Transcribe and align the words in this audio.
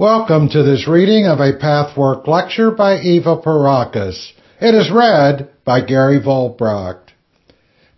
Welcome 0.00 0.48
to 0.52 0.62
this 0.62 0.88
reading 0.88 1.26
of 1.26 1.40
a 1.40 1.58
Pathwork 1.58 2.26
lecture 2.26 2.70
by 2.70 3.00
Eva 3.00 3.36
Pierrakos. 3.36 4.32
It 4.58 4.74
is 4.74 4.90
read 4.90 5.50
by 5.66 5.82
Gary 5.82 6.18
Volbracht. 6.18 7.08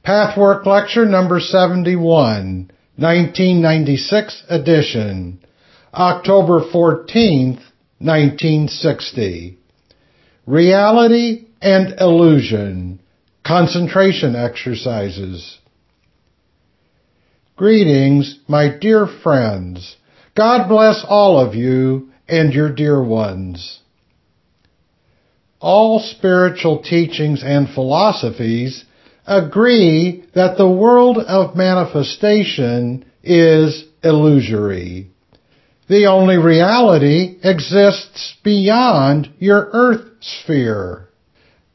Pathwork 0.03 0.67
lecture 0.67 1.07
number 1.07 1.39
71, 1.39 2.73
1996 2.97 4.43
edition, 4.49 5.45
October 5.95 6.63
14th, 6.75 7.63
1960. 8.01 9.59
Reality 10.45 11.45
and 11.61 12.01
Illusion, 12.01 12.99
Concentration 13.47 14.35
Exercises. 14.35 15.61
Greetings, 17.55 18.41
my 18.49 18.77
dear 18.77 19.07
friends. 19.07 19.99
God 20.35 20.69
bless 20.69 21.05
all 21.07 21.39
of 21.39 21.55
you 21.55 22.11
and 22.29 22.53
your 22.53 22.73
dear 22.75 23.03
ones. 23.03 23.81
All 25.61 26.01
spiritual 26.01 26.83
teachings 26.83 27.43
and 27.45 27.69
philosophies 27.69 28.85
agree 29.27 30.25
that 30.35 30.57
the 30.57 30.69
world 30.71 31.19
of 31.19 31.55
manifestation 31.55 33.05
is 33.23 33.85
illusory. 34.03 35.11
The 35.89 36.07
only 36.07 36.37
reality 36.37 37.39
exists 37.45 38.37
beyond 38.43 39.31
your 39.39 39.69
earth 39.73 40.09
sphere. 40.21 41.09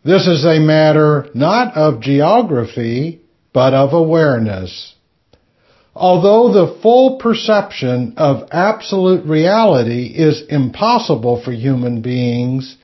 This 0.03 0.25
is 0.25 0.45
a 0.45 0.59
matter 0.59 1.29
not 1.33 1.77
of 1.77 2.01
geography, 2.01 3.21
but 3.53 3.73
of 3.73 3.93
awareness. 3.93 4.95
Although 5.99 6.53
the 6.53 6.79
full 6.83 7.17
perception 7.17 8.13
of 8.17 8.49
absolute 8.51 9.25
reality 9.25 10.13
is 10.15 10.43
impossible 10.47 11.41
for 11.41 11.51
human 11.51 12.01
beings, 12.01 12.77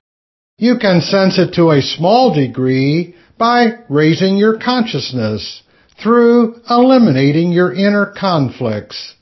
you 0.58 0.80
can 0.80 1.02
sense 1.02 1.38
it 1.38 1.54
to 1.54 1.70
a 1.70 1.84
small 1.84 2.34
degree 2.34 3.14
by 3.38 3.74
raising 3.88 4.38
your 4.38 4.58
consciousness 4.58 5.62
through 6.02 6.56
eliminating 6.68 7.52
your 7.52 7.72
inner 7.72 8.08
conflicts, 8.20 9.14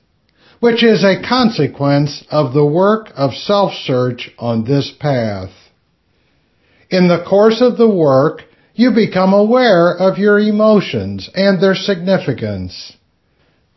which 0.61 0.85
is 0.85 1.03
a 1.03 1.21
consequence 1.27 2.23
of 2.31 2.53
the 2.53 2.65
work 2.65 3.11
of 3.17 3.33
self-search 3.33 4.31
on 4.39 4.63
this 4.63 4.89
path. 5.01 5.51
In 6.89 7.09
the 7.09 7.25
course 7.27 7.59
of 7.59 7.77
the 7.77 7.89
work, 7.89 8.43
you 8.73 8.91
become 8.91 9.33
aware 9.33 9.93
of 9.97 10.17
your 10.17 10.39
emotions 10.39 11.29
and 11.35 11.61
their 11.61 11.75
significance. 11.75 12.93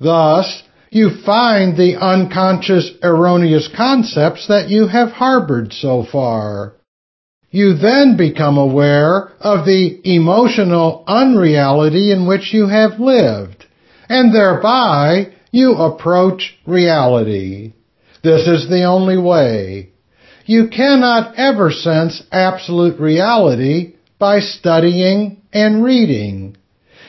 Thus, 0.00 0.62
you 0.90 1.10
find 1.24 1.76
the 1.76 1.96
unconscious 1.96 2.92
erroneous 3.02 3.68
concepts 3.76 4.46
that 4.48 4.68
you 4.68 4.86
have 4.86 5.10
harbored 5.10 5.72
so 5.72 6.04
far. 6.10 6.74
You 7.50 7.74
then 7.74 8.16
become 8.16 8.58
aware 8.58 9.32
of 9.40 9.64
the 9.64 10.00
emotional 10.04 11.04
unreality 11.06 12.10
in 12.10 12.26
which 12.26 12.52
you 12.52 12.66
have 12.66 12.98
lived, 12.98 13.64
and 14.08 14.34
thereby 14.34 15.32
you 15.50 15.74
approach 15.74 16.56
reality. 16.66 17.74
This 18.22 18.48
is 18.48 18.68
the 18.68 18.84
only 18.84 19.18
way. 19.18 19.90
You 20.46 20.68
cannot 20.68 21.36
ever 21.36 21.70
sense 21.70 22.22
absolute 22.32 22.98
reality 22.98 23.94
by 24.18 24.40
studying 24.40 25.42
and 25.52 25.84
reading. 25.84 26.56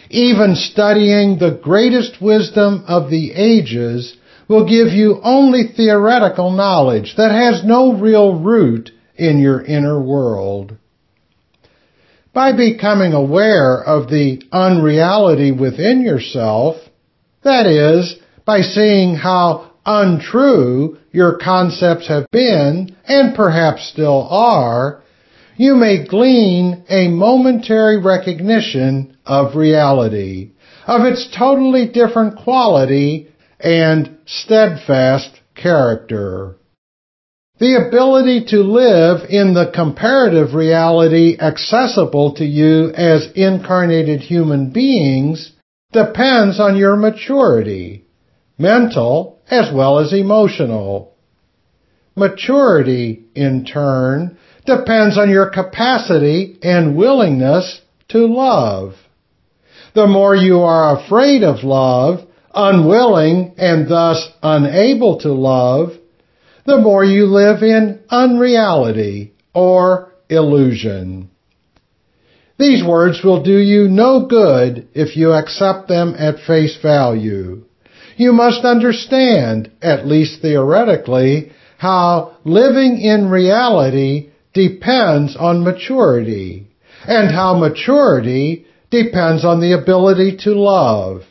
Even 0.09 0.55
studying 0.55 1.37
the 1.37 1.59
greatest 1.61 2.21
wisdom 2.21 2.83
of 2.87 3.09
the 3.09 3.31
ages 3.33 4.15
will 4.47 4.67
give 4.67 4.93
you 4.93 5.19
only 5.23 5.63
theoretical 5.75 6.51
knowledge 6.51 7.15
that 7.17 7.31
has 7.31 7.63
no 7.63 7.93
real 7.93 8.39
root 8.39 8.91
in 9.15 9.39
your 9.39 9.61
inner 9.61 9.99
world. 10.01 10.75
By 12.33 12.51
becoming 12.51 13.13
aware 13.13 13.81
of 13.81 14.09
the 14.09 14.41
unreality 14.51 15.51
within 15.51 16.01
yourself, 16.01 16.75
that 17.43 17.65
is, 17.65 18.17
by 18.45 18.61
seeing 18.61 19.15
how 19.15 19.71
untrue 19.85 20.97
your 21.11 21.37
concepts 21.37 22.07
have 22.07 22.25
been 22.31 22.95
and 23.07 23.35
perhaps 23.35 23.87
still 23.87 24.27
are, 24.29 25.01
you 25.57 25.75
may 25.75 26.05
glean 26.05 26.83
a 26.89 27.07
momentary 27.07 28.01
recognition 28.01 29.17
of 29.25 29.55
reality, 29.55 30.51
of 30.85 31.01
its 31.05 31.27
totally 31.37 31.87
different 31.87 32.37
quality 32.37 33.27
and 33.59 34.17
steadfast 34.25 35.39
character. 35.55 36.57
The 37.57 37.87
ability 37.87 38.47
to 38.49 38.57
live 38.57 39.29
in 39.29 39.53
the 39.53 39.71
comparative 39.73 40.53
reality 40.53 41.37
accessible 41.39 42.35
to 42.35 42.45
you 42.45 42.91
as 42.93 43.31
incarnated 43.33 44.19
human 44.19 44.71
beings 44.71 45.53
depends 45.93 46.59
on 46.59 46.75
your 46.75 46.97
maturity, 46.97 48.05
mental 48.57 49.39
as 49.49 49.73
well 49.73 49.99
as 49.99 50.11
emotional. 50.11 51.13
Maturity, 52.17 53.23
in 53.35 53.65
turn, 53.65 54.37
depends 54.65 55.17
on 55.17 55.29
your 55.29 55.49
capacity 55.49 56.57
and 56.61 56.95
willingness 56.95 57.81
to 58.09 58.25
love. 58.25 58.93
The 59.93 60.07
more 60.07 60.35
you 60.35 60.59
are 60.59 60.99
afraid 60.99 61.43
of 61.43 61.63
love, 61.63 62.27
unwilling, 62.53 63.55
and 63.57 63.87
thus 63.87 64.29
unable 64.43 65.19
to 65.19 65.31
love, 65.31 65.91
the 66.65 66.77
more 66.77 67.05
you 67.05 67.25
live 67.25 67.61
in 67.63 68.01
unreality 68.09 69.33
or 69.53 70.11
illusion. 70.29 71.29
These 72.57 72.83
words 72.85 73.21
will 73.23 73.43
do 73.43 73.57
you 73.57 73.87
no 73.87 74.25
good 74.27 74.87
if 74.93 75.17
you 75.17 75.33
accept 75.33 75.87
them 75.87 76.15
at 76.17 76.39
face 76.47 76.77
value. 76.81 77.65
You 78.17 78.31
must 78.31 78.63
understand, 78.63 79.71
at 79.81 80.07
least 80.07 80.41
theoretically, 80.41 81.51
how 81.77 82.37
living 82.45 82.97
in 82.99 83.29
reality 83.29 84.29
depends 84.55 85.35
on 85.35 85.63
maturity, 85.63 86.65
and 87.05 87.29
how 87.29 87.59
maturity 87.59 88.65
depends 88.89 89.45
on 89.45 89.59
the 89.59 89.73
ability 89.73 90.37
to 90.37 90.51
love. 90.51 91.21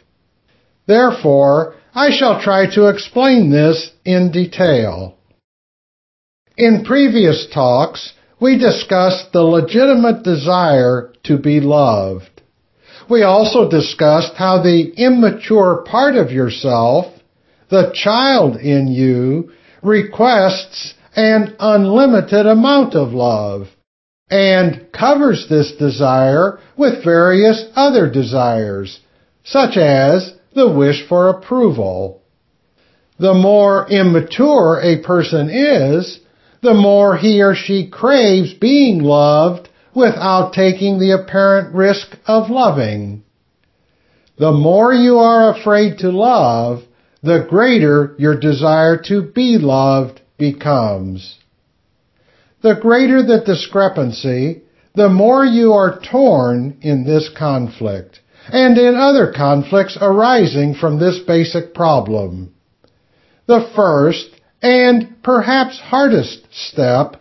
Therefore, 0.87 1.75
I 1.95 2.11
shall 2.11 2.41
try 2.41 2.73
to 2.75 2.89
explain 2.89 3.51
this 3.51 3.91
in 4.05 4.31
detail. 4.31 5.17
In 6.57 6.85
previous 6.85 7.49
talks, 7.53 8.13
we 8.41 8.59
discussed 8.59 9.33
the 9.33 9.43
legitimate 9.43 10.23
desire 10.23 11.13
to 11.25 11.39
be 11.39 11.61
loved. 11.61 12.43
We 13.09 13.23
also 13.23 13.71
discussed 13.71 14.35
how 14.37 14.63
the 14.63 14.93
immature 14.97 15.85
part 15.87 16.17
of 16.17 16.31
yourself, 16.31 17.07
the 17.71 17.93
child 17.95 18.57
in 18.57 18.89
you, 18.89 19.53
requests 19.83 20.95
an 21.17 21.55
unlimited 21.59 22.47
amount 22.47 22.95
of 22.95 23.13
love 23.13 23.69
and 24.31 24.87
covers 24.93 25.47
this 25.49 25.73
desire 25.79 26.59
with 26.77 27.05
various 27.05 27.67
other 27.77 28.11
desires, 28.11 29.01
such 29.45 29.77
as 29.77 30.35
the 30.55 30.71
wish 30.71 31.07
for 31.09 31.29
approval. 31.29 32.23
The 33.19 33.35
more 33.35 33.89
immature 33.89 34.81
a 34.83 35.03
person 35.03 35.51
is, 35.51 36.21
the 36.63 36.75
more 36.75 37.17
he 37.17 37.43
or 37.43 37.55
she 37.55 37.89
craves 37.89 38.55
being 38.55 39.03
loved 39.03 39.69
without 39.95 40.53
taking 40.53 40.99
the 40.99 41.13
apparent 41.13 41.75
risk 41.75 42.17
of 42.27 42.51
loving. 42.51 43.23
The 44.39 44.51
more 44.51 44.93
you 44.93 45.19
are 45.19 45.55
afraid 45.55 45.99
to 45.99 46.11
love, 46.11 46.83
the 47.23 47.47
greater 47.49 48.15
your 48.19 48.39
desire 48.41 49.01
to 49.07 49.23
be 49.23 49.59
loved 49.59 50.21
becomes. 50.39 51.39
The 52.63 52.75
greater 52.75 53.23
the 53.23 53.43
discrepancy, 53.45 54.63
the 54.95 55.09
more 55.09 55.45
you 55.45 55.73
are 55.73 56.01
torn 56.01 56.79
in 56.81 57.05
this 57.05 57.29
conflict 57.37 58.21
and 58.49 58.77
in 58.79 58.95
other 58.95 59.33
conflicts 59.35 59.99
arising 60.01 60.75
from 60.75 60.99
this 60.99 61.19
basic 61.27 61.75
problem. 61.75 62.55
The 63.47 63.71
first 63.75 64.31
and 64.63 65.23
perhaps 65.23 65.79
hardest 65.79 66.47
step 66.51 67.17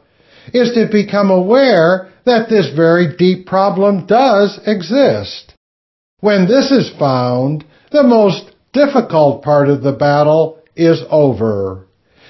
is 0.53 0.71
to 0.73 0.87
become 0.91 1.29
aware 1.29 2.09
that 2.25 2.49
this 2.49 2.69
very 2.75 3.15
deep 3.17 3.47
problem 3.47 4.05
does 4.05 4.59
exist. 4.65 5.53
When 6.19 6.47
this 6.47 6.71
is 6.71 6.91
found, 6.97 7.65
the 7.91 8.03
most 8.03 8.51
difficult 8.71 9.43
part 9.43 9.67
of 9.67 9.83
the 9.83 9.91
battle 9.91 10.59
is 10.75 11.03
over. 11.09 11.87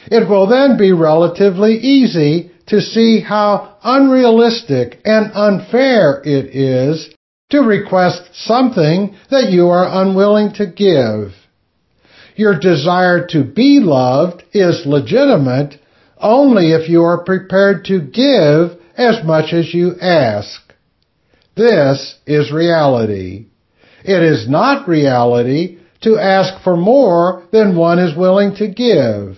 It 0.07 0.29
will 0.29 0.47
then 0.47 0.77
be 0.77 0.91
relatively 0.91 1.75
easy 1.75 2.51
to 2.67 2.81
see 2.81 3.19
how 3.19 3.75
unrealistic 3.83 4.99
and 5.05 5.31
unfair 5.33 6.21
it 6.23 6.55
is 6.55 7.13
to 7.49 7.59
request 7.59 8.29
something 8.33 9.15
that 9.29 9.51
you 9.51 9.69
are 9.69 10.01
unwilling 10.01 10.53
to 10.53 10.65
give. 10.65 11.33
Your 12.35 12.59
desire 12.59 13.27
to 13.27 13.43
be 13.43 13.79
loved 13.79 14.43
is 14.53 14.85
legitimate, 14.85 15.79
only 16.17 16.71
if 16.71 16.89
you 16.89 17.03
are 17.03 17.23
prepared 17.23 17.85
to 17.85 18.01
give 18.01 18.79
as 18.97 19.23
much 19.23 19.53
as 19.53 19.73
you 19.73 19.93
ask. 20.01 20.61
This 21.55 22.15
is 22.25 22.51
reality. 22.51 23.45
It 24.03 24.23
is 24.23 24.49
not 24.49 24.87
reality 24.87 25.77
to 26.01 26.17
ask 26.17 26.63
for 26.63 26.75
more 26.75 27.43
than 27.51 27.75
one 27.75 27.99
is 27.99 28.17
willing 28.17 28.55
to 28.55 28.67
give. 28.67 29.37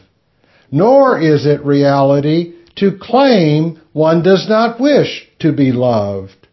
Nor 0.71 1.19
is 1.19 1.45
it 1.45 1.65
reality 1.65 2.53
to 2.75 2.97
claim 2.99 3.79
one 3.93 4.21
does 4.23 4.47
not 4.49 4.79
wish 4.79 5.27
to 5.39 5.51
be 5.53 5.71
loved. 5.71 6.47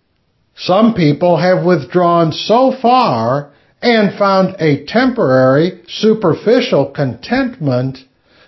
Some 0.55 0.95
people 0.95 1.39
have 1.39 1.65
withdrawn 1.65 2.33
so 2.33 2.73
far 2.81 3.53
and 3.81 4.17
found 4.17 4.55
a 4.61 4.85
temporary, 4.87 5.83
superficial 5.89 6.87
contentment 6.87 7.99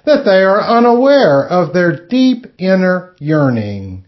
that 0.04 0.24
they 0.24 0.42
are 0.42 0.60
unaware 0.60 1.46
of 1.48 1.72
their 1.72 2.06
deep 2.06 2.46
inner 2.58 3.16
yearning. 3.18 4.04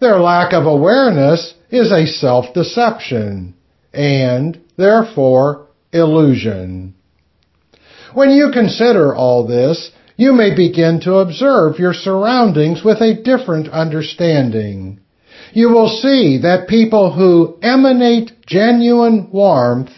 Their 0.00 0.18
lack 0.18 0.52
of 0.52 0.66
awareness 0.66 1.54
is 1.70 1.92
a 1.92 2.06
self-deception 2.06 3.54
and, 3.94 4.60
therefore, 4.76 5.68
illusion. 5.92 6.94
When 8.14 8.30
you 8.30 8.50
consider 8.52 9.14
all 9.14 9.46
this, 9.46 9.90
you 10.16 10.32
may 10.32 10.54
begin 10.54 11.00
to 11.00 11.14
observe 11.14 11.78
your 11.78 11.94
surroundings 11.94 12.82
with 12.84 13.00
a 13.00 13.22
different 13.22 13.68
understanding. 13.68 15.00
You 15.52 15.70
will 15.70 15.88
see 15.88 16.38
that 16.42 16.68
people 16.68 17.12
who 17.12 17.58
emanate 17.62 18.46
genuine 18.46 19.30
warmth, 19.30 19.90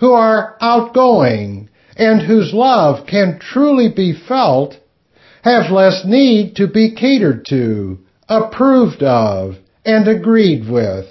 who 0.00 0.12
are 0.12 0.56
outgoing, 0.60 1.68
and 1.96 2.22
whose 2.22 2.52
love 2.52 3.06
can 3.06 3.38
truly 3.38 3.88
be 3.94 4.12
felt, 4.28 4.76
have 5.42 5.70
less 5.72 6.02
need 6.04 6.56
to 6.56 6.68
be 6.68 6.94
catered 6.94 7.44
to, 7.46 7.98
approved 8.28 9.02
of, 9.02 9.56
and 9.84 10.08
agreed 10.08 10.68
with. 10.68 11.06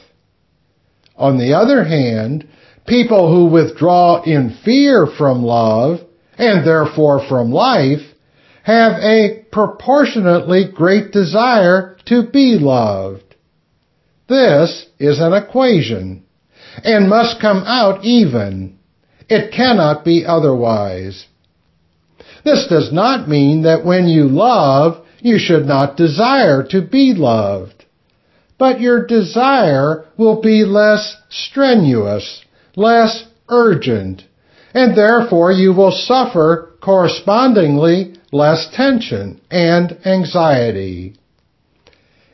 On 1.18 1.38
the 1.38 1.53
other 1.53 1.83
hand, 1.83 2.48
people 2.88 3.31
who 3.33 3.45
withdraw 3.45 4.24
in 4.24 4.57
fear 4.63 5.06
from 5.18 5.44
love, 5.44 6.00
and 6.38 6.65
therefore 6.65 7.25
from 7.27 7.51
life, 7.51 8.01
have 8.63 8.93
a 9.01 9.43
proportionately 9.51 10.65
great 10.73 11.11
desire 11.11 11.97
to 12.05 12.23
be 12.31 12.57
loved. 12.59 13.35
This 14.27 14.85
is 14.99 15.19
an 15.19 15.33
equation, 15.33 16.23
and 16.83 17.09
must 17.09 17.41
come 17.41 17.63
out 17.65 18.05
even. 18.05 18.77
It 19.29 19.53
cannot 19.53 20.05
be 20.05 20.25
otherwise. 20.25 21.25
This 22.43 22.67
does 22.67 22.91
not 22.91 23.27
mean 23.27 23.63
that 23.63 23.85
when 23.85 24.07
you 24.07 24.27
love, 24.27 25.05
you 25.19 25.37
should 25.37 25.65
not 25.65 25.97
desire 25.97 26.63
to 26.69 26.81
be 26.81 27.13
loved. 27.15 27.85
But 28.57 28.79
your 28.79 29.05
desire 29.05 30.05
will 30.17 30.41
be 30.41 30.65
less 30.65 31.17
strenuous, 31.29 32.43
less 32.75 33.25
urgent, 33.49 34.23
and 34.73 34.95
therefore 34.95 35.51
you 35.51 35.73
will 35.73 35.91
suffer 35.91 36.71
correspondingly 36.81 38.15
less 38.31 38.67
tension 38.73 39.41
and 39.49 39.97
anxiety. 40.05 41.15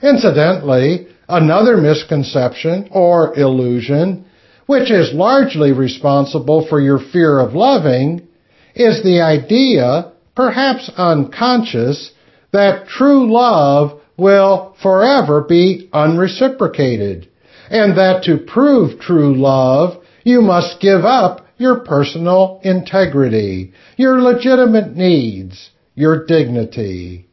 Incidentally, 0.02 1.08
another 1.28 1.78
misconception 1.78 2.88
or 2.92 3.38
illusion, 3.38 4.26
which 4.68 4.92
is 4.92 5.14
largely 5.14 5.72
responsible 5.72 6.68
for 6.68 6.80
your 6.80 7.00
fear 7.00 7.40
of 7.40 7.54
loving, 7.54 8.28
is 8.76 9.04
the 9.04 9.22
idea, 9.22 10.12
perhaps 10.36 10.90
unconscious, 10.98 12.12
that 12.54 12.88
true 12.88 13.32
love 13.32 14.00
will 14.18 14.76
forever 14.82 15.42
be 15.42 15.90
unreciprocated, 15.94 17.28
and 17.70 17.98
that 17.98 18.24
to 18.24 18.38
prove 18.38 19.00
true 19.00 19.36
love, 19.36 20.04
you 20.24 20.42
must 20.42 20.80
give 20.80 21.04
up 21.04 21.46
your 21.58 21.80
personal 21.80 22.60
integrity, 22.64 23.74
your 23.98 24.22
legitimate 24.22 24.96
needs, 24.96 25.72
your 25.98 26.26
dignity. 26.28 27.26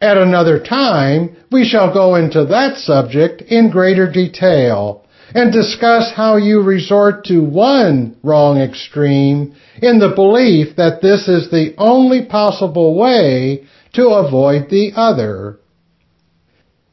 At 0.00 0.16
another 0.16 0.62
time, 0.62 1.36
we 1.50 1.68
shall 1.68 1.92
go 1.92 2.14
into 2.14 2.44
that 2.44 2.78
subject 2.78 3.42
in 3.42 3.70
greater 3.70 4.10
detail 4.10 5.04
and 5.34 5.52
discuss 5.52 6.12
how 6.14 6.36
you 6.36 6.62
resort 6.62 7.24
to 7.24 7.40
one 7.42 8.16
wrong 8.22 8.60
extreme 8.60 9.54
in 9.82 9.98
the 9.98 10.14
belief 10.14 10.76
that 10.76 11.02
this 11.02 11.26
is 11.26 11.50
the 11.50 11.74
only 11.76 12.24
possible 12.24 12.96
way 12.96 13.66
to 13.94 14.06
avoid 14.06 14.70
the 14.70 14.92
other. 14.94 15.58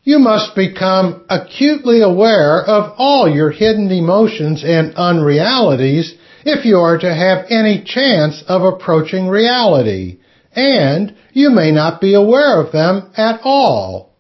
You 0.04 0.18
must 0.18 0.56
become 0.56 1.24
acutely 1.30 2.02
aware 2.02 2.64
of 2.64 2.96
all 2.98 3.30
your 3.30 3.52
hidden 3.52 3.92
emotions 3.92 4.64
and 4.66 4.94
unrealities 4.98 6.16
if 6.44 6.66
you 6.66 6.78
are 6.78 6.98
to 6.98 7.14
have 7.14 7.46
any 7.50 7.84
chance 7.86 8.44
of 8.48 8.64
approaching 8.64 9.28
reality, 9.28 10.18
and 10.56 11.16
you 11.34 11.50
may 11.50 11.72
not 11.72 12.02
be 12.02 12.14
aware 12.14 12.62
of 12.62 12.72
them 12.72 13.12
at 13.16 13.42
all. 13.44 14.16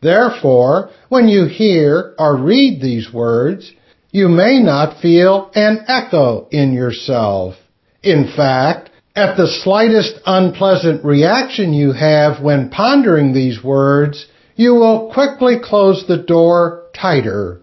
Therefore, 0.00 0.90
when 1.08 1.28
you 1.28 1.46
hear 1.46 2.14
or 2.18 2.36
read 2.36 2.80
these 2.80 3.12
words, 3.12 3.72
you 4.10 4.28
may 4.28 4.60
not 4.60 5.00
feel 5.00 5.50
an 5.54 5.84
echo 5.88 6.48
in 6.50 6.72
yourself. 6.72 7.54
In 8.02 8.32
fact, 8.36 8.90
at 9.16 9.36
the 9.36 9.48
slightest 9.48 10.20
unpleasant 10.26 11.04
reaction 11.04 11.72
you 11.72 11.92
have 11.92 12.42
when 12.42 12.70
pondering 12.70 13.32
these 13.32 13.62
words, 13.64 14.26
you 14.54 14.74
will 14.74 15.10
quickly 15.12 15.56
close 15.62 16.04
the 16.06 16.22
door 16.22 16.84
tighter. 16.94 17.62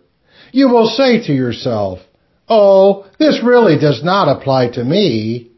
You 0.51 0.69
will 0.69 0.88
say 0.88 1.25
to 1.27 1.33
yourself, 1.33 2.00
Oh, 2.50 3.05
this 3.19 3.41
really 3.44 3.79
does 3.79 4.03
not 4.03 4.27
apply 4.27 4.71
to 4.71 4.83
me. 4.83 5.52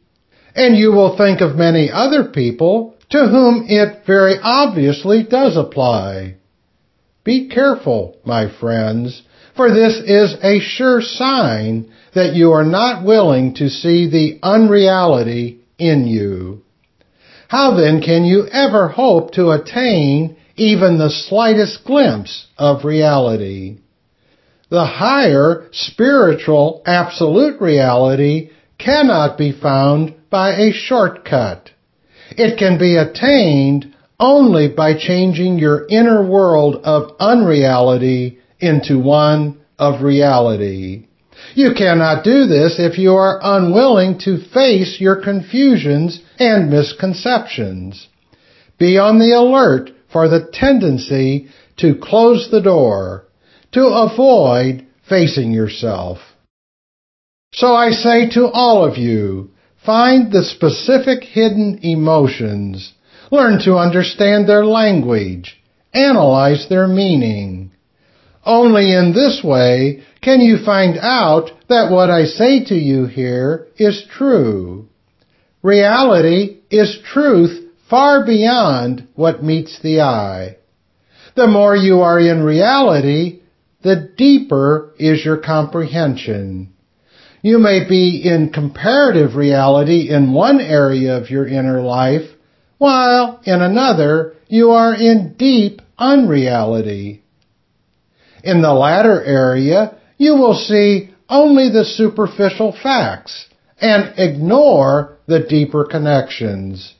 And 0.55 0.77
you 0.77 0.91
will 0.91 1.17
think 1.17 1.41
of 1.41 1.55
many 1.55 1.91
other 1.91 2.23
people 2.25 2.95
to 3.09 3.27
whom 3.27 3.65
it 3.67 4.05
very 4.05 4.35
obviously 4.41 5.23
does 5.23 5.57
apply. 5.57 6.35
Be 7.23 7.49
careful, 7.49 8.17
my 8.23 8.47
friends, 8.59 9.23
for 9.55 9.71
this 9.71 9.97
is 9.97 10.35
a 10.43 10.59
sure 10.59 11.01
sign 11.01 11.91
that 12.13 12.35
you 12.35 12.51
are 12.51 12.63
not 12.63 13.05
willing 13.05 13.55
to 13.55 13.69
see 13.69 14.09
the 14.09 14.39
unreality 14.41 15.59
in 15.77 16.07
you. 16.07 16.61
How 17.47 17.75
then 17.75 18.01
can 18.01 18.25
you 18.25 18.47
ever 18.51 18.87
hope 18.87 19.33
to 19.33 19.51
attain 19.51 20.37
even 20.55 20.97
the 20.97 21.09
slightest 21.09 21.83
glimpse 21.85 22.47
of 22.57 22.85
reality? 22.85 23.79
The 24.69 24.85
higher 24.85 25.67
spiritual 25.71 26.81
absolute 26.85 27.61
reality 27.61 28.49
cannot 28.77 29.37
be 29.37 29.51
found 29.51 30.13
by 30.29 30.51
a 30.55 30.71
shortcut. 30.71 31.71
It 32.31 32.57
can 32.57 32.77
be 32.77 32.97
attained 32.97 33.93
only 34.19 34.67
by 34.69 34.97
changing 34.97 35.59
your 35.59 35.85
inner 35.89 36.25
world 36.25 36.81
of 36.83 37.15
unreality 37.19 38.39
into 38.59 38.99
one 38.99 39.59
of 39.77 40.01
reality. 40.01 41.07
You 41.53 41.73
cannot 41.77 42.23
do 42.23 42.47
this 42.47 42.75
if 42.79 42.97
you 42.97 43.13
are 43.13 43.39
unwilling 43.41 44.19
to 44.19 44.43
face 44.53 44.97
your 44.99 45.21
confusions 45.21 46.21
and 46.39 46.69
misconceptions. 46.69 48.07
Be 48.77 48.97
on 48.97 49.19
the 49.19 49.31
alert 49.31 49.91
for 50.11 50.27
the 50.27 50.49
tendency 50.51 51.49
to 51.77 51.95
close 51.95 52.49
the 52.49 52.61
door, 52.61 53.25
to 53.73 53.85
avoid 53.85 54.85
facing 55.07 55.51
yourself. 55.51 56.19
So 57.55 57.73
I 57.73 57.91
say 57.91 58.29
to 58.31 58.49
all 58.51 58.83
of 58.83 58.97
you, 58.97 59.51
find 59.85 60.29
the 60.29 60.43
specific 60.43 61.23
hidden 61.23 61.79
emotions, 61.83 62.91
learn 63.31 63.59
to 63.63 63.77
understand 63.77 64.49
their 64.49 64.65
language, 64.65 65.55
analyze 65.93 66.67
their 66.67 66.85
meaning. 66.85 67.71
Only 68.45 68.93
in 68.93 69.13
this 69.13 69.41
way 69.41 70.03
can 70.21 70.41
you 70.41 70.65
find 70.65 70.97
out 70.97 71.49
that 71.69 71.91
what 71.91 72.09
I 72.09 72.25
say 72.25 72.65
to 72.65 72.75
you 72.75 73.05
here 73.05 73.67
is 73.77 74.03
true. 74.11 74.89
Reality 75.63 76.57
is 76.69 76.99
truth 77.05 77.57
far 77.89 78.25
beyond 78.25 79.07
what 79.15 79.45
meets 79.45 79.79
the 79.81 80.01
eye. 80.01 80.57
The 81.35 81.47
more 81.47 81.75
you 81.75 82.01
are 82.01 82.19
in 82.19 82.43
reality, 82.43 83.39
the 83.81 84.11
deeper 84.17 84.93
is 84.99 85.23
your 85.23 85.37
comprehension. 85.37 86.74
You 87.45 87.59
may 87.59 87.87
be 87.87 88.23
in 88.25 88.49
comparative 88.51 89.35
reality 89.35 90.09
in 90.09 90.33
one 90.33 90.59
area 90.59 91.15
of 91.15 91.29
your 91.29 91.45
inner 91.47 91.79
life, 91.79 92.27
while 92.79 93.39
in 93.43 93.61
another 93.61 94.33
you 94.47 94.71
are 94.71 94.95
in 94.95 95.35
deep 95.37 95.83
unreality. 95.95 97.23
In 98.43 98.63
the 98.63 98.73
latter 98.73 99.23
area, 99.23 99.95
you 100.17 100.33
will 100.33 100.55
see 100.55 101.11
only 101.29 101.69
the 101.69 101.85
superficial 101.85 102.75
facts 102.81 103.45
and 103.79 104.15
ignore 104.17 105.19
the 105.27 105.41
deeper 105.41 105.85
connections. 105.85 106.95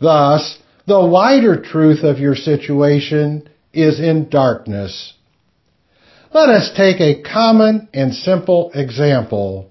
Thus, 0.00 0.56
the 0.86 1.04
wider 1.04 1.60
truth 1.60 2.02
of 2.02 2.18
your 2.18 2.34
situation 2.34 3.46
is 3.74 4.00
in 4.00 4.30
darkness. 4.30 5.12
Let 6.36 6.50
us 6.50 6.70
take 6.76 7.00
a 7.00 7.22
common 7.22 7.88
and 7.94 8.12
simple 8.12 8.70
example. 8.74 9.70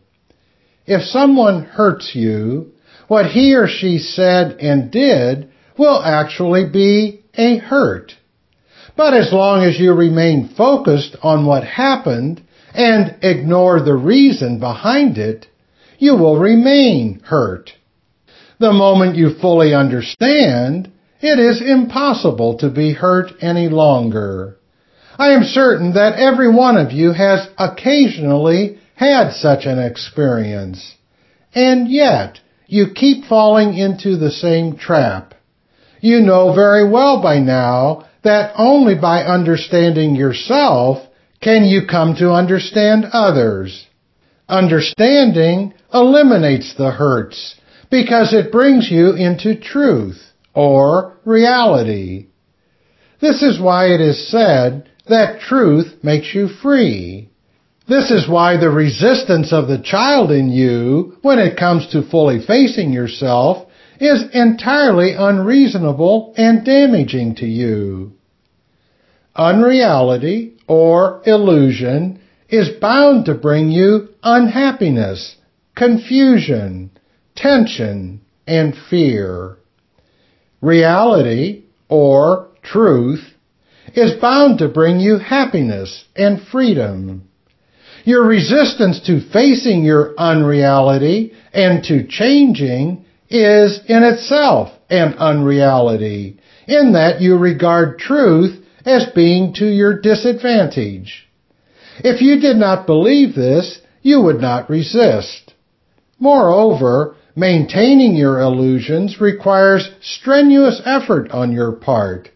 If 0.87 1.03
someone 1.03 1.61
hurts 1.63 2.15
you, 2.15 2.71
what 3.07 3.27
he 3.27 3.53
or 3.53 3.67
she 3.67 3.99
said 3.99 4.57
and 4.59 4.89
did 4.89 5.51
will 5.77 6.01
actually 6.01 6.67
be 6.67 7.21
a 7.35 7.57
hurt. 7.57 8.13
But 8.97 9.13
as 9.13 9.31
long 9.31 9.63
as 9.63 9.79
you 9.79 9.93
remain 9.93 10.55
focused 10.57 11.15
on 11.21 11.45
what 11.45 11.63
happened 11.63 12.41
and 12.73 13.15
ignore 13.21 13.79
the 13.79 13.93
reason 13.93 14.59
behind 14.59 15.19
it, 15.19 15.45
you 15.99 16.15
will 16.15 16.39
remain 16.39 17.21
hurt. 17.25 17.73
The 18.57 18.73
moment 18.73 19.17
you 19.17 19.35
fully 19.39 19.75
understand, 19.75 20.91
it 21.21 21.37
is 21.37 21.61
impossible 21.61 22.57
to 22.57 22.71
be 22.71 22.93
hurt 22.93 23.33
any 23.39 23.69
longer. 23.69 24.57
I 25.17 25.31
am 25.31 25.43
certain 25.43 25.93
that 25.93 26.19
every 26.19 26.53
one 26.53 26.77
of 26.77 26.91
you 26.91 27.13
has 27.13 27.47
occasionally 27.57 28.79
had 28.95 29.31
such 29.31 29.65
an 29.65 29.79
experience. 29.79 30.95
And 31.53 31.89
yet, 31.89 32.39
you 32.67 32.87
keep 32.93 33.25
falling 33.25 33.77
into 33.77 34.17
the 34.17 34.31
same 34.31 34.77
trap. 34.77 35.33
You 36.01 36.19
know 36.19 36.53
very 36.53 36.89
well 36.89 37.21
by 37.21 37.39
now 37.39 38.07
that 38.23 38.53
only 38.57 38.95
by 38.95 39.23
understanding 39.23 40.15
yourself 40.15 41.05
can 41.41 41.63
you 41.63 41.87
come 41.89 42.15
to 42.15 42.31
understand 42.31 43.05
others. 43.13 43.85
Understanding 44.49 45.73
eliminates 45.93 46.75
the 46.75 46.91
hurts 46.91 47.55
because 47.89 48.33
it 48.33 48.51
brings 48.51 48.89
you 48.91 49.13
into 49.13 49.59
truth 49.59 50.21
or 50.53 51.17
reality. 51.23 52.27
This 53.21 53.41
is 53.41 53.59
why 53.59 53.87
it 53.87 54.01
is 54.01 54.29
said 54.29 54.89
that 55.07 55.41
truth 55.41 56.03
makes 56.03 56.33
you 56.33 56.47
free. 56.47 57.29
This 57.87 58.09
is 58.09 58.27
why 58.27 58.57
the 58.57 58.69
resistance 58.69 59.53
of 59.53 59.67
the 59.67 59.77
child 59.77 60.31
in 60.31 60.49
you 60.49 61.17
when 61.21 61.37
it 61.37 61.57
comes 61.57 61.87
to 61.87 62.09
fully 62.09 62.39
facing 62.45 62.91
yourself 62.91 63.67
is 63.99 64.23
entirely 64.33 65.13
unreasonable 65.13 66.33
and 66.35 66.65
damaging 66.65 67.35
to 67.35 67.45
you. 67.45 68.13
Unreality 69.35 70.57
or 70.67 71.21
illusion 71.25 72.19
is 72.49 72.69
bound 72.81 73.25
to 73.25 73.35
bring 73.35 73.69
you 73.69 74.09
unhappiness, 74.23 75.35
confusion, 75.75 76.89
tension, 77.35 78.21
and 78.47 78.73
fear. 78.89 79.57
Reality 80.61 81.63
or 81.89 82.47
truth 82.63 83.34
is 83.93 84.19
bound 84.19 84.59
to 84.59 84.67
bring 84.67 84.99
you 84.99 85.17
happiness 85.17 86.05
and 86.15 86.41
freedom. 86.47 87.27
Your 88.03 88.25
resistance 88.25 89.01
to 89.07 89.19
facing 89.31 89.83
your 89.83 90.13
unreality 90.17 91.33
and 91.53 91.83
to 91.85 92.07
changing 92.07 93.05
is 93.29 93.79
in 93.87 94.03
itself 94.03 94.71
an 94.89 95.15
unreality, 95.15 96.39
in 96.67 96.93
that 96.93 97.21
you 97.21 97.37
regard 97.37 97.97
truth 97.97 98.63
as 98.85 99.07
being 99.15 99.53
to 99.55 99.65
your 99.65 99.99
disadvantage. 99.99 101.27
If 102.03 102.21
you 102.21 102.39
did 102.39 102.57
not 102.57 102.85
believe 102.85 103.33
this, 103.33 103.79
you 104.01 104.21
would 104.21 104.39
not 104.39 104.69
resist. 104.69 105.53
Moreover, 106.19 107.15
maintaining 107.35 108.15
your 108.15 108.39
illusions 108.39 109.19
requires 109.19 109.89
strenuous 110.01 110.81
effort 110.85 111.31
on 111.31 111.51
your 111.51 111.71
part. 111.71 112.29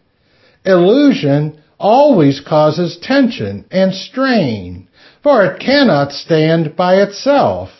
Illusion 0.64 1.60
always 1.78 2.40
causes 2.40 2.98
tension 3.02 3.64
and 3.70 3.94
strain 3.94 4.88
for 5.22 5.44
it 5.44 5.60
cannot 5.60 6.12
stand 6.12 6.76
by 6.76 6.96
itself. 6.96 7.70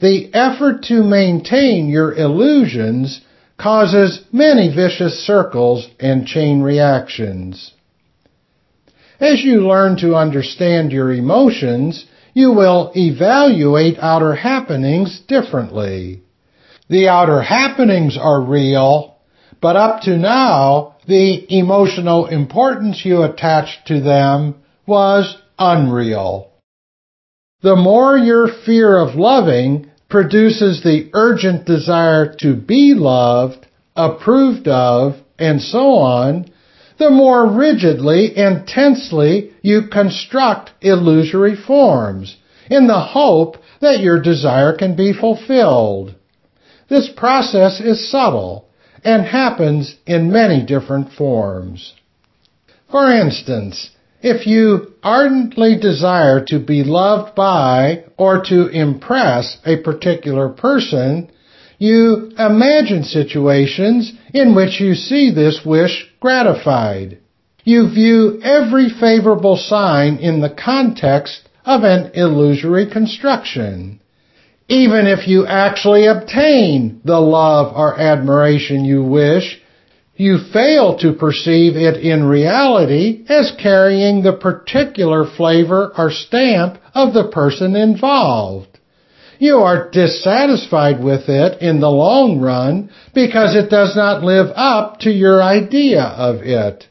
The 0.00 0.32
effort 0.34 0.84
to 0.84 1.02
maintain 1.02 1.88
your 1.88 2.14
illusions 2.14 3.20
causes 3.58 4.24
many 4.32 4.74
vicious 4.74 5.24
circles 5.26 5.88
and 6.00 6.26
chain 6.26 6.62
reactions. 6.62 7.72
As 9.20 9.40
you 9.42 9.68
learn 9.68 9.98
to 9.98 10.16
understand 10.16 10.90
your 10.90 11.12
emotions, 11.12 12.04
you 12.34 12.52
will 12.52 12.90
evaluate 12.96 13.98
outer 14.00 14.34
happenings 14.34 15.20
differently. 15.28 16.22
The 16.88 17.08
outer 17.08 17.40
happenings 17.40 18.18
are 18.20 18.40
real, 18.40 19.18
but 19.60 19.76
up 19.76 20.02
to 20.02 20.16
now, 20.16 20.91
the 21.06 21.46
emotional 21.58 22.26
importance 22.26 23.04
you 23.04 23.22
attached 23.22 23.86
to 23.86 24.00
them 24.00 24.54
was 24.86 25.36
unreal. 25.58 26.50
The 27.62 27.76
more 27.76 28.16
your 28.16 28.48
fear 28.48 28.98
of 28.98 29.14
loving 29.14 29.90
produces 30.08 30.82
the 30.82 31.10
urgent 31.12 31.64
desire 31.64 32.34
to 32.40 32.54
be 32.54 32.94
loved, 32.94 33.66
approved 33.96 34.68
of, 34.68 35.14
and 35.38 35.60
so 35.60 35.94
on, 35.94 36.50
the 36.98 37.10
more 37.10 37.46
rigidly 37.46 38.36
and 38.36 38.66
tensely 38.66 39.52
you 39.62 39.88
construct 39.90 40.70
illusory 40.80 41.56
forms 41.56 42.36
in 42.70 42.86
the 42.86 43.00
hope 43.00 43.56
that 43.80 44.00
your 44.00 44.20
desire 44.20 44.76
can 44.76 44.94
be 44.94 45.12
fulfilled. 45.12 46.14
This 46.88 47.08
process 47.16 47.80
is 47.80 48.10
subtle 48.10 48.68
and 49.04 49.24
happens 49.24 49.96
in 50.06 50.32
many 50.32 50.64
different 50.64 51.12
forms. 51.12 51.94
For 52.90 53.10
instance, 53.10 53.90
if 54.22 54.46
you 54.46 54.92
ardently 55.02 55.76
desire 55.76 56.44
to 56.46 56.60
be 56.60 56.84
loved 56.84 57.34
by 57.34 58.04
or 58.16 58.44
to 58.44 58.68
impress 58.68 59.58
a 59.66 59.78
particular 59.78 60.48
person, 60.48 61.30
you 61.78 62.30
imagine 62.38 63.02
situations 63.02 64.12
in 64.32 64.54
which 64.54 64.80
you 64.80 64.94
see 64.94 65.32
this 65.34 65.62
wish 65.66 66.06
gratified. 66.20 67.18
You 67.64 67.88
view 67.88 68.40
every 68.42 68.88
favorable 68.88 69.56
sign 69.56 70.18
in 70.18 70.40
the 70.40 70.50
context 70.50 71.48
of 71.64 71.82
an 71.82 72.12
illusory 72.14 72.90
construction. 72.90 74.00
Even 74.72 75.06
if 75.06 75.28
you 75.28 75.46
actually 75.46 76.06
obtain 76.06 77.02
the 77.04 77.20
love 77.20 77.76
or 77.76 78.00
admiration 78.00 78.86
you 78.86 79.02
wish, 79.04 79.60
you 80.16 80.38
fail 80.50 80.96
to 80.96 81.12
perceive 81.12 81.76
it 81.76 81.98
in 81.98 82.24
reality 82.24 83.22
as 83.28 83.52
carrying 83.62 84.22
the 84.22 84.32
particular 84.32 85.26
flavor 85.26 85.92
or 85.98 86.10
stamp 86.10 86.78
of 86.94 87.12
the 87.12 87.28
person 87.28 87.76
involved. 87.76 88.78
You 89.38 89.58
are 89.58 89.90
dissatisfied 89.90 91.04
with 91.04 91.28
it 91.28 91.60
in 91.60 91.80
the 91.80 91.90
long 91.90 92.40
run 92.40 92.88
because 93.12 93.54
it 93.54 93.68
does 93.68 93.94
not 93.94 94.24
live 94.24 94.46
up 94.56 95.00
to 95.00 95.10
your 95.10 95.42
idea 95.42 96.02
of 96.02 96.36
it. 96.36 96.88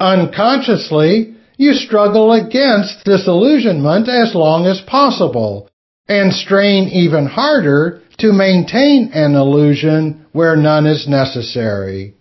Unconsciously, 0.00 1.36
you 1.56 1.74
struggle 1.74 2.32
against 2.32 3.04
disillusionment 3.04 4.08
as 4.08 4.34
long 4.34 4.66
as 4.66 4.80
possible 4.80 5.70
and 6.08 6.32
strain 6.32 6.88
even 6.88 7.26
harder 7.26 8.02
to 8.18 8.32
maintain 8.32 9.10
an 9.12 9.34
illusion 9.34 10.26
where 10.32 10.56
none 10.56 10.86
is 10.86 11.08
necessary 11.08 12.14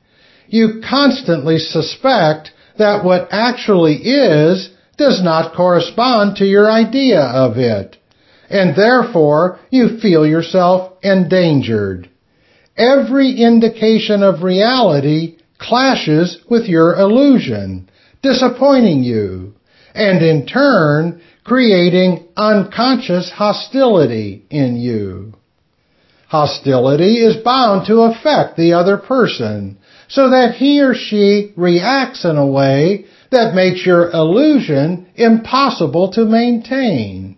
you 0.48 0.82
constantly 0.88 1.58
suspect 1.58 2.52
that 2.78 3.04
what 3.04 3.28
actually 3.32 3.96
is 3.96 4.70
does 4.98 5.22
not 5.24 5.56
correspond 5.56 6.38
to 6.38 6.46
your 6.46 6.70
idea 6.70 7.20
of 7.22 7.58
it, 7.58 7.98
and 8.50 8.76
therefore 8.76 9.60
you 9.70 10.00
feel 10.00 10.26
yourself 10.26 10.94
endangered. 11.04 12.10
Every 12.78 13.32
indication 13.32 14.24
of 14.24 14.44
reality 14.44 15.38
clashes 15.58 16.40
with 16.50 16.66
your 16.66 16.96
illusion, 16.96 17.90
disappointing 18.22 19.04
you, 19.04 19.54
and 19.94 20.22
in 20.22 20.46
turn 20.46 21.22
creating 21.46 22.28
unconscious 22.36 23.32
hostility 23.32 24.46
in 24.50 24.76
you. 24.76 25.34
Hostility 26.28 27.18
is 27.20 27.44
bound 27.44 27.86
to 27.86 28.02
affect 28.02 28.58
the 28.58 28.74
other 28.74 28.98
person, 28.98 29.78
so 30.10 30.32
that 30.32 30.56
he 30.56 30.82
or 30.82 30.96
she 30.96 31.54
reacts 31.56 32.26
in 32.26 32.36
a 32.36 32.48
way 32.48 33.06
that 33.32 33.54
makes 33.54 33.86
your 33.86 34.10
illusion 34.10 35.08
impossible 35.16 36.12
to 36.12 36.26
maintain. 36.26 37.38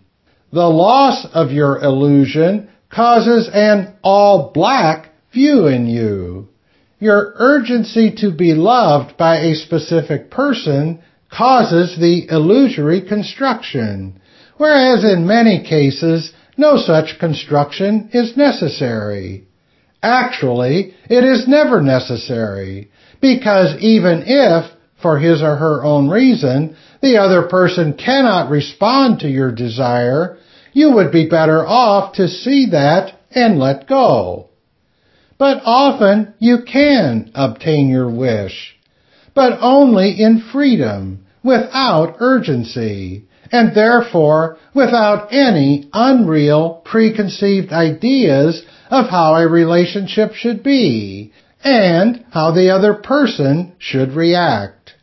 The 0.52 0.66
loss 0.66 1.26
of 1.34 1.52
your 1.52 1.78
illusion 1.78 2.70
causes 2.90 3.50
an 3.52 3.94
all 4.02 4.50
black 4.54 5.10
view 5.32 5.66
in 5.66 5.86
you. 5.86 6.48
Your 6.98 7.34
urgency 7.36 8.14
to 8.22 8.32
be 8.32 8.54
loved 8.54 9.18
by 9.18 9.36
a 9.38 9.54
specific 9.54 10.30
person 10.30 11.00
causes 11.30 11.96
the 11.98 12.26
illusory 12.30 13.02
construction, 13.02 14.20
whereas 14.56 15.04
in 15.04 15.26
many 15.26 15.64
cases 15.64 16.32
no 16.56 16.76
such 16.76 17.18
construction 17.18 18.10
is 18.12 18.36
necessary. 18.36 19.46
Actually, 20.02 20.94
it 21.08 21.24
is 21.24 21.48
never 21.48 21.80
necessary, 21.80 22.90
because 23.20 23.80
even 23.80 24.22
if, 24.26 24.70
for 25.02 25.18
his 25.18 25.42
or 25.42 25.56
her 25.56 25.84
own 25.84 26.08
reason, 26.08 26.76
the 27.02 27.18
other 27.18 27.42
person 27.48 27.94
cannot 27.94 28.50
respond 28.50 29.20
to 29.20 29.28
your 29.28 29.52
desire, 29.52 30.38
you 30.72 30.92
would 30.92 31.12
be 31.12 31.28
better 31.28 31.66
off 31.66 32.14
to 32.14 32.28
see 32.28 32.66
that 32.70 33.18
and 33.30 33.58
let 33.58 33.88
go. 33.88 34.48
But 35.38 35.62
often 35.64 36.34
you 36.38 36.58
can 36.66 37.30
obtain 37.34 37.88
your 37.88 38.10
wish, 38.10 38.77
but 39.38 39.56
only 39.60 40.20
in 40.20 40.42
freedom, 40.52 41.24
without 41.44 42.16
urgency, 42.18 43.22
and 43.52 43.72
therefore 43.72 44.58
without 44.74 45.32
any 45.32 45.88
unreal 45.92 46.82
preconceived 46.84 47.72
ideas 47.72 48.64
of 48.90 49.08
how 49.08 49.36
a 49.36 49.46
relationship 49.46 50.32
should 50.34 50.60
be 50.64 51.32
and 51.62 52.24
how 52.32 52.50
the 52.50 52.68
other 52.68 52.94
person 52.94 53.72
should 53.78 54.10
react. 54.10 54.94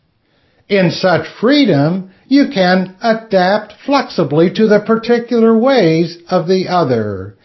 In 0.68 0.92
such 0.92 1.26
freedom, 1.40 2.12
you 2.28 2.50
can 2.54 2.98
adapt 3.02 3.72
flexibly 3.86 4.54
to 4.54 4.68
the 4.68 4.84
particular 4.86 5.58
ways 5.58 6.18
of 6.30 6.46
the 6.50 6.68
other 6.68 7.38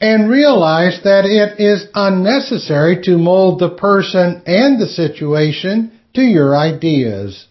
and 0.00 0.30
realize 0.30 1.00
that 1.04 1.26
it 1.26 1.60
is 1.60 1.86
unnecessary 1.94 3.02
to 3.02 3.18
mold 3.18 3.58
the 3.60 3.76
person 3.76 4.40
and 4.46 4.80
the 4.80 4.86
situation 4.86 5.92
to 6.14 6.22
your 6.22 6.56
ideas. 6.56 7.46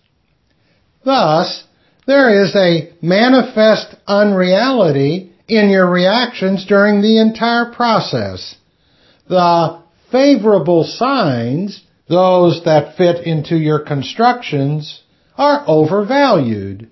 Thus, 1.03 1.63
there 2.05 2.43
is 2.43 2.55
a 2.55 2.91
manifest 3.01 3.95
unreality 4.07 5.31
in 5.47 5.69
your 5.69 5.89
reactions 5.89 6.65
during 6.65 7.01
the 7.01 7.19
entire 7.19 7.71
process. 7.71 8.55
The 9.27 9.81
favorable 10.11 10.83
signs, 10.83 11.83
those 12.07 12.63
that 12.65 12.97
fit 12.97 13.25
into 13.25 13.55
your 13.55 13.79
constructions, 13.79 15.01
are 15.37 15.63
overvalued. 15.67 16.89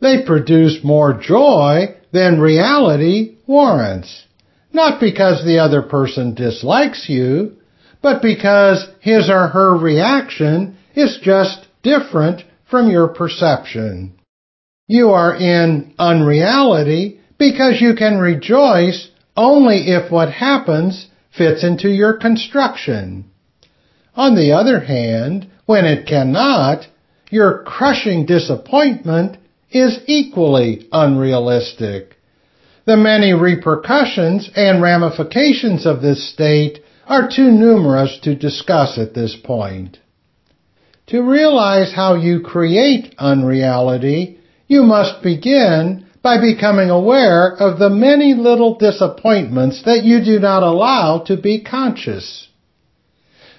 They 0.00 0.22
produce 0.24 0.84
more 0.84 1.14
joy 1.14 1.96
than 2.12 2.40
reality 2.40 3.36
warrants. 3.46 4.24
Not 4.72 5.00
because 5.00 5.44
the 5.44 5.58
other 5.58 5.82
person 5.82 6.34
dislikes 6.34 7.08
you, 7.08 7.56
but 8.02 8.22
because 8.22 8.86
his 9.00 9.28
or 9.28 9.48
her 9.48 9.76
reaction 9.76 10.77
is 10.98 11.18
just 11.22 11.66
different 11.82 12.42
from 12.70 12.90
your 12.90 13.08
perception. 13.08 14.18
You 14.86 15.10
are 15.10 15.34
in 15.34 15.94
unreality 15.98 17.20
because 17.38 17.80
you 17.80 17.94
can 17.94 18.18
rejoice 18.18 19.08
only 19.36 19.88
if 19.88 20.10
what 20.10 20.32
happens 20.32 21.08
fits 21.36 21.62
into 21.62 21.88
your 21.88 22.14
construction. 22.14 23.30
On 24.16 24.34
the 24.34 24.52
other 24.52 24.80
hand, 24.80 25.48
when 25.66 25.84
it 25.84 26.08
cannot, 26.08 26.86
your 27.30 27.62
crushing 27.62 28.26
disappointment 28.26 29.36
is 29.70 30.00
equally 30.06 30.88
unrealistic. 30.90 32.16
The 32.86 32.96
many 32.96 33.34
repercussions 33.34 34.50
and 34.56 34.82
ramifications 34.82 35.86
of 35.86 36.00
this 36.00 36.32
state 36.32 36.80
are 37.06 37.28
too 37.28 37.50
numerous 37.50 38.18
to 38.22 38.34
discuss 38.34 38.98
at 38.98 39.14
this 39.14 39.36
point. 39.36 39.98
To 41.08 41.22
realize 41.22 41.92
how 41.92 42.16
you 42.16 42.40
create 42.40 43.14
unreality, 43.18 44.38
you 44.66 44.82
must 44.82 45.22
begin 45.22 46.04
by 46.22 46.38
becoming 46.38 46.90
aware 46.90 47.56
of 47.56 47.78
the 47.78 47.88
many 47.88 48.34
little 48.34 48.76
disappointments 48.76 49.82
that 49.84 50.04
you 50.04 50.22
do 50.22 50.38
not 50.38 50.62
allow 50.62 51.20
to 51.20 51.36
be 51.38 51.64
conscious. 51.64 52.48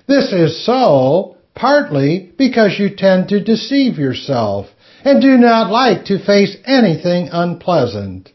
This 0.08 0.32
is 0.32 0.64
so 0.64 1.38
partly 1.56 2.32
because 2.38 2.78
you 2.78 2.96
tend 2.96 3.30
to 3.30 3.44
deceive 3.44 3.98
yourself 3.98 4.68
and 5.04 5.22
do 5.22 5.38
not 5.38 5.72
like 5.72 6.06
to 6.06 6.24
face 6.24 6.56
anything 6.66 7.30
unpleasant, 7.32 8.30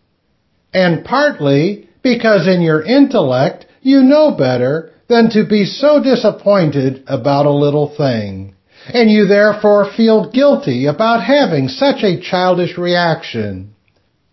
and 0.72 1.04
partly 1.04 1.88
because 2.02 2.48
in 2.48 2.62
your 2.62 2.82
intellect 2.82 3.66
you 3.80 4.02
know 4.02 4.32
better 4.32 4.90
than 5.08 5.30
to 5.30 5.46
be 5.46 5.64
so 5.66 6.02
disappointed 6.02 7.04
about 7.06 7.46
a 7.46 7.50
little 7.52 7.94
thing, 7.94 8.53
and 8.92 9.10
you 9.10 9.26
therefore 9.26 9.92
feel 9.96 10.30
guilty 10.30 10.86
about 10.86 11.24
having 11.24 11.68
such 11.68 12.02
a 12.02 12.20
childish 12.20 12.76
reaction. 12.76 13.74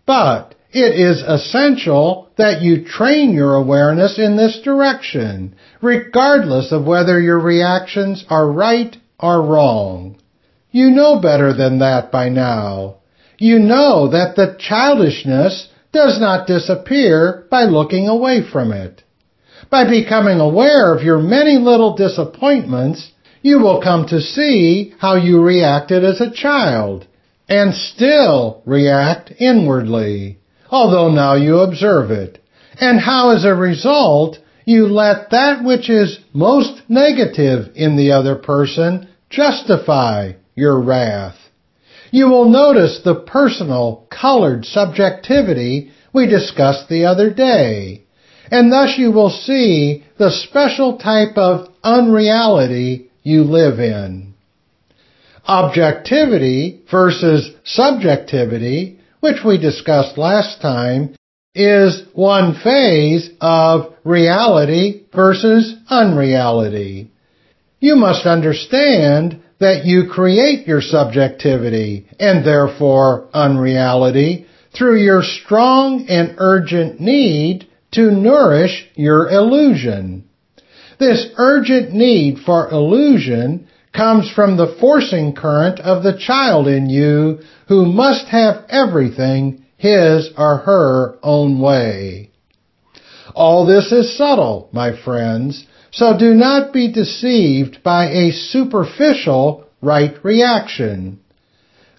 But 0.06 0.54
it 0.72 0.94
is 0.98 1.22
essential 1.22 2.30
that 2.36 2.62
you 2.62 2.84
train 2.84 3.32
your 3.32 3.54
awareness 3.54 4.18
in 4.18 4.36
this 4.36 4.60
direction 4.64 5.54
regardless 5.80 6.72
of 6.72 6.86
whether 6.86 7.20
your 7.20 7.40
reactions 7.40 8.24
are 8.28 8.50
right 8.50 8.96
or 9.18 9.42
wrong. 9.42 10.16
You 10.70 10.90
know 10.90 11.20
better 11.20 11.52
than 11.52 11.80
that 11.80 12.10
by 12.10 12.28
now. 12.30 12.96
You 13.38 13.58
know 13.58 14.08
that 14.08 14.36
the 14.36 14.56
childishness 14.58 15.68
does 15.92 16.18
not 16.20 16.46
disappear 16.46 17.46
by 17.50 17.64
looking 17.64 18.08
away 18.08 18.40
from 18.42 18.72
it. 18.72 19.02
By 19.70 19.88
becoming 19.88 20.40
aware 20.40 20.94
of 20.94 21.02
your 21.02 21.18
many 21.18 21.58
little 21.58 21.96
disappointments, 21.96 23.10
you 23.42 23.58
will 23.58 23.82
come 23.82 24.06
to 24.06 24.20
see 24.20 24.94
how 24.98 25.16
you 25.16 25.42
reacted 25.42 26.04
as 26.04 26.20
a 26.20 26.32
child 26.32 27.06
and 27.48 27.74
still 27.74 28.62
react 28.64 29.32
inwardly, 29.38 30.38
although 30.70 31.10
now 31.10 31.34
you 31.34 31.58
observe 31.58 32.10
it, 32.10 32.42
and 32.80 33.00
how 33.00 33.30
as 33.30 33.44
a 33.44 33.54
result 33.54 34.38
you 34.64 34.86
let 34.86 35.30
that 35.30 35.64
which 35.64 35.90
is 35.90 36.18
most 36.32 36.82
negative 36.88 37.72
in 37.74 37.96
the 37.96 38.12
other 38.12 38.36
person 38.36 39.08
justify 39.28 40.32
your 40.54 40.80
wrath. 40.80 41.36
You 42.12 42.28
will 42.28 42.48
notice 42.48 43.00
the 43.02 43.14
personal, 43.14 44.06
colored 44.10 44.64
subjectivity 44.64 45.90
we 46.12 46.26
discussed 46.26 46.88
the 46.88 47.06
other 47.06 47.32
day, 47.32 48.04
and 48.50 48.70
thus 48.70 48.98
you 48.98 49.10
will 49.10 49.30
see 49.30 50.04
the 50.18 50.30
special 50.30 50.98
type 50.98 51.36
of 51.36 51.68
unreality 51.82 53.10
you 53.22 53.44
live 53.44 53.78
in. 53.78 54.34
Objectivity 55.46 56.82
versus 56.90 57.50
subjectivity, 57.64 59.00
which 59.20 59.38
we 59.44 59.58
discussed 59.58 60.16
last 60.16 60.60
time, 60.60 61.14
is 61.54 62.02
one 62.14 62.54
phase 62.62 63.30
of 63.40 63.92
reality 64.04 65.02
versus 65.14 65.74
unreality. 65.88 67.10
You 67.80 67.96
must 67.96 68.26
understand 68.26 69.42
that 69.58 69.84
you 69.84 70.08
create 70.10 70.66
your 70.66 70.80
subjectivity 70.80 72.06
and 72.18 72.44
therefore 72.44 73.28
unreality 73.34 74.46
through 74.76 75.02
your 75.02 75.22
strong 75.22 76.06
and 76.08 76.36
urgent 76.38 77.00
need 77.00 77.68
to 77.92 78.10
nourish 78.10 78.86
your 78.94 79.28
illusion. 79.28 80.28
This 81.02 81.26
urgent 81.36 81.92
need 81.92 82.38
for 82.46 82.70
illusion 82.70 83.66
comes 83.92 84.30
from 84.30 84.56
the 84.56 84.76
forcing 84.78 85.34
current 85.34 85.80
of 85.80 86.04
the 86.04 86.16
child 86.16 86.68
in 86.68 86.88
you 86.88 87.40
who 87.66 87.86
must 87.86 88.26
have 88.26 88.64
everything 88.68 89.64
his 89.76 90.30
or 90.38 90.58
her 90.58 91.18
own 91.20 91.58
way. 91.58 92.30
All 93.34 93.66
this 93.66 93.90
is 93.90 94.16
subtle, 94.16 94.68
my 94.70 94.92
friends, 94.92 95.66
so 95.90 96.16
do 96.16 96.34
not 96.34 96.72
be 96.72 96.92
deceived 96.92 97.82
by 97.82 98.04
a 98.04 98.30
superficial 98.30 99.64
right 99.80 100.14
reaction. 100.24 101.18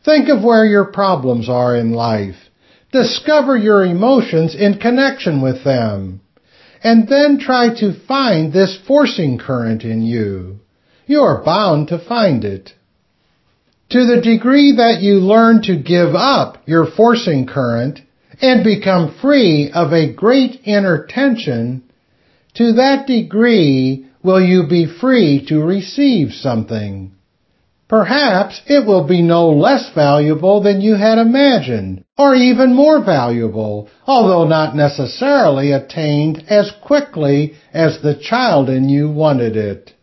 Think 0.06 0.30
of 0.30 0.46
where 0.46 0.64
your 0.64 0.86
problems 0.86 1.50
are 1.50 1.76
in 1.76 1.92
life. 1.92 2.38
Discover 2.94 3.58
your 3.58 3.84
emotions 3.84 4.56
in 4.56 4.80
connection 4.80 5.42
with 5.42 5.66
them. 5.66 6.22
And 6.84 7.08
then 7.08 7.40
try 7.40 7.74
to 7.80 7.94
find 8.08 8.52
this 8.52 8.78
forcing 8.86 9.38
current 9.38 9.84
in 9.84 10.02
you. 10.02 10.60
You 11.06 11.22
are 11.22 11.44
bound 11.44 11.88
to 11.88 11.98
find 11.98 12.44
it. 12.44 12.74
To 13.92 14.06
the 14.06 14.22
degree 14.22 14.76
that 14.78 15.02
you 15.02 15.16
learn 15.16 15.62
to 15.64 15.76
give 15.76 16.16
up 16.16 16.64
your 16.66 16.86
forcing 16.86 17.46
current 17.46 18.02
and 18.42 18.64
become 18.64 19.16
free 19.22 19.72
of 19.74 19.94
a 19.94 20.12
great 20.14 20.62
inner 20.66 21.06
tension, 21.08 21.84
to 22.56 22.74
that 22.74 23.08
degree 23.08 24.08
will 24.24 24.42
you 24.42 24.68
be 24.68 24.86
free 24.86 25.46
to 25.48 25.64
receive 25.64 26.34
something. 26.34 27.14
Perhaps 27.94 28.64
it 28.66 28.88
will 28.88 29.04
be 29.04 29.22
no 29.22 29.52
less 29.52 29.92
valuable 29.94 30.64
than 30.64 30.82
you 30.82 30.96
had 30.96 31.20
imagined, 31.20 32.04
or 32.18 32.34
even 32.34 32.74
more 32.74 33.00
valuable, 33.04 33.88
although 34.08 34.48
not 34.48 34.76
necessarily 34.76 35.72
attained 35.72 36.44
as 36.50 36.72
quickly 36.82 37.54
as 37.72 38.02
the 38.02 38.16
child 38.16 38.68
in 38.68 38.90
you 38.90 39.12
wanted 39.12 39.56
it. 39.56 39.94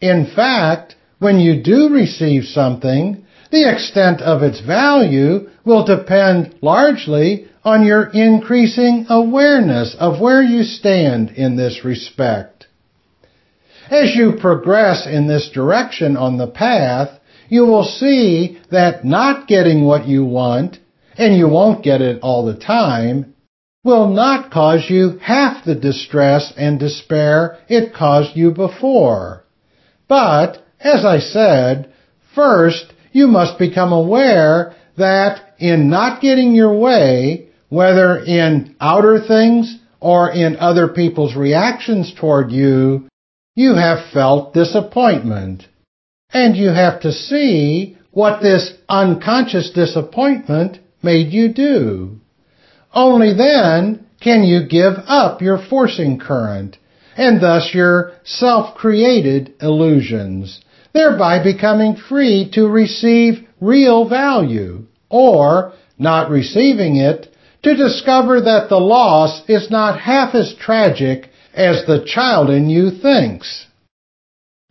In 0.00 0.26
fact, 0.26 0.94
when 1.18 1.40
you 1.40 1.60
do 1.60 1.88
receive 1.88 2.44
something, 2.44 3.24
the 3.50 3.68
extent 3.68 4.20
of 4.20 4.44
its 4.44 4.60
value 4.60 5.48
will 5.64 5.84
depend 5.84 6.54
largely 6.62 7.48
on 7.64 7.84
your 7.84 8.10
increasing 8.12 9.06
awareness 9.08 9.96
of 9.98 10.20
where 10.20 10.40
you 10.40 10.62
stand 10.62 11.30
in 11.30 11.56
this 11.56 11.84
respect. 11.84 12.68
As 13.90 14.14
you 14.14 14.34
progress 14.40 15.04
in 15.04 15.26
this 15.26 15.50
direction 15.50 16.16
on 16.16 16.38
the 16.38 16.46
path, 16.46 17.18
you 17.54 17.64
will 17.66 17.84
see 17.84 18.58
that 18.72 19.04
not 19.04 19.46
getting 19.46 19.84
what 19.84 20.08
you 20.08 20.24
want, 20.24 20.76
and 21.16 21.36
you 21.36 21.46
won't 21.48 21.84
get 21.84 22.00
it 22.00 22.18
all 22.20 22.44
the 22.44 22.58
time, 22.58 23.32
will 23.84 24.08
not 24.08 24.50
cause 24.50 24.86
you 24.88 25.18
half 25.22 25.64
the 25.64 25.76
distress 25.76 26.52
and 26.56 26.80
despair 26.80 27.56
it 27.68 27.94
caused 27.94 28.36
you 28.36 28.50
before. 28.50 29.44
But, 30.08 30.64
as 30.80 31.04
I 31.04 31.20
said, 31.20 31.92
first 32.34 32.92
you 33.12 33.28
must 33.28 33.56
become 33.56 33.92
aware 33.92 34.74
that 34.98 35.54
in 35.60 35.88
not 35.88 36.20
getting 36.20 36.56
your 36.56 36.76
way, 36.76 37.50
whether 37.68 38.18
in 38.18 38.74
outer 38.80 39.20
things 39.20 39.78
or 40.00 40.28
in 40.32 40.56
other 40.56 40.88
people's 40.88 41.36
reactions 41.36 42.12
toward 42.18 42.50
you, 42.50 43.06
you 43.54 43.76
have 43.76 44.12
felt 44.12 44.54
disappointment. 44.54 45.68
And 46.34 46.56
you 46.56 46.68
have 46.68 47.00
to 47.02 47.12
see 47.12 47.96
what 48.10 48.42
this 48.42 48.74
unconscious 48.88 49.70
disappointment 49.70 50.78
made 51.02 51.32
you 51.32 51.52
do. 51.52 52.18
Only 52.92 53.32
then 53.34 54.06
can 54.20 54.42
you 54.42 54.66
give 54.66 54.94
up 55.06 55.40
your 55.40 55.58
forcing 55.70 56.18
current 56.18 56.76
and 57.16 57.40
thus 57.40 57.70
your 57.72 58.12
self-created 58.24 59.54
illusions, 59.60 60.60
thereby 60.92 61.42
becoming 61.42 61.94
free 61.96 62.50
to 62.54 62.66
receive 62.66 63.46
real 63.60 64.08
value, 64.08 64.84
or, 65.08 65.72
not 65.98 66.30
receiving 66.30 66.96
it, 66.96 67.28
to 67.62 67.76
discover 67.76 68.40
that 68.40 68.68
the 68.68 68.80
loss 68.80 69.42
is 69.48 69.70
not 69.70 70.00
half 70.00 70.34
as 70.34 70.54
tragic 70.58 71.28
as 71.54 71.86
the 71.86 72.04
child 72.04 72.50
in 72.50 72.68
you 72.68 72.90
thinks. 72.90 73.66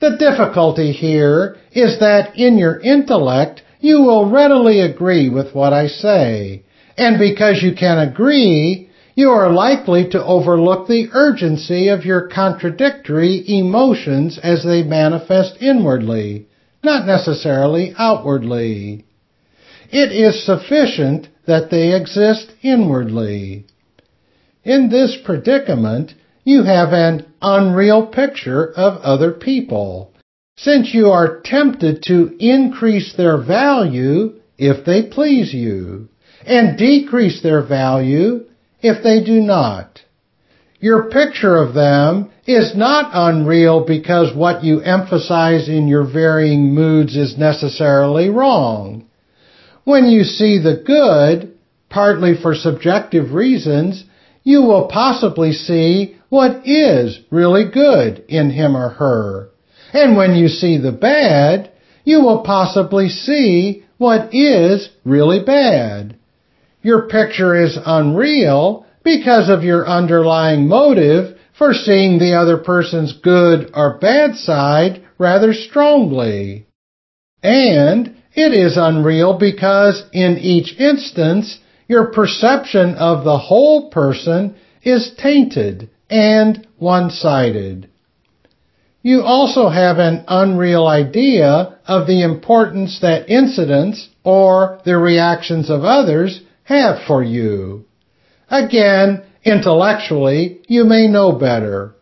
The 0.04 0.18
difficulty 0.18 0.92
here 0.92 1.56
is 1.72 2.00
that 2.00 2.38
in 2.38 2.58
your 2.58 2.78
intellect 2.82 3.62
you 3.80 4.02
will 4.02 4.30
readily 4.30 4.82
agree 4.82 5.30
with 5.30 5.56
what 5.56 5.72
I 5.72 5.88
say, 5.88 6.64
and 6.98 7.18
because 7.18 7.64
you 7.64 7.74
can 7.74 8.00
agree, 8.00 8.90
you 9.16 9.30
are 9.30 9.50
likely 9.50 10.10
to 10.10 10.22
overlook 10.22 10.90
the 10.90 11.08
urgency 11.14 11.88
of 11.88 12.04
your 12.04 12.28
contradictory 12.28 13.46
emotions 13.48 14.38
as 14.44 14.66
they 14.66 14.84
manifest 14.84 15.62
inwardly, 15.62 16.48
not 16.84 17.08
necessarily 17.08 17.96
outwardly. 17.98 19.06
It 19.90 20.12
is 20.12 20.46
sufficient 20.46 21.30
that 21.46 21.70
they 21.72 21.96
exist 21.96 22.52
inwardly. 22.62 23.68
In 24.66 24.90
this 24.90 25.16
predicament, 25.24 26.14
you 26.44 26.64
have 26.64 26.94
an 26.94 27.26
unreal 27.42 28.08
picture 28.08 28.72
of 28.74 29.02
other 29.02 29.32
people, 29.32 30.14
since 30.58 30.94
you 30.94 31.10
are 31.10 31.42
tempted 31.44 32.04
to 32.04 32.36
increase 32.40 33.14
their 33.16 33.38
value 33.42 34.34
if 34.58 34.86
they 34.86 35.04
please 35.04 35.54
you, 35.54 36.10
and 36.46 36.78
decrease 36.78 37.42
their 37.42 37.66
value 37.66 38.46
if 38.82 39.04
they 39.04 39.24
do 39.24 39.42
not. 39.42 40.02
Your 40.80 41.10
picture 41.10 41.56
of 41.56 41.74
them 41.74 42.30
is 42.46 42.76
not 42.76 43.12
unreal 43.14 43.86
because 43.86 44.36
what 44.36 44.66
you 44.66 44.82
emphasize 44.82 45.70
in 45.70 45.88
your 45.88 46.04
varying 46.04 46.76
moods 46.76 47.16
is 47.16 47.38
necessarily 47.38 48.30
wrong. 48.30 49.06
When 49.86 50.06
you 50.06 50.24
see 50.24 50.60
the 50.60 50.84
good, 50.86 51.58
partly 51.90 52.34
for 52.36 52.54
subjective 52.54 53.34
reasons, 53.34 54.04
you 54.44 54.62
will 54.64 54.88
possibly 54.88 55.54
see 55.54 56.18
what 56.34 56.66
is 56.66 57.20
really 57.30 57.70
good 57.72 58.26
in 58.28 58.50
him 58.50 58.76
or 58.76 58.90
her. 58.90 59.52
And 59.94 60.18
when 60.18 60.34
you 60.34 60.48
see 60.48 60.80
the 60.80 60.92
bad, 60.92 61.72
you 62.06 62.22
will 62.22 62.42
possibly 62.42 63.08
see 63.10 63.86
what 64.00 64.34
is 64.34 64.90
really 65.06 65.46
bad. 65.46 66.18
Your 66.82 67.08
picture 67.08 67.64
is 67.64 67.78
unreal 67.86 68.84
because 69.04 69.48
of 69.48 69.64
your 69.64 69.88
underlying 69.88 70.68
motive 70.68 71.38
for 71.56 71.72
seeing 71.72 72.18
the 72.18 72.34
other 72.34 72.58
person's 72.58 73.14
good 73.14 73.70
or 73.76 74.00
bad 74.00 74.34
side 74.34 75.04
rather 75.20 75.54
strongly. 75.54 76.66
And 77.44 78.08
it 78.34 78.56
is 78.56 78.76
unreal 78.76 79.38
because 79.38 80.04
in 80.12 80.40
each 80.40 80.80
instance, 80.80 81.60
your 81.88 82.08
perception 82.08 82.96
of 82.96 83.24
the 83.24 83.38
whole 83.38 83.92
person 83.92 84.56
is 84.82 85.12
tainted 85.16 85.92
and 86.14 86.68
one-sided. 86.78 87.90
You 89.02 89.24
also 89.24 89.68
have 89.70 89.98
an 89.98 90.24
unreal 90.28 90.86
idea 90.88 91.80
of 91.88 92.06
the 92.06 92.22
importance 92.22 93.00
that 93.02 93.30
incidents 93.30 94.10
or 94.24 94.80
the 94.86 94.96
reactions 94.96 95.72
of 95.72 95.84
others 95.84 96.42
have 96.66 97.06
for 97.08 97.24
you. 97.24 97.86
Again, 98.48 99.24
intellectually, 99.44 100.62
you 100.68 100.86
may 100.86 101.08
know 101.08 101.32
better, 101.32 101.96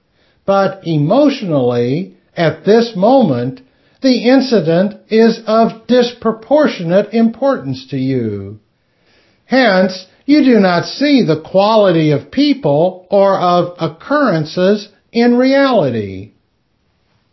but 0.45 0.85
emotionally, 0.85 2.17
at 2.35 2.65
this 2.65 2.93
moment, 2.97 3.61
the 4.01 4.29
incident 4.29 4.95
is 5.09 5.39
of 5.47 5.87
disproportionate 5.87 7.13
importance 7.13 7.87
to 7.91 7.97
you. 7.97 8.59
Hence, 9.45 10.05
you 10.31 10.45
do 10.45 10.61
not 10.61 10.85
see 10.85 11.23
the 11.25 11.41
quality 11.41 12.11
of 12.11 12.31
people 12.31 13.05
or 13.11 13.37
of 13.37 13.75
occurrences 13.79 14.87
in 15.11 15.35
reality. 15.35 16.31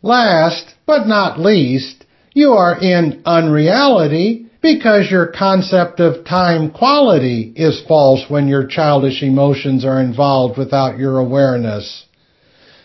Last, 0.03 0.75
but 0.85 1.07
not 1.07 1.39
least, 1.39 2.05
you 2.35 2.55
are 2.55 2.77
in 2.77 3.23
unreality 3.25 4.47
because 4.61 5.13
your 5.13 5.29
concept 5.29 6.01
of 6.01 6.25
time 6.25 6.73
quality 6.73 7.53
is 7.55 7.81
false 7.87 8.25
when 8.29 8.49
your 8.49 8.67
childish 8.67 9.23
emotions 9.23 9.85
are 9.85 10.01
involved 10.01 10.59
without 10.59 10.99
your 10.99 11.19
awareness. 11.19 12.05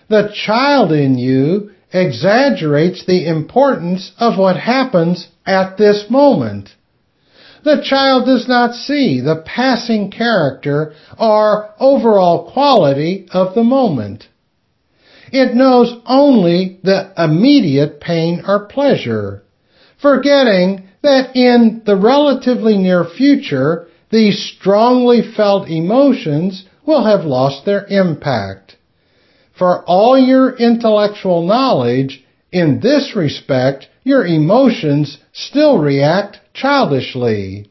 The 0.09 0.31
child 0.45 0.91
in 0.91 1.17
you 1.17 1.71
exaggerates 1.91 3.03
the 3.07 3.27
importance 3.27 4.11
of 4.19 4.37
what 4.37 4.57
happens 4.57 5.27
at 5.43 5.77
this 5.77 6.05
moment. 6.07 6.69
The 7.63 7.81
child 7.81 8.25
does 8.25 8.47
not 8.47 8.75
see 8.75 9.21
the 9.21 9.37
passing 9.45 10.11
character 10.11 10.93
or 11.17 11.69
overall 11.79 12.51
quality 12.51 13.25
of 13.31 13.55
the 13.55 13.63
moment. 13.63 14.27
It 15.31 15.55
knows 15.55 15.95
only 16.05 16.79
the 16.83 17.11
immediate 17.17 18.01
pain 18.01 18.43
or 18.45 18.65
pleasure, 18.65 19.43
forgetting 20.01 20.83
that 21.01 21.35
in 21.35 21.81
the 21.85 21.95
relatively 21.95 22.77
near 22.77 23.05
future, 23.05 23.87
these 24.11 24.53
strongly 24.57 25.21
felt 25.35 25.69
emotions 25.69 26.65
will 26.85 27.05
have 27.05 27.25
lost 27.25 27.65
their 27.65 27.85
impact. 27.87 28.75
For 29.57 29.83
all 29.85 30.17
your 30.17 30.55
intellectual 30.55 31.45
knowledge, 31.45 32.23
in 32.51 32.79
this 32.81 33.15
respect, 33.15 33.87
your 34.03 34.25
emotions 34.25 35.17
still 35.31 35.77
react 35.77 36.39
childishly. 36.53 37.69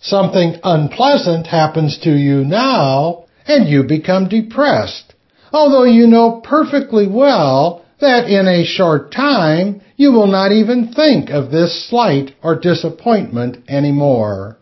Something 0.00 0.56
unpleasant 0.64 1.46
happens 1.46 1.98
to 1.98 2.10
you 2.10 2.44
now, 2.44 3.24
and 3.46 3.68
you 3.68 3.82
become 3.84 4.28
depressed, 4.28 5.14
although 5.52 5.84
you 5.84 6.06
know 6.06 6.40
perfectly 6.42 7.06
well 7.06 7.82
that 8.00 8.28
in 8.28 8.48
a 8.48 8.64
short 8.64 9.12
time 9.12 9.80
you 9.96 10.12
will 10.12 10.26
not 10.26 10.50
even 10.50 10.92
think 10.92 11.30
of 11.30 11.50
this 11.50 11.88
slight 11.88 12.34
or 12.42 12.58
disappointment 12.58 13.58
anymore. 13.68 14.58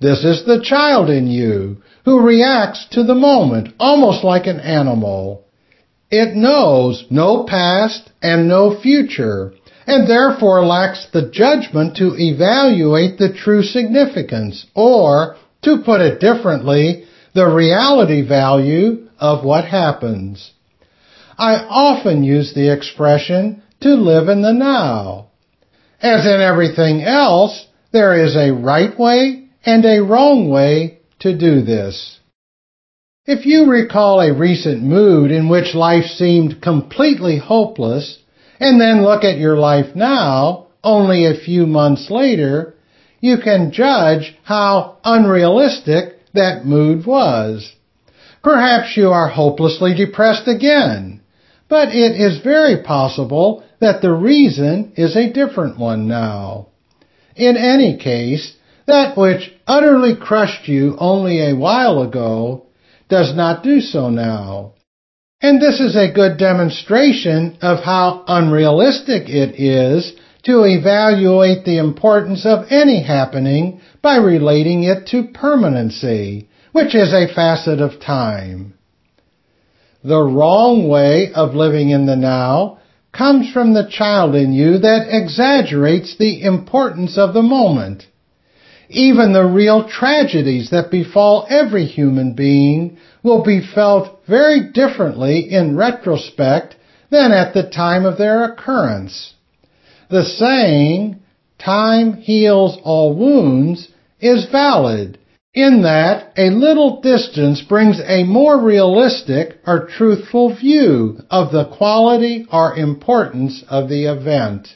This 0.00 0.24
is 0.24 0.44
the 0.44 0.60
child 0.62 1.08
in 1.08 1.28
you 1.28 1.78
who 2.04 2.20
reacts 2.20 2.86
to 2.90 3.04
the 3.04 3.14
moment 3.14 3.68
almost 3.78 4.24
like 4.24 4.46
an 4.46 4.60
animal. 4.60 5.44
It 6.10 6.36
knows 6.36 7.04
no 7.10 7.44
past 7.44 8.10
and 8.22 8.48
no 8.48 8.78
future 8.80 9.54
and 9.86 10.08
therefore 10.08 10.64
lacks 10.64 11.06
the 11.12 11.30
judgment 11.30 11.96
to 11.96 12.14
evaluate 12.18 13.18
the 13.18 13.32
true 13.32 13.62
significance, 13.62 14.66
or, 14.74 15.36
to 15.62 15.82
put 15.84 16.00
it 16.00 16.20
differently, 16.20 17.04
the 17.34 17.46
reality 17.46 18.26
value 18.26 19.08
of 19.18 19.44
what 19.44 19.64
happens. 19.64 20.52
I 21.38 21.56
often 21.68 22.24
use 22.24 22.52
the 22.54 22.72
expression 22.72 23.62
to 23.82 23.90
live 23.90 24.28
in 24.28 24.42
the 24.42 24.52
now. 24.52 25.28
As 26.00 26.26
in 26.26 26.40
everything 26.40 27.02
else, 27.02 27.66
there 27.92 28.24
is 28.24 28.36
a 28.36 28.52
right 28.52 28.98
way 28.98 29.48
and 29.64 29.84
a 29.84 30.02
wrong 30.02 30.50
way 30.50 30.98
to 31.20 31.36
do 31.38 31.62
this. 31.62 32.18
If 33.24 33.44
you 33.44 33.70
recall 33.70 34.20
a 34.20 34.36
recent 34.36 34.82
mood 34.82 35.30
in 35.30 35.48
which 35.48 35.74
life 35.74 36.04
seemed 36.04 36.62
completely 36.62 37.38
hopeless, 37.38 38.18
and 38.60 38.80
then 38.80 39.04
look 39.04 39.24
at 39.24 39.38
your 39.38 39.56
life 39.56 39.94
now, 39.94 40.66
only 40.82 41.26
a 41.26 41.40
few 41.44 41.66
months 41.66 42.10
later, 42.10 42.74
you 43.20 43.38
can 43.42 43.72
judge 43.72 44.36
how 44.42 44.98
unrealistic 45.04 46.18
that 46.34 46.64
mood 46.64 47.06
was. 47.06 47.72
Perhaps 48.42 48.96
you 48.96 49.10
are 49.10 49.28
hopelessly 49.28 49.94
depressed 49.94 50.46
again, 50.46 51.20
but 51.68 51.88
it 51.88 52.20
is 52.20 52.38
very 52.44 52.82
possible 52.82 53.64
that 53.80 54.00
the 54.00 54.12
reason 54.12 54.92
is 54.96 55.16
a 55.16 55.32
different 55.32 55.78
one 55.78 56.06
now. 56.06 56.68
In 57.34 57.56
any 57.56 57.98
case, 57.98 58.56
that 58.86 59.16
which 59.16 59.52
utterly 59.66 60.14
crushed 60.14 60.68
you 60.68 60.96
only 60.98 61.40
a 61.40 61.56
while 61.56 62.02
ago 62.02 62.66
does 63.08 63.34
not 63.34 63.64
do 63.64 63.80
so 63.80 64.10
now. 64.10 64.72
And 65.42 65.60
this 65.60 65.80
is 65.80 65.96
a 65.96 66.12
good 66.12 66.38
demonstration 66.38 67.58
of 67.60 67.84
how 67.84 68.24
unrealistic 68.26 69.28
it 69.28 69.60
is 69.60 70.14
to 70.44 70.64
evaluate 70.64 71.64
the 71.64 71.78
importance 71.78 72.46
of 72.46 72.66
any 72.70 73.02
happening 73.02 73.80
by 74.00 74.16
relating 74.16 74.84
it 74.84 75.08
to 75.08 75.24
permanency, 75.34 76.48
which 76.72 76.94
is 76.94 77.12
a 77.12 77.32
facet 77.34 77.80
of 77.80 78.00
time. 78.00 78.74
The 80.02 80.22
wrong 80.22 80.88
way 80.88 81.32
of 81.34 81.54
living 81.54 81.90
in 81.90 82.06
the 82.06 82.16
now 82.16 82.78
comes 83.12 83.52
from 83.52 83.74
the 83.74 83.88
child 83.90 84.34
in 84.34 84.52
you 84.52 84.78
that 84.78 85.08
exaggerates 85.10 86.16
the 86.16 86.42
importance 86.42 87.18
of 87.18 87.34
the 87.34 87.42
moment. 87.42 88.04
Even 88.88 89.32
the 89.32 89.44
real 89.44 89.88
tragedies 89.88 90.70
that 90.70 90.90
befall 90.90 91.46
every 91.50 91.84
human 91.84 92.34
being 92.34 92.98
will 93.22 93.42
be 93.42 93.60
felt 93.74 94.15
very 94.28 94.70
differently 94.72 95.52
in 95.52 95.76
retrospect 95.76 96.76
than 97.10 97.32
at 97.32 97.54
the 97.54 97.68
time 97.70 98.04
of 98.04 98.18
their 98.18 98.44
occurrence. 98.44 99.34
The 100.10 100.24
saying, 100.24 101.20
time 101.58 102.14
heals 102.14 102.78
all 102.82 103.14
wounds, 103.14 103.88
is 104.20 104.46
valid 104.50 105.18
in 105.56 105.82
that 105.82 106.32
a 106.36 106.50
little 106.50 107.00
distance 107.00 107.62
brings 107.62 107.98
a 108.06 108.24
more 108.24 108.60
realistic 108.60 109.58
or 109.66 109.86
truthful 109.86 110.54
view 110.54 111.18
of 111.30 111.50
the 111.50 111.64
quality 111.64 112.46
or 112.52 112.76
importance 112.76 113.64
of 113.68 113.88
the 113.88 114.04
event. 114.04 114.68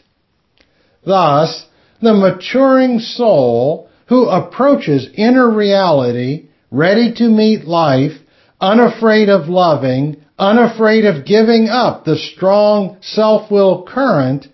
Thus, 1.05 1.67
the 2.01 2.15
maturing 2.15 2.99
soul 2.99 3.91
who 4.09 4.27
approaches 4.31 5.07
inner 5.15 5.51
reality, 5.51 6.49
ready 6.71 7.13
to 7.15 7.29
meet 7.29 7.67
life, 7.67 8.13
unafraid 8.61 9.29
of 9.29 9.49
loving, 9.49 10.17
unafraid 10.39 11.05
of 11.05 11.25
giving 11.25 11.69
up 11.69 12.05
the 12.05 12.17
strong 12.17 12.97
self-will 13.01 13.85
current, 13.87 14.47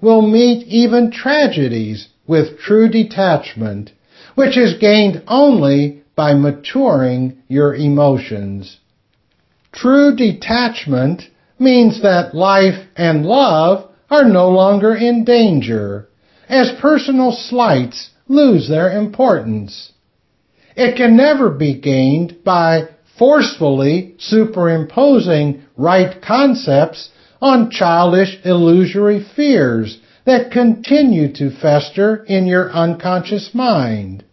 will 0.00 0.22
meet 0.22 0.66
even 0.66 1.10
tragedies 1.10 2.08
with 2.26 2.58
true 2.58 2.88
detachment, 2.88 3.90
which 4.34 4.56
is 4.56 4.78
gained 4.78 5.22
only 5.26 6.02
by 6.16 6.34
maturing 6.34 7.36
your 7.48 7.74
emotions. 7.74 8.78
True 9.72 10.14
detachment 10.14 11.22
means 11.58 12.02
that 12.02 12.34
life 12.34 12.86
and 12.96 13.24
love 13.24 13.90
are 14.10 14.24
no 14.24 14.48
longer 14.50 14.94
in 14.94 15.24
danger, 15.24 16.08
as 16.48 16.70
personal 16.80 17.32
slights 17.32 18.10
lose 18.28 18.68
their 18.68 18.96
importance. 18.96 19.92
It 20.76 20.96
can 20.96 21.16
never 21.16 21.50
be 21.50 21.80
gained 21.80 22.44
by 22.44 22.88
forcefully 23.18 24.14
superimposing 24.18 25.62
right 25.76 26.20
concepts 26.22 27.10
on 27.40 27.70
childish 27.70 28.38
illusory 28.44 29.24
fears 29.36 29.98
that 30.24 30.50
continue 30.50 31.32
to 31.32 31.50
fester 31.50 32.24
in 32.24 32.46
your 32.46 32.70
unconscious 32.70 33.50
mind. 33.52 34.24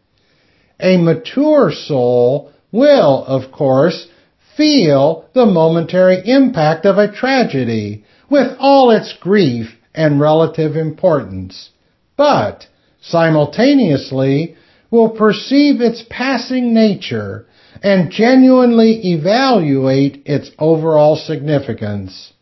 A 0.79 0.97
mature 0.97 1.71
soul 1.71 2.51
will, 2.71 3.25
of 3.25 3.51
course, 3.51 4.07
feel 4.55 5.25
the 5.33 5.45
momentary 5.45 6.21
impact 6.25 6.85
of 6.85 6.97
a 6.97 7.11
tragedy 7.11 8.03
with 8.29 8.47
all 8.59 8.91
its 8.91 9.13
grief 9.19 9.67
and 9.93 10.19
relative 10.19 10.75
importance. 10.75 11.69
But 12.15 12.67
simultaneously 13.01 14.55
will 14.89 15.09
perceive 15.09 15.81
its 15.81 16.03
passing 16.09 16.73
nature 16.73 17.45
and 17.81 18.11
genuinely 18.11 19.13
evaluate 19.13 20.21
its 20.25 20.51
overall 20.59 21.15
significance. 21.15 22.33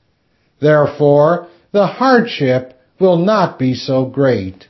Therefore, 0.62 1.48
the 1.72 1.88
hardship 1.88 2.80
will 3.00 3.18
not 3.18 3.60
be 3.60 3.74
so 3.74 4.06
great. 4.06 4.68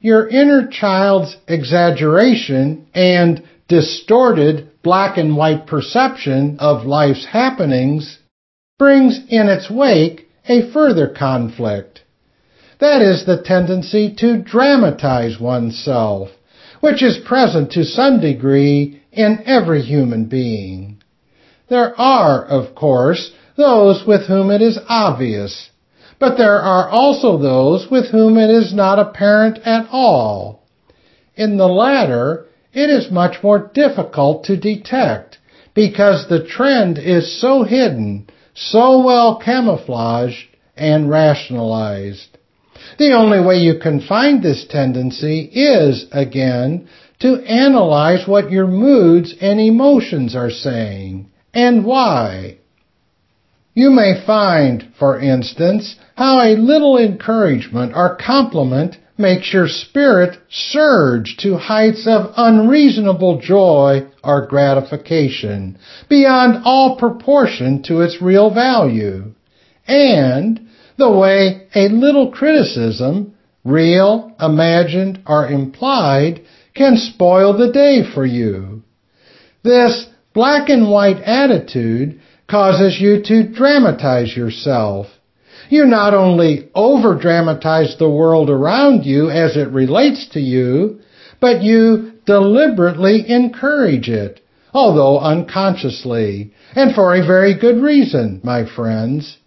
Your 0.00 0.28
inner 0.28 0.68
child's 0.68 1.36
exaggeration 1.48 2.86
and 2.94 3.42
distorted 3.68 4.70
black 4.82 5.16
and 5.16 5.36
white 5.36 5.66
perception 5.66 6.56
of 6.58 6.84
life's 6.84 7.24
happenings 7.24 8.18
brings 8.78 9.18
in 9.28 9.48
its 9.48 9.70
wake 9.70 10.28
a 10.48 10.70
further 10.72 11.08
conflict. 11.08 12.02
That 12.80 13.00
is 13.00 13.24
the 13.24 13.42
tendency 13.42 14.14
to 14.18 14.42
dramatize 14.42 15.40
oneself, 15.40 16.28
which 16.84 17.02
is 17.02 17.16
present 17.24 17.72
to 17.72 17.82
some 17.82 18.20
degree 18.20 19.00
in 19.10 19.42
every 19.46 19.80
human 19.80 20.26
being. 20.26 20.98
There 21.70 21.98
are, 21.98 22.44
of 22.44 22.74
course, 22.74 23.32
those 23.56 24.04
with 24.06 24.26
whom 24.26 24.50
it 24.50 24.60
is 24.60 24.78
obvious, 24.86 25.70
but 26.18 26.36
there 26.36 26.60
are 26.60 26.90
also 26.90 27.38
those 27.38 27.90
with 27.90 28.10
whom 28.10 28.36
it 28.36 28.50
is 28.50 28.74
not 28.74 28.98
apparent 28.98 29.60
at 29.64 29.86
all. 29.90 30.62
In 31.34 31.56
the 31.56 31.68
latter, 31.68 32.48
it 32.74 32.90
is 32.90 33.10
much 33.10 33.42
more 33.42 33.70
difficult 33.72 34.44
to 34.44 34.58
detect 34.58 35.38
because 35.72 36.28
the 36.28 36.44
trend 36.44 36.98
is 36.98 37.40
so 37.40 37.62
hidden, 37.62 38.26
so 38.52 39.02
well 39.02 39.40
camouflaged 39.42 40.48
and 40.76 41.08
rationalized. 41.08 42.33
The 42.98 43.12
only 43.12 43.40
way 43.40 43.56
you 43.56 43.78
can 43.78 44.00
find 44.00 44.42
this 44.42 44.66
tendency 44.68 45.50
is, 45.52 46.06
again, 46.12 46.88
to 47.20 47.36
analyze 47.44 48.26
what 48.26 48.50
your 48.50 48.66
moods 48.66 49.34
and 49.40 49.60
emotions 49.60 50.36
are 50.36 50.50
saying 50.50 51.30
and 51.52 51.84
why. 51.84 52.58
You 53.74 53.90
may 53.90 54.22
find, 54.24 54.92
for 54.98 55.18
instance, 55.18 55.96
how 56.16 56.40
a 56.40 56.56
little 56.56 56.96
encouragement 56.96 57.92
or 57.94 58.16
compliment 58.16 58.96
makes 59.18 59.52
your 59.52 59.68
spirit 59.68 60.36
surge 60.48 61.36
to 61.38 61.56
heights 61.56 62.06
of 62.06 62.32
unreasonable 62.36 63.40
joy 63.40 64.06
or 64.22 64.46
gratification 64.46 65.78
beyond 66.08 66.62
all 66.64 66.96
proportion 66.96 67.82
to 67.82 68.00
its 68.00 68.20
real 68.20 68.52
value. 68.52 69.32
And 69.86 70.68
the 70.96 71.10
way 71.10 71.66
a 71.74 71.88
little 71.88 72.30
criticism, 72.30 73.34
real, 73.64 74.34
imagined, 74.40 75.20
or 75.26 75.48
implied, 75.48 76.40
can 76.74 76.96
spoil 76.96 77.56
the 77.56 77.72
day 77.72 78.02
for 78.14 78.24
you. 78.24 78.82
This 79.62 80.06
black 80.34 80.68
and 80.68 80.90
white 80.90 81.20
attitude 81.22 82.20
causes 82.48 83.00
you 83.00 83.22
to 83.24 83.48
dramatize 83.48 84.36
yourself. 84.36 85.06
You 85.70 85.86
not 85.86 86.12
only 86.12 86.68
over 86.74 87.18
dramatize 87.18 87.96
the 87.98 88.10
world 88.10 88.50
around 88.50 89.04
you 89.04 89.30
as 89.30 89.56
it 89.56 89.70
relates 89.70 90.28
to 90.32 90.40
you, 90.40 91.00
but 91.40 91.62
you 91.62 92.12
deliberately 92.26 93.28
encourage 93.28 94.08
it, 94.08 94.40
although 94.72 95.18
unconsciously, 95.18 96.52
and 96.74 96.94
for 96.94 97.14
a 97.14 97.26
very 97.26 97.58
good 97.58 97.82
reason, 97.82 98.40
my 98.44 98.64
friends. 98.66 99.38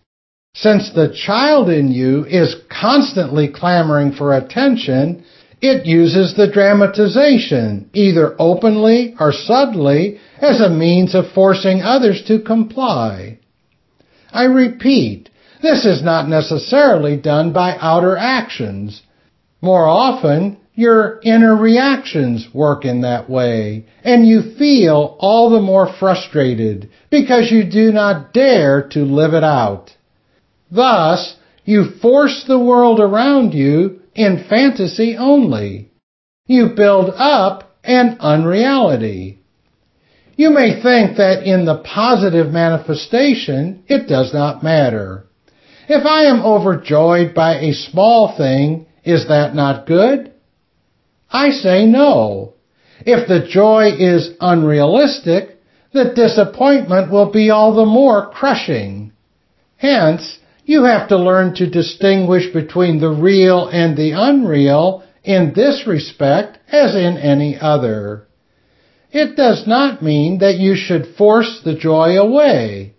Since 0.60 0.90
the 0.90 1.10
child 1.10 1.70
in 1.70 1.92
you 1.92 2.26
is 2.26 2.56
constantly 2.68 3.48
clamoring 3.48 4.14
for 4.14 4.36
attention, 4.36 5.24
it 5.62 5.86
uses 5.86 6.34
the 6.34 6.48
dramatization, 6.48 7.92
either 7.94 8.36
openly 8.40 9.14
or 9.20 9.32
subtly, 9.32 10.20
as 10.42 10.60
a 10.60 10.70
means 10.70 11.14
of 11.14 11.32
forcing 11.36 11.84
others 11.84 12.24
to 12.24 12.40
comply. 12.40 13.38
I 14.32 14.46
repeat, 14.46 15.30
this 15.62 15.86
is 15.86 16.02
not 16.02 16.28
necessarily 16.28 17.18
done 17.18 17.54
by 17.54 17.78
outer 17.80 18.18
actions. 18.18 19.04
More 19.62 19.86
often, 19.86 20.58
your 20.74 21.20
inner 21.24 21.56
reactions 21.56 22.48
work 22.52 22.84
in 22.84 23.02
that 23.02 23.30
way, 23.30 23.86
and 24.04 24.26
you 24.26 24.56
feel 24.58 25.18
all 25.20 25.52
the 25.52 25.62
more 25.62 25.94
frustrated 26.00 26.90
because 27.12 27.52
you 27.52 27.64
do 27.64 27.92
not 27.92 28.34
dare 28.34 28.88
to 28.90 29.06
live 29.06 29.36
it 29.36 29.44
out. 29.44 29.92
Thus, 30.72 31.36
you 31.66 31.92
force 32.02 32.44
the 32.48 32.60
world 32.60 33.00
around 33.00 33.54
you 33.54 34.02
in 34.16 34.46
fantasy 34.50 35.16
only. 35.18 35.92
You 36.46 36.70
build 36.76 37.12
up 37.16 37.76
an 37.84 38.18
unreality. 38.20 39.40
You 40.36 40.52
may 40.52 40.82
think 40.82 41.18
that 41.18 41.44
in 41.44 41.66
the 41.66 41.78
positive 41.84 42.52
manifestation, 42.52 43.84
it 43.88 44.08
does 44.08 44.34
not 44.34 44.64
matter. 44.64 45.26
If 45.90 46.06
I 46.06 46.26
am 46.26 46.42
overjoyed 46.42 47.34
by 47.34 47.56
a 47.56 47.74
small 47.74 48.36
thing, 48.38 48.86
is 49.04 49.28
that 49.30 49.56
not 49.56 49.88
good? 49.88 50.32
I 51.32 51.52
say 51.52 51.86
no. 51.86 52.54
If 53.06 53.28
the 53.28 53.48
joy 53.48 53.92
is 53.98 54.32
unrealistic, 54.42 55.58
the 55.94 56.14
disappointment 56.14 57.12
will 57.12 57.32
be 57.32 57.50
all 57.50 57.74
the 57.74 57.86
more 57.86 58.30
crushing. 58.30 59.14
Hence, 59.78 60.40
you 60.68 60.84
have 60.84 61.08
to 61.08 61.18
learn 61.18 61.56
to 61.56 61.70
distinguish 61.70 62.52
between 62.52 63.00
the 63.00 63.10
real 63.10 63.70
and 63.70 63.96
the 63.98 64.12
unreal 64.12 65.02
in 65.24 65.54
this 65.56 65.86
respect 65.88 66.60
as 66.70 66.94
in 66.94 67.18
any 67.18 67.58
other. 67.58 68.28
It 69.10 69.38
does 69.38 69.66
not 69.66 70.04
mean 70.04 70.40
that 70.40 70.58
you 70.58 70.76
should 70.76 71.16
force 71.16 71.62
the 71.64 71.74
joy 71.74 72.20
away, 72.20 72.96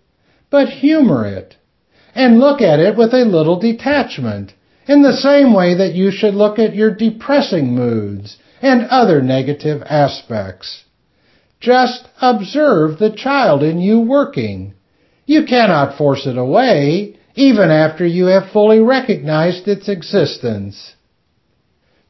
but 0.49 0.67
humor 0.67 1.27
it 1.27 1.57
and 2.15 2.39
look 2.39 2.59
at 2.59 2.79
it 2.79 2.97
with 2.97 3.13
a 3.13 3.23
little 3.23 3.59
detachment 3.59 4.51
in 4.87 5.03
the 5.03 5.13
same 5.17 5.53
way 5.53 5.75
that 5.75 5.93
you 5.93 6.09
should 6.09 6.33
look 6.33 6.57
at 6.57 6.73
your 6.73 6.95
depressing 6.95 7.75
moods 7.75 8.37
and 8.63 8.87
other 8.89 9.21
negative 9.21 9.83
aspects. 9.85 10.85
Just 11.59 12.07
observe 12.19 12.97
the 12.97 13.15
child 13.15 13.61
in 13.61 13.77
you 13.79 13.99
working. 13.99 14.73
You 15.27 15.45
cannot 15.45 15.99
force 15.99 16.25
it 16.25 16.37
away, 16.37 17.18
even 17.39 17.71
after 17.71 18.05
you 18.05 18.25
have 18.25 18.51
fully 18.51 18.79
recognized 18.79 19.65
its 19.65 19.87
existence. 19.87 20.95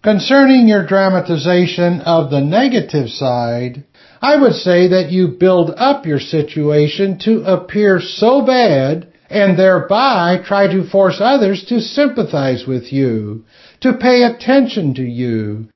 Concerning 0.01 0.67
your 0.67 0.87
dramatization 0.87 2.01
of 2.01 2.31
the 2.31 2.41
negative 2.41 3.09
side, 3.09 3.83
I 4.23 4.37
would 4.37 4.53
say 4.53 4.87
that 4.87 5.11
you 5.11 5.27
build 5.27 5.71
up 5.77 6.07
your 6.07 6.19
situation 6.19 7.19
to 7.25 7.43
appear 7.43 8.01
so 8.01 8.41
bad 8.41 9.13
and 9.29 9.57
thereby 9.57 10.41
try 10.43 10.65
to 10.65 10.89
force 10.89 11.17
others 11.19 11.63
to 11.65 11.79
sympathize 11.79 12.65
with 12.65 12.91
you, 12.91 13.45
to 13.81 13.93
pay 13.93 14.23
attention 14.23 14.95
to 14.95 15.03
you, 15.03 15.67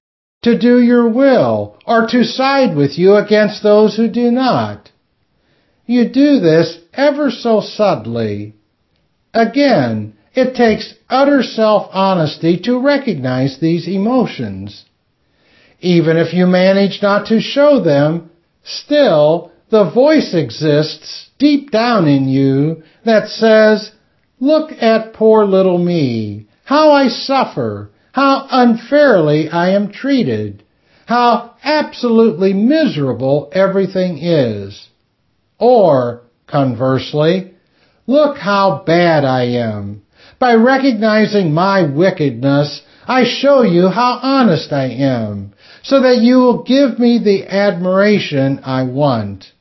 to 0.42 0.58
do 0.58 0.82
your 0.82 1.08
will, 1.08 1.78
or 1.86 2.08
to 2.08 2.24
side 2.24 2.76
with 2.76 2.98
you 2.98 3.16
against 3.16 3.62
those 3.62 3.96
who 3.98 4.10
do 4.10 4.32
not. 4.32 4.90
You 5.86 6.10
do 6.10 6.40
this 6.40 6.80
ever 6.96 7.30
so 7.30 7.62
subtly. 7.62 8.56
Again, 9.34 10.14
it 10.34 10.56
takes 10.56 10.94
utter 11.10 11.44
self-honesty 11.44 12.60
to 12.66 12.80
recognize 12.80 13.60
these 13.60 13.88
emotions. 13.88 14.86
Even 15.80 16.18
if 16.18 16.34
you 16.34 16.48
manage 16.48 17.02
not 17.02 17.28
to 17.28 17.40
show 17.40 17.84
them, 17.84 18.32
still 18.64 19.52
the 19.70 19.92
voice 19.92 20.34
exists 20.34 21.30
deep 21.40 21.72
down 21.72 22.08
in 22.08 22.28
you 22.28 22.84
that 23.06 23.28
says, 23.28 23.92
look 24.40 24.72
at 24.72 25.14
poor 25.14 25.46
little 25.46 25.78
me, 25.78 26.48
how 26.64 26.92
I 26.92 27.08
suffer, 27.08 27.90
how 28.12 28.48
unfairly 28.50 29.50
I 29.50 29.72
am 29.72 29.92
treated, 29.92 30.64
how 31.06 31.56
absolutely 31.64 32.54
miserable 32.54 33.50
everything 33.52 34.20
is. 34.20 34.88
Or, 35.60 36.24
conversely, 36.48 37.53
look 38.08 38.38
how 38.38 38.84
bad 38.86 39.26
I 39.26 39.44
am. 39.44 40.02
By 40.40 40.56
recognizing 40.56 41.54
my 41.54 41.84
wickedness, 41.84 42.82
I 43.08 43.24
show 43.26 43.64
you 43.64 43.90
how 43.90 44.20
honest 44.22 44.72
I 44.72 44.86
am, 44.86 45.54
so 45.84 46.02
that 46.02 46.20
you 46.20 46.38
will 46.38 46.64
give 46.64 47.00
me 47.00 47.20
the 47.20 47.48
admiration 47.48 48.60
I 48.64 48.84
want. 48.84 49.52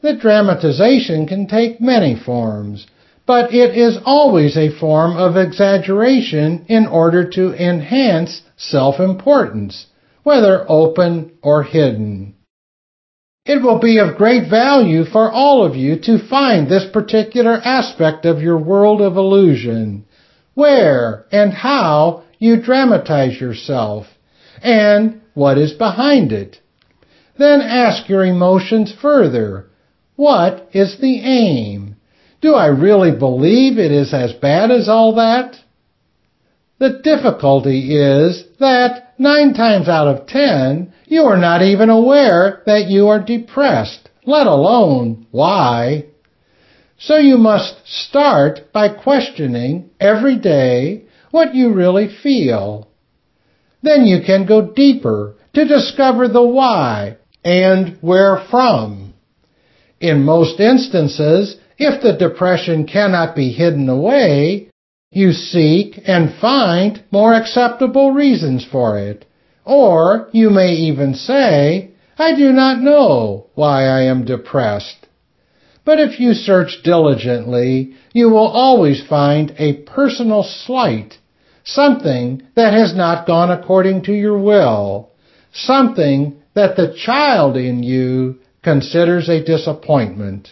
The 0.00 0.16
dramatization 0.16 1.26
can 1.26 1.46
take 1.46 1.80
many 1.80 2.16
forms, 2.16 2.86
but 3.26 3.54
it 3.54 3.76
is 3.76 3.98
always 4.04 4.56
a 4.56 4.76
form 4.78 5.16
of 5.16 5.36
exaggeration 5.36 6.64
in 6.68 6.86
order 6.86 7.28
to 7.30 7.54
enhance 7.54 8.42
self-importance, 8.56 9.86
whether 10.22 10.64
open 10.68 11.32
or 11.42 11.62
hidden. 11.62 12.34
It 13.44 13.60
will 13.60 13.80
be 13.80 13.98
of 13.98 14.16
great 14.16 14.48
value 14.48 15.04
for 15.04 15.30
all 15.30 15.64
of 15.64 15.74
you 15.74 15.98
to 16.02 16.28
find 16.28 16.68
this 16.68 16.84
particular 16.92 17.60
aspect 17.64 18.24
of 18.24 18.40
your 18.40 18.58
world 18.58 19.00
of 19.00 19.16
illusion, 19.16 20.04
where 20.54 21.26
and 21.32 21.52
how 21.52 22.22
you 22.38 22.62
dramatize 22.62 23.40
yourself, 23.40 24.06
and 24.62 25.20
what 25.34 25.58
is 25.58 25.72
behind 25.72 26.30
it. 26.30 26.60
Then 27.36 27.60
ask 27.60 28.08
your 28.08 28.24
emotions 28.24 28.92
further 29.02 29.66
what 30.14 30.68
is 30.72 30.98
the 31.00 31.20
aim? 31.20 31.96
Do 32.40 32.54
I 32.54 32.66
really 32.66 33.10
believe 33.10 33.78
it 33.78 33.90
is 33.90 34.14
as 34.14 34.32
bad 34.34 34.70
as 34.70 34.88
all 34.88 35.16
that? 35.16 35.56
The 36.78 37.00
difficulty 37.02 37.96
is 37.96 38.44
that 38.60 39.11
nine 39.22 39.54
times 39.54 39.88
out 39.88 40.08
of 40.08 40.26
ten, 40.26 40.92
you 41.06 41.22
are 41.22 41.38
not 41.38 41.62
even 41.62 41.88
aware 41.88 42.62
that 42.66 42.88
you 42.88 43.08
are 43.08 43.22
depressed, 43.22 44.10
let 44.26 44.46
alone 44.46 45.26
why. 45.30 46.06
So 46.98 47.16
you 47.16 47.38
must 47.38 47.74
start 47.84 48.72
by 48.72 48.88
questioning 48.88 49.90
every 49.98 50.38
day 50.38 51.04
what 51.30 51.54
you 51.54 51.72
really 51.72 52.08
feel. 52.22 52.88
Then 53.82 54.04
you 54.04 54.20
can 54.24 54.46
go 54.46 54.72
deeper 54.72 55.34
to 55.54 55.66
discover 55.66 56.28
the 56.28 56.42
why 56.42 57.16
and 57.44 57.98
where 58.00 58.44
from. 58.50 59.14
In 60.00 60.24
most 60.24 60.60
instances, 60.60 61.56
if 61.78 62.02
the 62.02 62.16
depression 62.16 62.86
cannot 62.86 63.34
be 63.34 63.50
hidden 63.50 63.88
away, 63.88 64.70
you 65.12 65.32
seek 65.32 66.00
and 66.06 66.34
find 66.40 67.04
more 67.10 67.34
acceptable 67.34 68.12
reasons 68.12 68.66
for 68.70 68.98
it. 68.98 69.26
Or 69.64 70.28
you 70.32 70.50
may 70.50 70.72
even 70.72 71.14
say, 71.14 71.92
I 72.18 72.34
do 72.34 72.50
not 72.52 72.80
know 72.80 73.46
why 73.54 73.84
I 73.84 74.04
am 74.04 74.24
depressed. 74.24 75.06
But 75.84 75.98
if 75.98 76.18
you 76.18 76.32
search 76.32 76.82
diligently, 76.82 77.94
you 78.12 78.30
will 78.30 78.46
always 78.46 79.04
find 79.06 79.54
a 79.58 79.82
personal 79.82 80.44
slight, 80.44 81.18
something 81.64 82.42
that 82.54 82.72
has 82.72 82.94
not 82.94 83.26
gone 83.26 83.50
according 83.50 84.04
to 84.04 84.12
your 84.12 84.38
will, 84.38 85.10
something 85.52 86.40
that 86.54 86.76
the 86.76 86.94
child 87.04 87.56
in 87.56 87.82
you 87.82 88.38
considers 88.62 89.28
a 89.28 89.44
disappointment. 89.44 90.48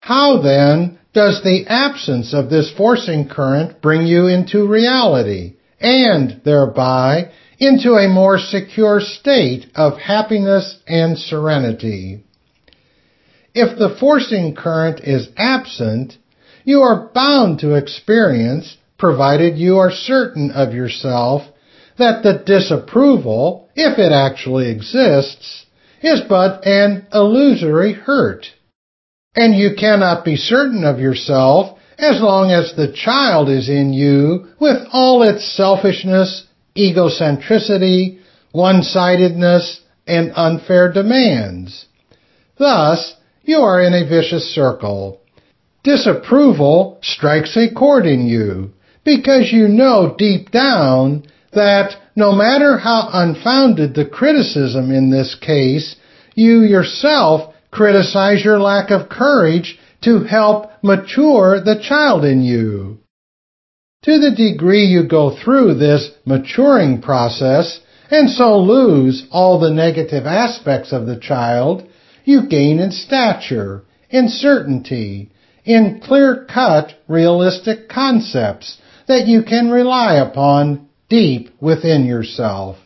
How 0.00 0.40
then 0.40 0.99
does 1.12 1.42
the 1.42 1.64
absence 1.66 2.32
of 2.32 2.50
this 2.50 2.72
forcing 2.76 3.28
current 3.28 3.82
bring 3.82 4.06
you 4.06 4.26
into 4.26 4.68
reality 4.68 5.54
and 5.80 6.40
thereby 6.44 7.30
into 7.58 7.94
a 7.94 8.08
more 8.08 8.38
secure 8.38 9.00
state 9.00 9.66
of 9.74 9.98
happiness 9.98 10.78
and 10.86 11.18
serenity? 11.18 12.22
If 13.54 13.78
the 13.78 13.96
forcing 13.98 14.54
current 14.54 15.00
is 15.00 15.28
absent, 15.36 16.16
you 16.64 16.82
are 16.82 17.10
bound 17.12 17.60
to 17.60 17.74
experience, 17.74 18.76
provided 18.96 19.58
you 19.58 19.78
are 19.78 19.90
certain 19.90 20.52
of 20.52 20.72
yourself, 20.72 21.42
that 21.98 22.22
the 22.22 22.42
disapproval, 22.46 23.68
if 23.74 23.98
it 23.98 24.12
actually 24.12 24.70
exists, 24.70 25.66
is 26.02 26.20
but 26.28 26.66
an 26.66 27.06
illusory 27.12 27.92
hurt. 27.92 28.46
And 29.36 29.54
you 29.54 29.74
cannot 29.78 30.24
be 30.24 30.36
certain 30.36 30.84
of 30.84 30.98
yourself 30.98 31.78
as 31.98 32.20
long 32.20 32.50
as 32.50 32.74
the 32.74 32.92
child 32.92 33.48
is 33.48 33.68
in 33.68 33.92
you 33.92 34.48
with 34.58 34.78
all 34.92 35.22
its 35.22 35.56
selfishness, 35.56 36.46
egocentricity, 36.76 38.18
one-sidedness, 38.52 39.80
and 40.06 40.32
unfair 40.34 40.92
demands. 40.92 41.86
Thus, 42.58 43.14
you 43.44 43.58
are 43.58 43.80
in 43.80 43.94
a 43.94 44.08
vicious 44.08 44.52
circle. 44.54 45.20
Disapproval 45.84 46.98
strikes 47.02 47.56
a 47.56 47.72
chord 47.72 48.06
in 48.06 48.26
you 48.26 48.72
because 49.04 49.52
you 49.52 49.68
know 49.68 50.14
deep 50.18 50.50
down 50.50 51.24
that 51.52 51.96
no 52.16 52.32
matter 52.32 52.78
how 52.78 53.08
unfounded 53.12 53.94
the 53.94 54.06
criticism 54.06 54.90
in 54.90 55.10
this 55.10 55.36
case, 55.40 55.96
you 56.34 56.60
yourself 56.60 57.54
criticize 57.70 58.44
your 58.44 58.58
lack 58.58 58.90
of 58.90 59.08
courage 59.08 59.78
to 60.02 60.24
help 60.24 60.70
mature 60.82 61.60
the 61.60 61.82
child 61.82 62.24
in 62.24 62.42
you. 62.42 62.98
To 64.04 64.18
the 64.18 64.34
degree 64.34 64.86
you 64.86 65.06
go 65.06 65.36
through 65.36 65.74
this 65.74 66.10
maturing 66.24 67.02
process 67.02 67.80
and 68.10 68.30
so 68.30 68.58
lose 68.58 69.26
all 69.30 69.60
the 69.60 69.70
negative 69.70 70.26
aspects 70.26 70.92
of 70.92 71.06
the 71.06 71.20
child, 71.20 71.86
you 72.24 72.48
gain 72.48 72.80
in 72.80 72.92
stature, 72.92 73.84
in 74.08 74.28
certainty, 74.28 75.30
in 75.64 76.00
clear-cut, 76.02 76.94
realistic 77.08 77.88
concepts 77.88 78.78
that 79.06 79.26
you 79.26 79.42
can 79.42 79.70
rely 79.70 80.14
upon 80.14 80.88
deep 81.08 81.50
within 81.60 82.06
yourself. 82.06 82.78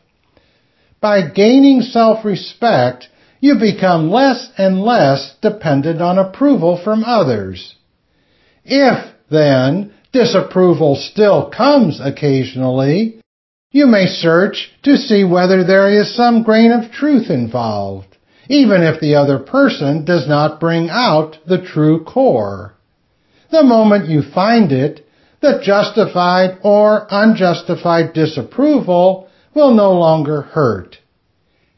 By 1.00 1.28
gaining 1.28 1.82
self-respect, 1.82 3.08
you 3.44 3.56
become 3.56 4.10
less 4.10 4.48
and 4.56 4.80
less 4.80 5.36
dependent 5.42 6.00
on 6.00 6.16
approval 6.18 6.80
from 6.82 7.04
others. 7.04 7.74
If, 8.64 9.14
then, 9.30 9.92
disapproval 10.12 10.96
still 10.96 11.50
comes 11.50 12.00
occasionally, 12.02 13.20
you 13.70 13.86
may 13.86 14.06
search 14.06 14.72
to 14.84 14.96
see 14.96 15.24
whether 15.24 15.62
there 15.62 15.90
is 15.90 16.16
some 16.16 16.42
grain 16.42 16.72
of 16.72 16.90
truth 16.90 17.28
involved, 17.28 18.16
even 18.48 18.82
if 18.82 18.98
the 19.02 19.16
other 19.16 19.38
person 19.38 20.06
does 20.06 20.26
not 20.26 20.58
bring 20.58 20.88
out 20.88 21.36
the 21.46 21.60
true 21.60 22.02
core. 22.02 22.74
the 23.50 23.62
moment 23.62 24.08
you 24.08 24.22
find 24.22 24.72
it, 24.72 25.06
the 25.42 25.60
justified 25.62 26.56
or 26.62 27.06
unjustified 27.10 28.14
disapproval 28.14 29.28
will 29.54 29.74
no 29.74 29.92
longer 29.92 30.40
hurt. 30.40 30.96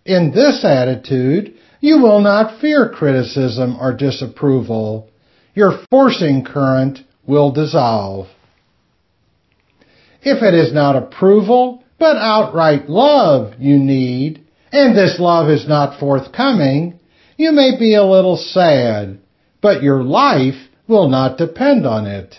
In 0.04 0.30
this 0.30 0.64
attitude, 0.64 1.55
you 1.80 1.98
will 1.98 2.20
not 2.20 2.60
fear 2.60 2.88
criticism 2.88 3.76
or 3.80 3.92
disapproval. 3.92 5.08
Your 5.54 5.78
forcing 5.90 6.44
current 6.44 7.00
will 7.26 7.52
dissolve. 7.52 8.28
If 10.22 10.42
it 10.42 10.54
is 10.54 10.72
not 10.72 10.96
approval, 10.96 11.84
but 11.98 12.16
outright 12.16 12.88
love 12.88 13.54
you 13.58 13.78
need, 13.78 14.44
and 14.72 14.96
this 14.96 15.18
love 15.18 15.48
is 15.48 15.68
not 15.68 15.98
forthcoming, 16.00 16.98
you 17.36 17.52
may 17.52 17.78
be 17.78 17.94
a 17.94 18.04
little 18.04 18.36
sad, 18.36 19.18
but 19.60 19.82
your 19.82 20.02
life 20.02 20.68
will 20.88 21.08
not 21.08 21.38
depend 21.38 21.86
on 21.86 22.06
it. 22.06 22.34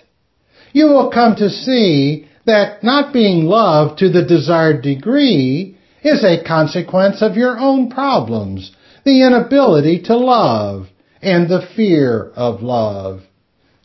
You 0.73 0.87
will 0.87 1.09
come 1.11 1.35
to 1.37 1.49
see 1.49 2.27
that 2.45 2.83
not 2.83 3.13
being 3.13 3.45
loved 3.45 3.99
to 3.99 4.09
the 4.09 4.25
desired 4.25 4.81
degree 4.81 5.77
is 6.03 6.23
a 6.23 6.43
consequence 6.43 7.21
of 7.21 7.35
your 7.35 7.57
own 7.57 7.89
problems, 7.89 8.71
the 9.07 9.25
inability 9.25 10.01
to 10.03 10.17
love, 10.17 10.85
and 11.21 11.47
the 11.47 11.65
fear 11.77 12.29
of 12.35 12.61
love. 12.61 13.21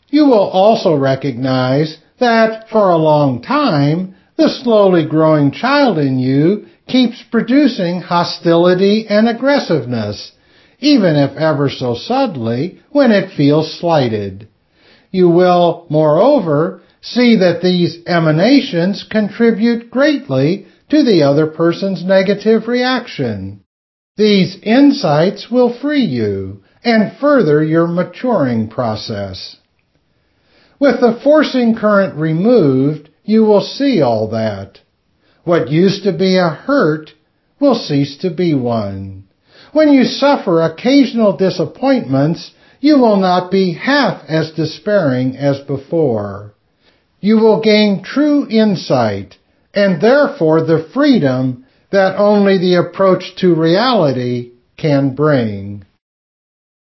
You 0.09 0.25
will 0.25 0.49
also 0.49 0.95
recognize 0.95 1.97
that 2.19 2.67
for 2.69 2.89
a 2.89 2.97
long 2.97 3.41
time, 3.41 4.15
the 4.35 4.49
slowly 4.49 5.07
growing 5.07 5.51
child 5.51 5.97
in 5.97 6.19
you 6.19 6.65
keeps 6.89 7.23
producing 7.31 8.01
hostility 8.01 9.05
and 9.07 9.29
aggressiveness, 9.29 10.33
even 10.79 11.15
if 11.15 11.37
ever 11.37 11.69
so 11.69 11.95
subtly, 11.95 12.81
when 12.91 13.11
it 13.11 13.33
feels 13.37 13.79
slighted. 13.79 14.49
You 15.09 15.29
will, 15.29 15.87
moreover, 15.89 16.81
see 17.01 17.37
that 17.37 17.61
these 17.61 17.99
emanations 18.07 19.05
contribute 19.09 19.89
greatly 19.89 20.67
to 20.89 21.01
the 21.01 21.23
other 21.23 21.47
person's 21.47 22.03
negative 22.03 22.67
reaction. 22.67 23.63
These 24.15 24.57
insights 24.61 25.49
will 25.49 25.73
free 25.73 26.05
you 26.05 26.61
and 26.83 27.17
further 27.19 27.63
your 27.63 27.87
maturing 27.87 28.67
process. 28.67 29.57
With 30.79 30.99
the 30.99 31.19
forcing 31.23 31.75
current 31.75 32.15
removed, 32.15 33.09
you 33.23 33.43
will 33.43 33.61
see 33.61 34.01
all 34.01 34.27
that. 34.27 34.79
What 35.45 35.71
used 35.71 36.03
to 36.03 36.13
be 36.13 36.37
a 36.37 36.49
hurt 36.49 37.11
will 37.59 37.73
cease 37.73 38.17
to 38.17 38.29
be 38.29 38.53
one. 38.53 39.23
When 39.71 39.91
you 39.91 40.03
suffer 40.03 40.61
occasional 40.61 41.35
disappointments, 41.35 42.51
you 42.81 42.99
will 42.99 43.17
not 43.17 43.49
be 43.49 43.73
half 43.73 44.23
as 44.27 44.51
despairing 44.51 45.37
as 45.37 45.59
before. 45.61 46.53
You 47.19 47.37
will 47.39 47.61
gain 47.61 48.03
true 48.03 48.47
insight 48.47 49.37
and 49.73 49.99
therefore 49.99 50.61
the 50.61 50.87
freedom 50.93 51.65
that 51.93 52.17
only 52.17 52.57
the 52.57 52.73
approach 52.75 53.35
to 53.37 53.53
reality 53.53 54.51
can 54.77 55.13
bring. 55.13 55.85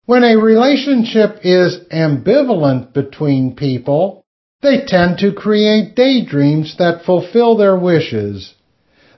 When 0.05 0.23
a 0.23 0.37
relationship 0.37 1.39
is 1.43 1.77
ambivalent 1.91 2.93
between 2.93 3.57
people, 3.57 4.23
they 4.61 4.85
tend 4.85 5.17
to 5.19 5.33
create 5.33 5.95
daydreams 5.95 6.77
that 6.77 7.03
fulfill 7.05 7.57
their 7.57 7.77
wishes. 7.77 8.53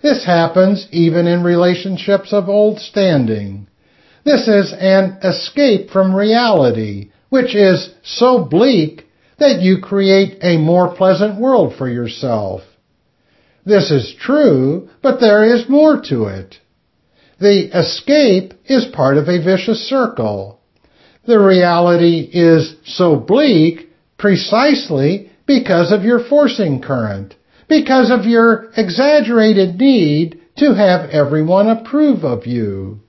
This 0.02 0.26
happens 0.26 0.88
even 0.92 1.28
in 1.28 1.44
relationships 1.44 2.34
of 2.34 2.50
old 2.50 2.80
standing. 2.80 3.68
This 4.24 4.48
is 4.48 4.74
an 4.74 5.20
escape 5.24 5.92
from 5.92 6.16
reality, 6.16 7.12
which 7.30 7.56
is 7.56 7.92
so 8.04 8.44
bleak 8.44 9.06
that 9.38 9.62
you 9.62 9.78
create 9.82 10.40
a 10.42 10.58
more 10.58 10.96
pleasant 10.96 11.40
world 11.40 11.76
for 11.78 11.88
yourself. 11.88 12.64
This 13.66 13.90
is 13.90 14.16
true, 14.20 14.90
but 15.02 15.20
there 15.20 15.44
is 15.44 15.68
more 15.68 16.02
to 16.10 16.26
it. 16.26 16.56
The 17.40 17.78
escape 17.78 18.54
is 18.66 18.86
part 18.94 19.18
of 19.18 19.28
a 19.28 19.44
vicious 19.44 19.90
circle. 19.90 20.60
The 21.26 21.40
reality 21.40 22.30
is 22.32 22.76
so 22.86 23.16
bleak 23.16 23.90
precisely 24.18 25.32
because 25.48 25.92
of 25.92 26.04
your 26.04 26.20
forcing 26.30 26.82
current, 26.82 27.36
because 27.68 28.12
of 28.12 28.26
your 28.26 28.72
exaggerated 28.78 29.80
need 29.80 30.40
to 30.58 30.74
have 30.74 31.10
everyone 31.10 31.68
approve 31.68 32.24
of 32.24 32.46
you. 32.46 33.00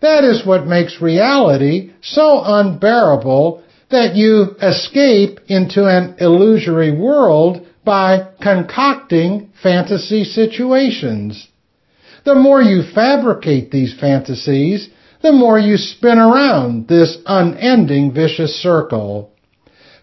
That 0.00 0.24
is 0.24 0.46
what 0.46 0.66
makes 0.66 1.02
reality 1.02 1.92
so 2.02 2.42
unbearable 2.44 3.62
that 3.90 4.16
you 4.16 4.56
escape 4.62 5.40
into 5.48 5.86
an 5.86 6.16
illusory 6.18 6.92
world 6.96 7.66
by 7.84 8.28
concocting 8.40 9.50
fantasy 9.62 10.24
situations. 10.24 11.48
The 12.24 12.34
more 12.34 12.62
you 12.62 12.82
fabricate 12.94 13.70
these 13.70 13.98
fantasies, 13.98 14.88
the 15.22 15.32
more 15.32 15.58
you 15.58 15.76
spin 15.76 16.18
around 16.18 16.88
this 16.88 17.18
unending 17.26 18.12
vicious 18.12 18.54
circle. 18.62 19.32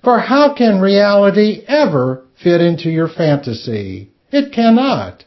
For 0.04 0.20
how 0.20 0.54
can 0.54 0.80
reality 0.80 1.62
ever 1.68 2.26
fit 2.42 2.62
into 2.62 2.90
your 2.90 3.08
fantasy? 3.10 4.12
It 4.32 4.54
cannot. 4.54 5.26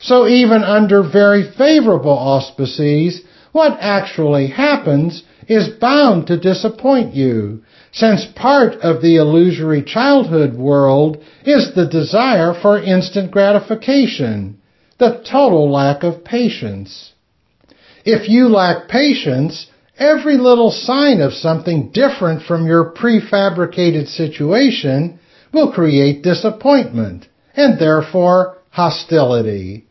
So 0.00 0.26
even 0.26 0.64
under 0.64 1.02
very 1.02 1.48
favorable 1.56 2.10
auspices, 2.10 3.22
what 3.52 3.78
actually 3.80 4.48
happens 4.48 5.22
is 5.48 5.68
bound 5.80 6.26
to 6.26 6.38
disappoint 6.38 7.14
you, 7.14 7.62
since 7.92 8.26
part 8.34 8.74
of 8.76 9.02
the 9.02 9.16
illusory 9.16 9.82
childhood 9.82 10.54
world 10.54 11.18
is 11.44 11.74
the 11.74 11.86
desire 11.86 12.54
for 12.60 12.82
instant 12.82 13.30
gratification, 13.30 14.58
the 14.98 15.22
total 15.30 15.70
lack 15.70 16.02
of 16.02 16.24
patience. 16.24 17.12
If 18.04 18.28
you 18.30 18.48
lack 18.48 18.88
patience, 18.88 19.66
every 19.98 20.38
little 20.38 20.70
sign 20.70 21.20
of 21.20 21.34
something 21.34 21.90
different 21.92 22.42
from 22.44 22.66
your 22.66 22.92
prefabricated 22.92 24.08
situation 24.08 25.20
will 25.52 25.70
create 25.72 26.22
disappointment 26.22 27.26
and 27.54 27.78
therefore 27.78 28.56
hostility. 28.70 29.86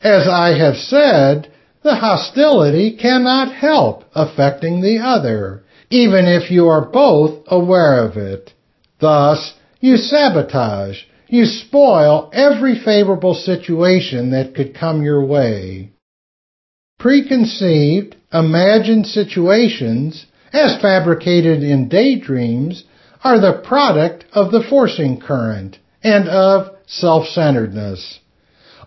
As 0.00 0.26
I 0.26 0.56
have 0.56 0.76
said, 0.76 1.52
the 1.82 1.96
hostility 1.96 2.96
cannot 2.96 3.54
help 3.54 4.04
affecting 4.14 4.80
the 4.80 4.98
other, 4.98 5.63
even 5.90 6.26
if 6.26 6.50
you 6.50 6.68
are 6.68 6.90
both 6.90 7.44
aware 7.46 8.06
of 8.06 8.16
it. 8.16 8.52
Thus, 9.00 9.54
you 9.80 9.96
sabotage, 9.96 11.02
you 11.28 11.46
spoil 11.46 12.30
every 12.32 12.78
favorable 12.78 13.34
situation 13.34 14.30
that 14.30 14.54
could 14.54 14.74
come 14.74 15.02
your 15.02 15.24
way. 15.24 15.90
Preconceived, 16.98 18.16
imagined 18.32 19.06
situations, 19.06 20.26
as 20.52 20.80
fabricated 20.80 21.62
in 21.62 21.88
daydreams, 21.88 22.84
are 23.22 23.40
the 23.40 23.62
product 23.66 24.24
of 24.32 24.52
the 24.52 24.62
forcing 24.68 25.20
current 25.20 25.78
and 26.02 26.28
of 26.28 26.76
self-centeredness. 26.86 28.20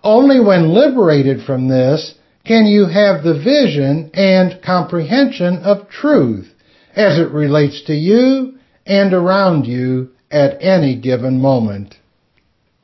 Only 0.04 0.40
when 0.40 0.70
liberated 0.70 1.46
from 1.46 1.68
this 1.68 2.16
can 2.46 2.66
you 2.66 2.86
have 2.86 3.24
the 3.24 3.34
vision 3.34 4.12
and 4.14 4.62
comprehension 4.64 5.58
of 5.58 5.90
truth 5.90 6.54
as 6.98 7.20
it 7.20 7.32
relates 7.32 7.84
to 7.84 7.94
you 7.94 8.56
and 8.86 9.14
around 9.14 9.66
you 9.66 10.10
at 10.32 10.58
any 10.62 10.96
given 11.00 11.40
moment. 11.40 11.96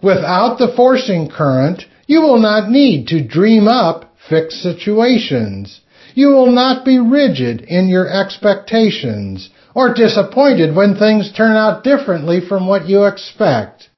Without 0.03 0.59
the 0.59 0.71
forcing 0.75 1.29
current, 1.29 1.83
you 2.05 2.21
will 2.21 2.39
not 2.39 2.69
need 2.69 3.07
to 3.07 3.27
dream 3.27 3.67
up 3.67 4.13
fixed 4.29 4.61
situations. 4.61 5.81
You 6.13 6.27
will 6.27 6.51
not 6.51 6.85
be 6.85 6.99
rigid 6.99 7.61
in 7.61 7.87
your 7.87 8.07
expectations 8.07 9.49
or 9.73 9.95
disappointed 9.95 10.75
when 10.75 10.95
things 10.95 11.33
turn 11.33 11.55
out 11.55 11.83
differently 11.83 12.39
from 12.47 12.67
what 12.67 12.87
you 12.87 13.05
expect. 13.05 13.89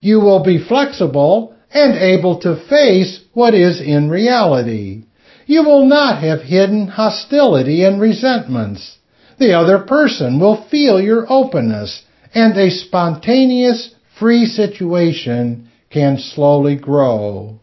You 0.00 0.20
will 0.20 0.44
be 0.44 0.64
flexible 0.64 1.56
and 1.74 1.96
able 1.96 2.40
to 2.40 2.64
face 2.68 3.20
what 3.32 3.54
is 3.54 3.80
in 3.80 4.08
reality. 4.08 5.04
You 5.46 5.64
will 5.64 5.86
not 5.86 6.22
have 6.22 6.42
hidden 6.42 6.86
hostility 6.86 7.82
and 7.82 8.00
resentments. 8.00 8.97
The 9.38 9.52
other 9.52 9.78
person 9.78 10.40
will 10.40 10.64
feel 10.70 11.00
your 11.00 11.26
openness 11.28 12.02
and 12.34 12.56
a 12.56 12.70
spontaneous, 12.70 13.94
free 14.18 14.46
situation 14.46 15.68
can 15.90 16.18
slowly 16.18 16.76
grow. 16.76 17.60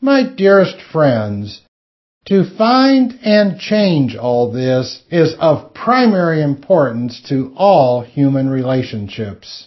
My 0.00 0.22
dearest 0.22 0.76
friends, 0.92 1.62
to 2.26 2.44
find 2.56 3.18
and 3.24 3.58
change 3.58 4.14
all 4.14 4.52
this 4.52 5.02
is 5.10 5.34
of 5.40 5.74
primary 5.74 6.42
importance 6.42 7.20
to 7.28 7.52
all 7.56 8.02
human 8.02 8.48
relationships. 8.48 9.66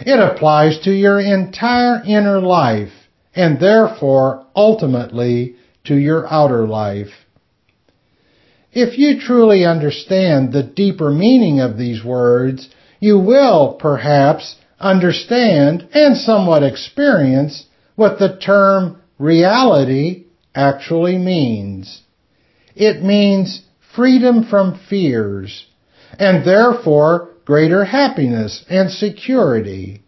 It 0.00 0.18
applies 0.18 0.80
to 0.80 0.92
your 0.92 1.20
entire 1.20 2.02
inner 2.06 2.40
life 2.40 2.92
and 3.34 3.60
therefore 3.60 4.46
ultimately 4.56 5.56
to 5.84 5.96
your 5.96 6.26
outer 6.32 6.66
life. 6.66 7.23
If 8.74 8.98
you 8.98 9.20
truly 9.20 9.64
understand 9.64 10.52
the 10.52 10.64
deeper 10.64 11.10
meaning 11.10 11.60
of 11.60 11.78
these 11.78 12.04
words, 12.04 12.68
you 12.98 13.18
will, 13.18 13.74
perhaps, 13.78 14.56
understand 14.80 15.88
and 15.94 16.16
somewhat 16.16 16.64
experience 16.64 17.66
what 17.94 18.18
the 18.18 18.36
term 18.36 19.00
reality 19.18 20.24
actually 20.54 21.18
means. 21.18 22.02
It 22.74 23.02
means 23.02 23.62
freedom 23.94 24.44
from 24.44 24.80
fears, 24.90 25.66
and 26.18 26.44
therefore 26.44 27.30
greater 27.44 27.84
happiness 27.84 28.64
and 28.68 28.90
security. 28.90 30.02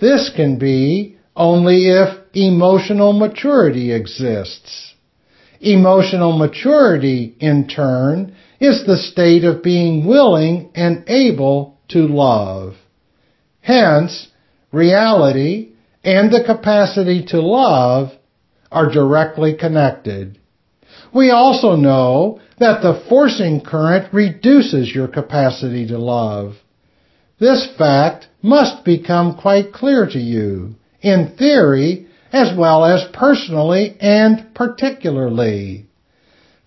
This 0.00 0.30
can 0.34 0.58
be 0.58 1.18
only 1.36 1.88
if 1.88 2.16
emotional 2.32 3.12
maturity 3.12 3.92
exists. 3.92 4.87
Emotional 5.60 6.36
maturity, 6.36 7.34
in 7.40 7.66
turn, 7.66 8.34
is 8.60 8.84
the 8.86 8.96
state 8.96 9.44
of 9.44 9.62
being 9.62 10.06
willing 10.06 10.70
and 10.74 11.04
able 11.08 11.78
to 11.88 12.06
love. 12.06 12.74
Hence, 13.60 14.28
reality 14.72 15.70
and 16.04 16.32
the 16.32 16.44
capacity 16.44 17.24
to 17.26 17.40
love 17.40 18.10
are 18.70 18.92
directly 18.92 19.54
connected. 19.54 20.38
We 21.14 21.30
also 21.30 21.74
know 21.76 22.40
that 22.58 22.82
the 22.82 23.04
forcing 23.08 23.60
current 23.60 24.12
reduces 24.12 24.94
your 24.94 25.08
capacity 25.08 25.86
to 25.88 25.98
love. 25.98 26.54
This 27.40 27.68
fact 27.78 28.28
must 28.42 28.84
become 28.84 29.36
quite 29.36 29.72
clear 29.72 30.06
to 30.06 30.18
you, 30.18 30.74
in 31.00 31.34
theory 31.38 32.07
as 32.32 32.56
well 32.56 32.84
as 32.84 33.04
personally 33.12 33.96
and 34.00 34.54
particularly. 34.54 35.86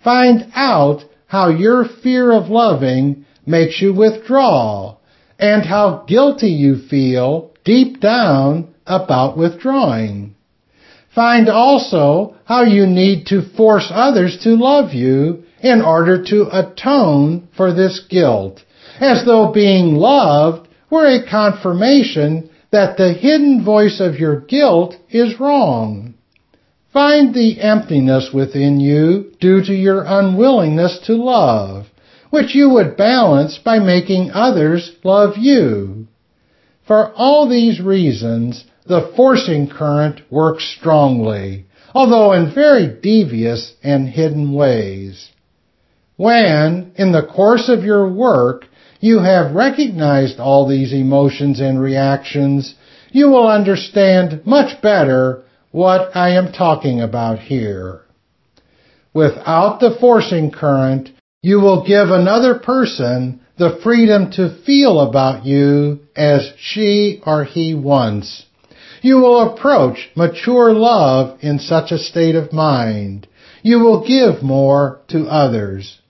Find 0.03 0.51
out 0.55 1.03
how 1.27 1.49
your 1.49 1.85
fear 2.03 2.31
of 2.31 2.49
loving 2.49 3.25
makes 3.45 3.81
you 3.81 3.93
withdraw 3.93 4.97
and 5.39 5.63
how 5.63 6.05
guilty 6.07 6.49
you 6.49 6.75
feel 6.89 7.51
deep 7.63 7.99
down 7.99 8.73
about 8.85 9.37
withdrawing. 9.37 10.35
Find 11.13 11.49
also 11.49 12.35
how 12.45 12.63
you 12.63 12.85
need 12.85 13.25
to 13.27 13.41
force 13.57 13.87
others 13.91 14.39
to 14.43 14.51
love 14.51 14.93
you 14.93 15.43
in 15.61 15.81
order 15.81 16.23
to 16.23 16.47
atone 16.51 17.47
for 17.55 17.73
this 17.73 17.99
guilt, 18.09 18.61
as 18.99 19.25
though 19.25 19.51
being 19.51 19.95
loved 19.95 20.67
were 20.89 21.07
a 21.07 21.29
confirmation 21.29 22.49
that 22.71 22.97
the 22.97 23.13
hidden 23.13 23.63
voice 23.63 23.99
of 23.99 24.15
your 24.15 24.39
guilt 24.39 24.95
is 25.09 25.39
wrong. 25.39 26.13
Find 26.93 27.33
the 27.33 27.61
emptiness 27.61 28.31
within 28.33 28.79
you 28.79 29.31
due 29.39 29.63
to 29.63 29.73
your 29.73 30.03
unwillingness 30.05 30.99
to 31.05 31.13
love, 31.13 31.87
which 32.29 32.55
you 32.55 32.69
would 32.69 32.97
balance 32.97 33.57
by 33.57 33.79
making 33.79 34.31
others 34.31 34.91
love 35.03 35.37
you. 35.37 36.07
For 36.85 37.13
all 37.13 37.47
these 37.47 37.79
reasons, 37.79 38.65
the 38.85 39.13
forcing 39.15 39.69
current 39.69 40.21
works 40.29 40.65
strongly, 40.77 41.65
although 41.93 42.33
in 42.33 42.53
very 42.53 42.87
devious 43.01 43.73
and 43.83 44.09
hidden 44.09 44.53
ways. 44.53 45.29
When, 46.17 46.91
in 46.95 47.11
the 47.11 47.25
course 47.25 47.69
of 47.69 47.83
your 47.83 48.07
work, 48.09 48.65
you 49.01 49.19
have 49.19 49.55
recognized 49.55 50.39
all 50.39 50.67
these 50.67 50.93
emotions 50.93 51.59
and 51.59 51.81
reactions, 51.81 52.75
you 53.11 53.29
will 53.29 53.47
understand 53.47 54.45
much 54.45 54.81
better 54.81 55.43
what 55.71 56.15
I 56.15 56.35
am 56.35 56.53
talking 56.53 57.01
about 57.01 57.39
here. 57.39 58.01
Without 59.13 59.79
the 59.79 59.97
forcing 59.99 60.51
current, 60.51 61.09
you 61.41 61.59
will 61.59 61.85
give 61.85 62.09
another 62.09 62.59
person 62.59 63.41
the 63.57 63.79
freedom 63.83 64.31
to 64.31 64.57
feel 64.65 64.99
about 64.99 65.45
you 65.45 65.99
as 66.15 66.53
she 66.57 67.21
or 67.25 67.43
he 67.43 67.73
wants. 67.73 68.45
You 69.01 69.17
will 69.17 69.51
approach 69.51 70.11
mature 70.15 70.73
love 70.73 71.39
in 71.41 71.57
such 71.57 71.91
a 71.91 71.97
state 71.97 72.35
of 72.35 72.53
mind. 72.53 73.27
You 73.63 73.79
will 73.79 74.07
give 74.07 74.43
more 74.43 75.01
to 75.09 75.25
others. 75.25 76.00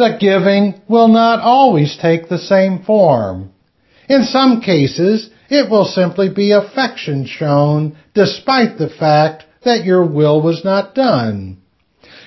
The 0.00 0.16
giving 0.18 0.80
will 0.88 1.08
not 1.08 1.40
always 1.40 1.94
take 1.94 2.30
the 2.30 2.38
same 2.38 2.84
form. 2.84 3.50
In 4.08 4.24
some 4.24 4.62
cases, 4.62 5.28
it 5.50 5.68
will 5.68 5.84
simply 5.84 6.30
be 6.30 6.52
affection 6.52 7.26
shown 7.26 7.98
despite 8.14 8.78
the 8.78 8.88
fact 8.88 9.44
that 9.62 9.84
your 9.84 10.06
will 10.06 10.40
was 10.40 10.64
not 10.64 10.94
done. 10.94 11.58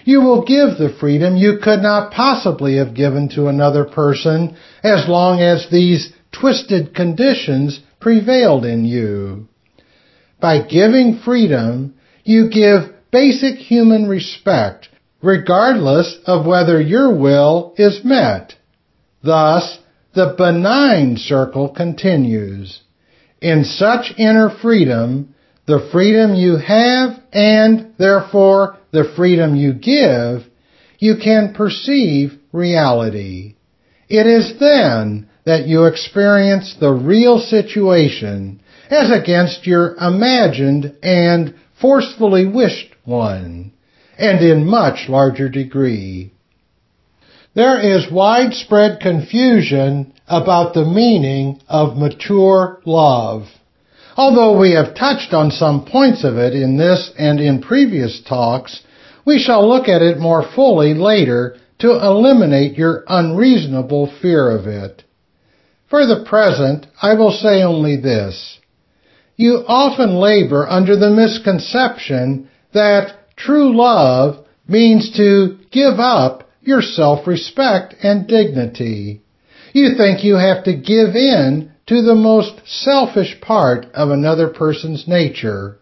You 0.05 0.21
will 0.21 0.43
give 0.43 0.77
the 0.77 0.95
freedom 0.99 1.35
you 1.35 1.57
could 1.63 1.81
not 1.81 2.11
possibly 2.11 2.77
have 2.77 2.93
given 2.93 3.27
to 3.29 3.47
another 3.47 3.85
person 3.85 4.55
as 4.83 5.09
long 5.09 5.41
as 5.41 5.67
these 5.71 6.13
twisted 6.31 6.93
conditions 6.93 7.79
prevailed 7.99 8.65
in 8.65 8.85
you. 8.85 9.47
By 10.39 10.61
giving 10.61 11.17
freedom, 11.25 11.95
you 12.23 12.51
give 12.51 12.93
basic 13.09 13.55
human 13.55 14.07
respect, 14.07 14.89
regardless 15.23 16.17
of 16.25 16.45
whether 16.45 16.79
your 16.79 17.17
will 17.17 17.73
is 17.77 18.01
met. 18.03 18.53
Thus, 19.23 19.79
the 20.13 20.35
benign 20.37 21.15
circle 21.17 21.69
continues. 21.69 22.81
In 23.41 23.63
such 23.63 24.13
inner 24.17 24.49
freedom, 24.61 25.33
the 25.65 25.89
freedom 25.91 26.35
you 26.35 26.57
have 26.57 27.19
and 27.31 27.93
therefore 27.97 28.77
the 28.91 29.11
freedom 29.15 29.55
you 29.55 29.73
give, 29.73 30.43
you 30.99 31.15
can 31.23 31.53
perceive 31.53 32.33
reality. 32.51 33.55
It 34.09 34.27
is 34.27 34.59
then 34.59 35.29
that 35.45 35.67
you 35.67 35.85
experience 35.85 36.75
the 36.79 36.91
real 36.91 37.39
situation 37.39 38.61
as 38.89 39.09
against 39.09 39.65
your 39.65 39.95
imagined 39.95 40.97
and 41.01 41.55
forcefully 41.81 42.45
wished 42.45 42.93
one, 43.05 43.71
and 44.17 44.39
in 44.39 44.65
much 44.65 45.09
larger 45.09 45.49
degree. 45.49 46.31
There 47.55 47.79
is 47.79 48.11
widespread 48.11 48.99
confusion 48.99 50.13
about 50.27 50.73
the 50.73 50.85
meaning 50.85 51.61
of 51.67 51.97
mature 51.97 52.81
love. 52.85 53.43
Although 54.15 54.59
we 54.59 54.73
have 54.73 54.95
touched 54.95 55.33
on 55.33 55.51
some 55.51 55.85
points 55.85 56.23
of 56.23 56.37
it 56.37 56.53
in 56.53 56.77
this 56.77 57.11
and 57.17 57.39
in 57.39 57.61
previous 57.61 58.21
talks, 58.27 58.81
we 59.25 59.39
shall 59.39 59.67
look 59.67 59.87
at 59.87 60.01
it 60.01 60.19
more 60.19 60.43
fully 60.55 60.93
later 60.93 61.57
to 61.79 61.91
eliminate 61.91 62.77
your 62.77 63.03
unreasonable 63.07 64.11
fear 64.21 64.49
of 64.49 64.67
it. 64.67 65.03
For 65.89 66.05
the 66.05 66.25
present, 66.27 66.87
I 67.01 67.13
will 67.15 67.31
say 67.31 67.61
only 67.61 67.97
this. 67.97 68.59
You 69.35 69.63
often 69.67 70.15
labor 70.15 70.67
under 70.67 70.95
the 70.95 71.09
misconception 71.09 72.49
that 72.73 73.22
true 73.45 73.75
love 73.75 74.45
means 74.67 75.15
to 75.17 75.57
give 75.71 75.99
up 75.99 76.49
your 76.61 76.81
self-respect 76.81 77.95
and 78.01 78.27
dignity. 78.27 79.21
You 79.73 79.95
think 79.97 80.23
you 80.23 80.35
have 80.35 80.63
to 80.65 80.73
give 80.73 81.15
in 81.15 81.71
to 81.87 82.01
the 82.01 82.15
most 82.15 82.61
selfish 82.65 83.39
part 83.41 83.85
of 83.93 84.09
another 84.09 84.47
person's 84.49 85.07
nature. 85.07 85.77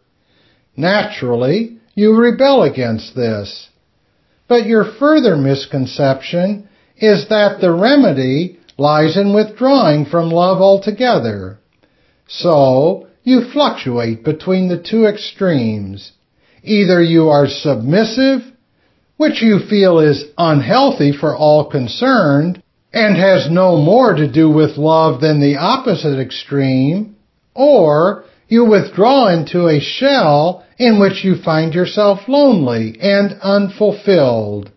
Naturally, 0.75 1.77
you 1.93 2.15
rebel 2.15 2.63
against 2.63 3.15
this. 3.15 3.69
But 4.47 4.65
your 4.65 4.85
further 4.99 5.35
misconception 5.35 6.67
is 6.97 7.29
that 7.29 7.59
the 7.61 7.71
remedy 7.71 8.59
lies 8.77 9.17
in 9.17 9.33
withdrawing 9.35 10.05
from 10.05 10.29
love 10.29 10.59
altogether. 10.61 11.59
So, 12.27 13.07
you 13.23 13.51
fluctuate 13.51 14.23
between 14.23 14.69
the 14.69 14.81
two 14.81 15.05
extremes. 15.05 16.13
Either 16.63 17.01
you 17.01 17.29
are 17.29 17.47
submissive, 17.47 18.41
which 19.17 19.41
you 19.41 19.59
feel 19.69 19.99
is 19.99 20.25
unhealthy 20.37 21.11
for 21.11 21.35
all 21.35 21.69
concerned, 21.69 22.61
and 22.93 23.15
has 23.15 23.49
no 23.49 23.77
more 23.77 24.13
to 24.13 24.31
do 24.31 24.49
with 24.49 24.77
love 24.77 25.21
than 25.21 25.39
the 25.39 25.55
opposite 25.57 26.19
extreme, 26.19 27.15
or 27.55 28.25
you 28.47 28.65
withdraw 28.65 29.27
into 29.27 29.67
a 29.67 29.79
shell 29.79 30.63
in 30.77 30.99
which 30.99 31.23
you 31.23 31.35
find 31.35 31.73
yourself 31.73 32.27
lonely 32.27 32.97
and 32.99 33.33
unfulfilled. 33.41 34.71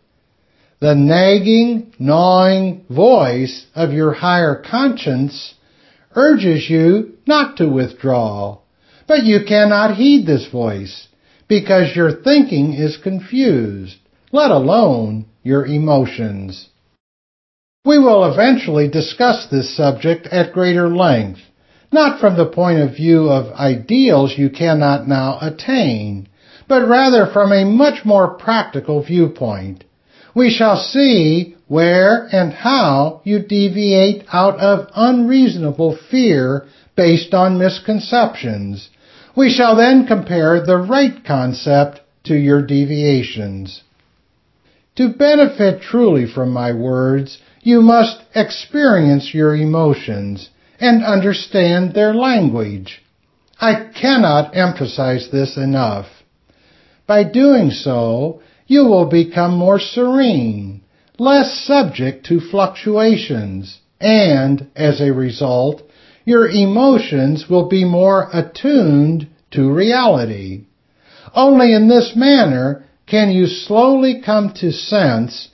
The 0.80 0.94
nagging, 0.94 1.92
gnawing 1.98 2.84
voice 2.88 3.66
of 3.74 3.92
your 3.92 4.12
higher 4.12 4.62
conscience 4.70 5.54
urges 6.14 6.68
you 6.70 7.14
not 7.26 7.56
to 7.56 7.68
withdraw, 7.68 8.58
but 9.08 9.24
you 9.24 9.40
cannot 9.46 9.96
heed 9.96 10.26
this 10.26 10.46
voice 10.48 11.08
because 11.48 11.94
your 11.94 12.12
thinking 12.12 12.72
is 12.72 12.96
confused, 12.96 13.96
let 14.32 14.50
alone 14.50 15.26
your 15.42 15.66
emotions. 15.66 16.68
We 17.84 17.98
will 17.98 18.24
eventually 18.24 18.88
discuss 18.88 19.46
this 19.50 19.76
subject 19.76 20.26
at 20.28 20.54
greater 20.54 20.88
length, 20.88 21.40
not 21.92 22.18
from 22.18 22.36
the 22.36 22.46
point 22.46 22.78
of 22.80 22.96
view 22.96 23.28
of 23.28 23.52
ideals 23.52 24.38
you 24.38 24.48
cannot 24.48 25.06
now 25.06 25.38
attain, 25.40 26.28
but 26.66 26.88
rather 26.88 27.26
from 27.26 27.52
a 27.52 27.64
much 27.64 28.04
more 28.04 28.34
practical 28.34 29.02
viewpoint. 29.02 29.84
We 30.34 30.50
shall 30.50 30.76
see 30.76 31.56
where 31.68 32.26
and 32.32 32.52
how 32.52 33.20
you 33.24 33.38
deviate 33.40 34.24
out 34.32 34.58
of 34.58 34.88
unreasonable 34.94 35.98
fear 36.10 36.66
based 36.96 37.34
on 37.34 37.58
misconceptions. 37.58 38.88
We 39.36 39.50
shall 39.50 39.76
then 39.76 40.06
compare 40.06 40.64
the 40.64 40.76
right 40.76 41.24
concept 41.24 42.00
to 42.24 42.34
your 42.34 42.62
deviations. 42.62 43.82
To 44.96 45.08
benefit 45.08 45.82
truly 45.82 46.26
from 46.26 46.50
my 46.50 46.72
words, 46.72 47.38
you 47.62 47.80
must 47.80 48.22
experience 48.34 49.34
your 49.34 49.56
emotions 49.56 50.50
and 50.78 51.04
understand 51.04 51.94
their 51.94 52.14
language. 52.14 53.02
I 53.60 53.90
cannot 54.00 54.56
emphasize 54.56 55.28
this 55.30 55.56
enough. 55.56 56.06
By 57.06 57.24
doing 57.24 57.70
so, 57.70 58.40
you 58.66 58.84
will 58.84 59.06
become 59.06 59.56
more 59.56 59.80
serene, 59.80 60.82
less 61.18 61.64
subject 61.66 62.26
to 62.26 62.40
fluctuations, 62.40 63.80
and, 64.00 64.68
as 64.76 65.00
a 65.00 65.12
result, 65.12 65.82
your 66.24 66.48
emotions 66.48 67.46
will 67.48 67.68
be 67.68 67.84
more 67.84 68.28
attuned 68.32 69.28
to 69.52 69.72
reality. 69.72 70.64
Only 71.34 71.74
in 71.74 71.88
this 71.88 72.12
manner 72.16 72.84
can 73.06 73.30
you 73.30 73.46
slowly 73.46 74.22
come 74.24 74.52
to 74.60 74.72
sense 74.72 75.48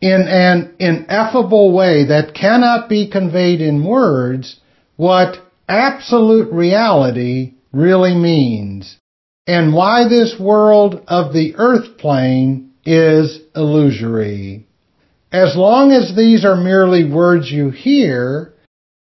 in 0.00 0.26
an 0.28 0.74
ineffable 0.78 1.72
way 1.72 2.06
that 2.06 2.34
cannot 2.34 2.88
be 2.88 3.10
conveyed 3.10 3.60
in 3.60 3.84
words 3.84 4.60
what 4.96 5.38
absolute 5.68 6.52
reality 6.52 7.54
really 7.72 8.14
means 8.14 8.98
and 9.46 9.72
why 9.72 10.08
this 10.08 10.34
world 10.38 11.02
of 11.06 11.32
the 11.32 11.54
earth 11.56 11.98
plane 11.98 12.72
is 12.84 13.40
illusory. 13.54 14.66
As 15.32 15.56
long 15.56 15.92
as 15.92 16.14
these 16.16 16.44
are 16.44 16.56
merely 16.56 17.08
words 17.08 17.50
you 17.50 17.70
hear, 17.70 18.54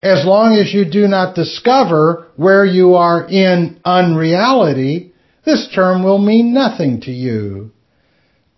as 0.03 0.25
long 0.25 0.55
as 0.55 0.73
you 0.73 0.89
do 0.89 1.07
not 1.07 1.35
discover 1.35 2.27
where 2.35 2.65
you 2.65 2.95
are 2.95 3.27
in 3.27 3.79
unreality, 3.85 5.13
this 5.45 5.67
term 5.73 6.03
will 6.03 6.17
mean 6.17 6.53
nothing 6.53 7.01
to 7.01 7.11
you. 7.11 7.71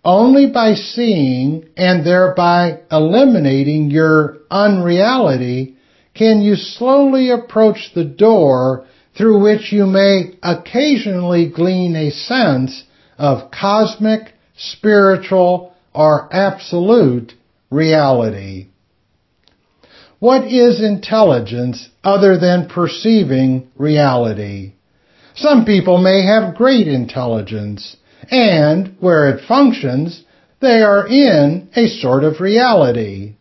Only 0.04 0.50
by 0.50 0.74
seeing 0.74 1.68
and 1.76 2.04
thereby 2.04 2.80
eliminating 2.90 3.90
your 3.90 4.38
unreality 4.50 5.76
can 6.14 6.42
you 6.42 6.56
slowly 6.56 7.30
approach 7.30 7.90
the 7.94 8.04
door 8.04 8.86
through 9.16 9.42
which 9.42 9.72
you 9.72 9.86
may 9.86 10.36
occasionally 10.42 11.50
glean 11.50 11.96
a 11.96 12.10
sense 12.10 12.84
of 13.18 13.50
cosmic, 13.50 14.32
spiritual, 14.56 15.74
or 15.94 16.28
absolute 16.34 17.32
reality. 17.70 18.68
What 20.24 20.50
is 20.50 20.80
intelligence 20.82 21.90
other 22.02 22.38
than 22.38 22.70
perceiving 22.70 23.68
reality? 23.76 24.72
Some 25.34 25.66
people 25.66 25.98
may 25.98 26.24
have 26.24 26.54
great 26.54 26.88
intelligence, 26.88 27.98
and 28.30 28.96
where 29.00 29.28
it 29.28 29.46
functions, 29.46 30.22
they 30.60 30.80
are 30.80 31.06
in 31.06 31.68
a 31.76 31.88
sort 31.88 32.24
of 32.24 32.40
reality. 32.40 33.34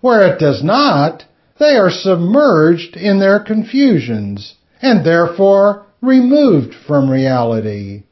Where 0.00 0.26
it 0.26 0.40
does 0.40 0.64
not, 0.64 1.22
they 1.60 1.76
are 1.76 1.92
submerged 1.92 2.96
in 2.96 3.20
their 3.20 3.38
confusions, 3.38 4.56
and 4.82 5.06
therefore 5.06 5.86
removed 6.02 6.74
from 6.88 7.08
reality. 7.08 8.02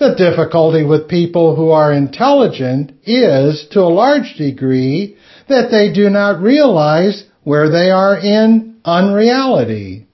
The 0.00 0.16
difficulty 0.16 0.84
with 0.84 1.06
people 1.06 1.54
who 1.54 1.70
are 1.70 1.92
intelligent 1.92 2.90
is, 3.04 3.68
to 3.70 3.82
a 3.82 3.96
large 4.02 4.34
degree, 4.36 5.16
that 5.48 5.70
they 5.70 5.92
do 5.92 6.10
not 6.10 6.42
realize 6.42 7.22
where 7.44 7.70
they 7.70 7.90
are 7.90 8.16
in 8.16 8.78
unreality. 8.84 10.06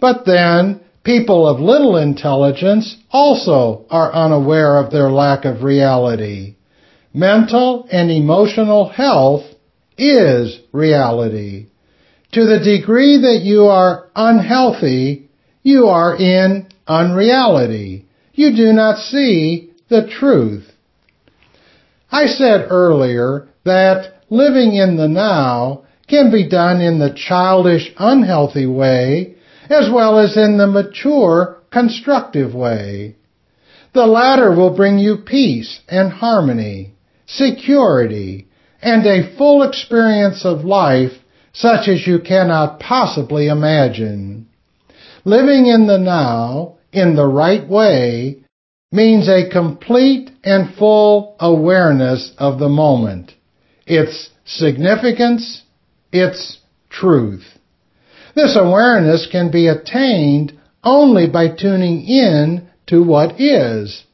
But 0.00 0.24
then, 0.26 0.80
people 1.02 1.46
of 1.46 1.60
little 1.60 1.96
intelligence 1.96 2.96
also 3.10 3.86
are 3.90 4.12
unaware 4.12 4.78
of 4.78 4.90
their 4.90 5.10
lack 5.10 5.44
of 5.44 5.62
reality. 5.62 6.56
Mental 7.12 7.86
and 7.90 8.10
emotional 8.10 8.88
health 8.88 9.44
is 9.96 10.60
reality. 10.72 11.66
To 12.32 12.44
the 12.44 12.58
degree 12.58 13.18
that 13.18 13.42
you 13.44 13.66
are 13.66 14.08
unhealthy, 14.16 15.28
you 15.62 15.86
are 15.86 16.16
in 16.16 16.68
unreality. 16.88 18.06
You 18.32 18.56
do 18.56 18.72
not 18.72 18.98
see 18.98 19.70
the 19.88 20.08
truth. 20.08 20.68
I 22.10 22.26
said 22.26 22.66
earlier 22.70 23.48
that 23.64 24.22
living 24.30 24.74
in 24.74 24.96
the 24.96 25.08
now 25.08 25.83
can 26.08 26.30
be 26.30 26.48
done 26.48 26.80
in 26.80 26.98
the 26.98 27.14
childish, 27.14 27.92
unhealthy 27.98 28.66
way 28.66 29.34
as 29.68 29.90
well 29.92 30.18
as 30.18 30.36
in 30.36 30.58
the 30.58 30.66
mature, 30.66 31.58
constructive 31.70 32.54
way. 32.54 33.16
The 33.92 34.06
latter 34.06 34.54
will 34.54 34.76
bring 34.76 34.98
you 34.98 35.18
peace 35.18 35.80
and 35.88 36.12
harmony, 36.12 36.94
security, 37.26 38.48
and 38.82 39.06
a 39.06 39.36
full 39.36 39.62
experience 39.62 40.44
of 40.44 40.64
life 40.64 41.12
such 41.52 41.88
as 41.88 42.06
you 42.06 42.18
cannot 42.18 42.80
possibly 42.80 43.46
imagine. 43.48 44.48
Living 45.24 45.66
in 45.66 45.86
the 45.86 45.98
now, 45.98 46.76
in 46.92 47.16
the 47.16 47.26
right 47.26 47.66
way, 47.66 48.44
means 48.92 49.28
a 49.28 49.48
complete 49.50 50.30
and 50.42 50.74
full 50.74 51.36
awareness 51.40 52.32
of 52.38 52.58
the 52.58 52.68
moment, 52.68 53.32
its 53.86 54.30
significance, 54.44 55.62
its 56.14 56.58
truth. 56.88 57.44
This 58.34 58.56
awareness 58.56 59.28
can 59.30 59.50
be 59.50 59.66
attained 59.68 60.58
only 60.82 61.28
by 61.28 61.48
tuning 61.48 62.02
in 62.06 62.68
to 62.86 63.02
what 63.02 63.40
is, 63.40 64.04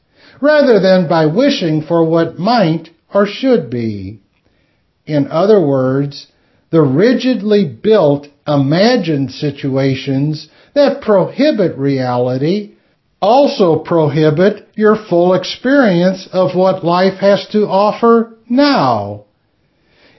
rather 0.41 0.79
than 0.79 1.07
by 1.07 1.25
wishing 1.25 1.83
for 1.83 2.03
what 2.03 2.39
might 2.39 2.89
or 3.13 3.25
should 3.25 3.69
be. 3.69 4.21
In 5.05 5.27
other 5.27 5.65
words, 5.65 6.27
the 6.71 6.81
rigidly 6.81 7.65
built 7.65 8.27
imagined 8.47 9.31
situations 9.31 10.49
that 10.73 11.01
prohibit 11.01 11.77
reality 11.77 12.75
also 13.21 13.77
prohibit 13.79 14.67
your 14.75 14.95
full 14.95 15.33
experience 15.33 16.27
of 16.31 16.55
what 16.55 16.83
life 16.83 17.19
has 17.19 17.47
to 17.51 17.67
offer 17.67 18.37
now. 18.49 19.25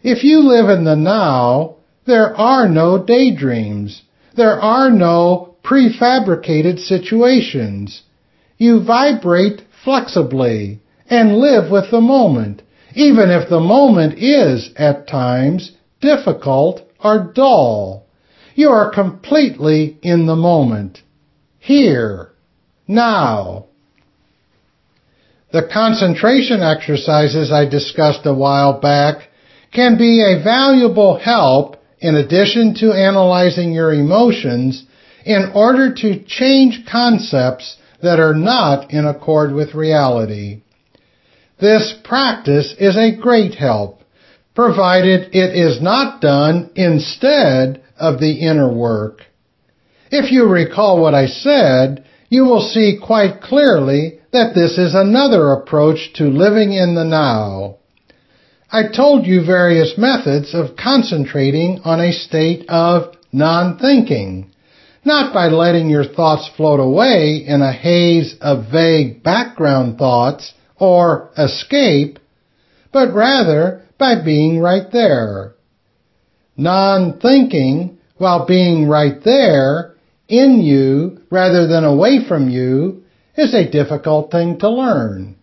If 0.02 0.24
you 0.24 0.40
live 0.40 0.68
in 0.68 0.84
the 0.84 0.96
now, 0.96 1.76
there 2.06 2.36
are 2.36 2.68
no 2.68 3.02
daydreams. 3.02 4.02
There 4.36 4.60
are 4.60 4.90
no 4.90 5.54
prefabricated 5.64 6.80
situations. 6.80 8.02
You 8.58 8.82
vibrate 8.84 9.62
flexibly 9.84 10.80
and 11.08 11.36
live 11.36 11.70
with 11.70 11.90
the 11.90 12.00
moment, 12.00 12.62
even 12.94 13.30
if 13.30 13.48
the 13.48 13.60
moment 13.60 14.18
is, 14.18 14.70
at 14.76 15.06
times, 15.06 15.72
difficult 16.00 16.82
or 17.02 17.32
dull. 17.34 18.06
You 18.54 18.70
are 18.70 18.92
completely 18.92 19.98
in 20.02 20.26
the 20.26 20.36
moment. 20.36 21.02
Here. 21.58 22.32
Now. 22.88 23.66
The 25.52 25.68
concentration 25.72 26.60
exercises 26.60 27.52
I 27.52 27.66
discussed 27.66 28.26
a 28.26 28.34
while 28.34 28.80
back 28.80 29.28
can 29.72 29.96
be 29.96 30.20
a 30.20 30.42
valuable 30.42 31.18
help 31.18 31.76
in 31.98 32.14
addition 32.14 32.74
to 32.74 32.92
analyzing 32.92 33.72
your 33.72 33.92
emotions 33.92 34.84
in 35.24 35.52
order 35.54 35.94
to 35.94 36.22
change 36.24 36.84
concepts 36.90 37.76
that 38.02 38.18
are 38.18 38.34
not 38.34 38.90
in 38.90 39.06
accord 39.06 39.52
with 39.52 39.74
reality. 39.74 40.60
This 41.60 41.94
practice 42.04 42.74
is 42.78 42.96
a 42.96 43.16
great 43.16 43.54
help, 43.54 44.02
provided 44.54 45.34
it 45.34 45.54
is 45.54 45.80
not 45.80 46.20
done 46.20 46.70
instead 46.74 47.82
of 47.96 48.18
the 48.18 48.40
inner 48.40 48.72
work. 48.72 49.20
If 50.10 50.32
you 50.32 50.46
recall 50.48 51.00
what 51.00 51.14
I 51.14 51.26
said, 51.26 52.04
you 52.28 52.44
will 52.44 52.60
see 52.60 52.98
quite 53.00 53.40
clearly 53.40 54.18
that 54.32 54.54
this 54.54 54.76
is 54.76 54.94
another 54.94 55.52
approach 55.52 56.12
to 56.14 56.24
living 56.24 56.72
in 56.72 56.94
the 56.94 57.04
now. 57.04 57.76
I 58.74 58.84
told 58.88 59.26
you 59.26 59.44
various 59.44 59.98
methods 59.98 60.54
of 60.54 60.76
concentrating 60.76 61.80
on 61.84 62.00
a 62.00 62.10
state 62.10 62.64
of 62.70 63.14
non-thinking, 63.30 64.50
not 65.04 65.34
by 65.34 65.48
letting 65.48 65.90
your 65.90 66.06
thoughts 66.06 66.48
float 66.56 66.80
away 66.80 67.44
in 67.46 67.60
a 67.60 67.70
haze 67.70 68.34
of 68.40 68.72
vague 68.72 69.22
background 69.22 69.98
thoughts 69.98 70.54
or 70.80 71.28
escape, 71.36 72.18
but 72.94 73.12
rather 73.12 73.82
by 73.98 74.24
being 74.24 74.58
right 74.58 74.90
there. 74.90 75.52
Non-thinking, 76.56 77.98
while 78.16 78.46
being 78.46 78.88
right 78.88 79.22
there, 79.22 79.96
in 80.28 80.62
you 80.62 81.20
rather 81.30 81.66
than 81.66 81.84
away 81.84 82.26
from 82.26 82.48
you, 82.48 83.02
is 83.36 83.52
a 83.52 83.70
difficult 83.70 84.30
thing 84.30 84.58
to 84.60 84.70
learn. 84.70 85.36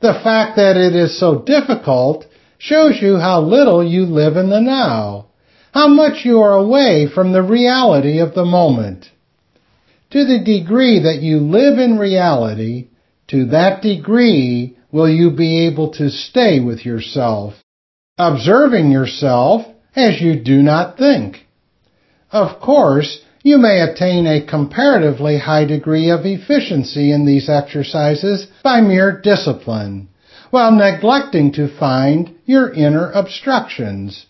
The 0.00 0.20
fact 0.22 0.54
that 0.54 0.76
it 0.76 0.94
is 0.94 1.18
so 1.18 1.42
difficult 1.42 2.26
shows 2.60 2.98
you 3.00 3.16
how 3.16 3.40
little 3.40 3.82
you 3.82 4.04
live 4.04 4.36
in 4.36 4.50
the 4.50 4.60
now, 4.60 5.26
how 5.72 5.88
much 5.88 6.24
you 6.26 6.40
are 6.40 6.52
away 6.52 7.08
from 7.12 7.32
the 7.32 7.42
reality 7.42 8.20
of 8.20 8.34
the 8.34 8.44
moment. 8.44 9.06
To 10.10 10.24
the 10.24 10.44
degree 10.44 11.00
that 11.00 11.22
you 11.22 11.38
live 11.38 11.78
in 11.78 11.98
reality, 11.98 12.88
to 13.28 13.46
that 13.46 13.80
degree 13.80 14.76
will 14.92 15.08
you 15.08 15.30
be 15.30 15.66
able 15.66 15.92
to 15.92 16.10
stay 16.10 16.60
with 16.60 16.84
yourself, 16.84 17.54
observing 18.18 18.90
yourself 18.90 19.66
as 19.96 20.20
you 20.20 20.38
do 20.38 20.60
not 20.62 20.98
think. 20.98 21.46
Of 22.30 22.60
course, 22.60 23.20
you 23.42 23.56
may 23.56 23.80
attain 23.80 24.26
a 24.26 24.46
comparatively 24.46 25.38
high 25.38 25.64
degree 25.64 26.10
of 26.10 26.26
efficiency 26.26 27.10
in 27.10 27.24
these 27.24 27.48
exercises 27.48 28.48
by 28.62 28.82
mere 28.82 29.18
discipline, 29.18 30.09
while 30.50 30.72
neglecting 30.72 31.52
to 31.52 31.78
find 31.78 32.34
your 32.44 32.72
inner 32.72 33.10
obstructions. 33.12 34.26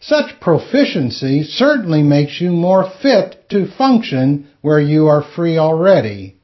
Such 0.00 0.40
proficiency 0.40 1.42
certainly 1.42 2.02
makes 2.02 2.40
you 2.40 2.50
more 2.50 2.90
fit 3.02 3.48
to 3.50 3.66
function 3.66 4.48
where 4.60 4.80
you 4.80 5.06
are 5.06 5.22
free 5.22 5.56
already. 5.58 6.36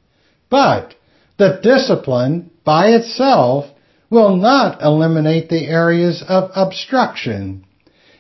But 0.48 0.94
the 1.38 1.60
discipline 1.62 2.50
by 2.64 2.88
itself 2.88 3.66
will 4.10 4.36
not 4.36 4.82
eliminate 4.82 5.48
the 5.48 5.66
areas 5.66 6.22
of 6.28 6.50
obstruction. 6.54 7.64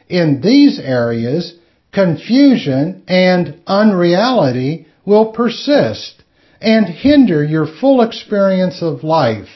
In 0.08 0.40
these 0.40 0.78
areas, 0.78 1.54
confusion 1.92 3.02
and 3.06 3.60
unreality 3.66 4.86
will 5.04 5.32
persist 5.32 6.22
and 6.60 6.86
hinder 6.86 7.42
your 7.44 7.66
full 7.66 8.02
experience 8.02 8.82
of 8.82 9.02
life, 9.02 9.48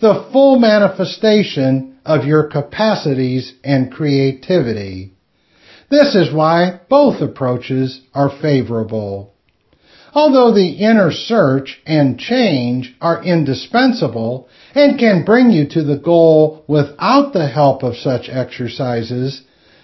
the 0.00 0.28
full 0.32 0.58
manifestation 0.58 1.98
of 2.04 2.24
your 2.24 2.48
capacities 2.48 3.54
and 3.64 3.90
creativity. 3.90 5.12
This 5.90 6.14
is 6.14 6.34
why 6.34 6.80
both 6.88 7.20
approaches 7.22 8.00
are 8.12 8.30
favorable. 8.30 9.32
Although 10.12 10.54
the 10.54 10.70
inner 10.70 11.12
search 11.12 11.80
and 11.86 12.18
change 12.18 12.94
are 13.00 13.22
indispensable 13.22 14.48
and 14.74 14.98
can 14.98 15.24
bring 15.24 15.50
you 15.50 15.68
to 15.68 15.82
the 15.82 15.98
goal 15.98 16.64
without 16.66 17.32
the 17.32 17.48
help 17.48 17.82
of 17.82 17.96
such 17.96 18.28
exercises, 18.30 19.42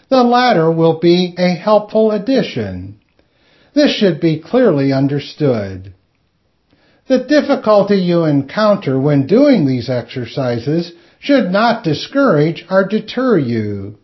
the 0.09 0.23
latter 0.23 0.71
will 0.71 0.99
be 1.01 1.35
a 1.39 1.55
helpful 1.55 2.11
addition. 2.11 2.99
This 3.75 3.95
should 3.95 4.21
be 4.21 4.41
clearly 4.41 4.93
understood. 4.93 5.95
The 7.09 7.25
difficulty 7.25 7.97
you 7.97 8.25
encounter 8.25 8.99
when 8.99 9.27
doing 9.27 9.67
these 9.67 9.91
exercises 9.91 10.93
should 11.19 11.51
not 11.51 11.85
discourage 11.85 12.65
or 12.71 12.87
deter 12.87 13.39
you. 13.39 13.99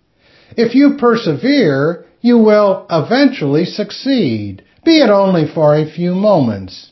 If 0.57 0.75
you 0.75 0.97
persevere, 0.99 2.05
you 2.21 2.39
will 2.39 2.87
eventually 2.91 3.65
succeed, 3.65 4.63
be 4.85 5.01
it 5.01 5.11
only 5.11 5.47
for 5.47 5.77
a 5.77 5.91
few 5.91 6.15
moments. 6.15 6.91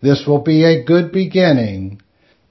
This 0.00 0.26
will 0.26 0.42
be 0.42 0.64
a 0.64 0.84
good 0.84 1.12
beginning. 1.12 2.00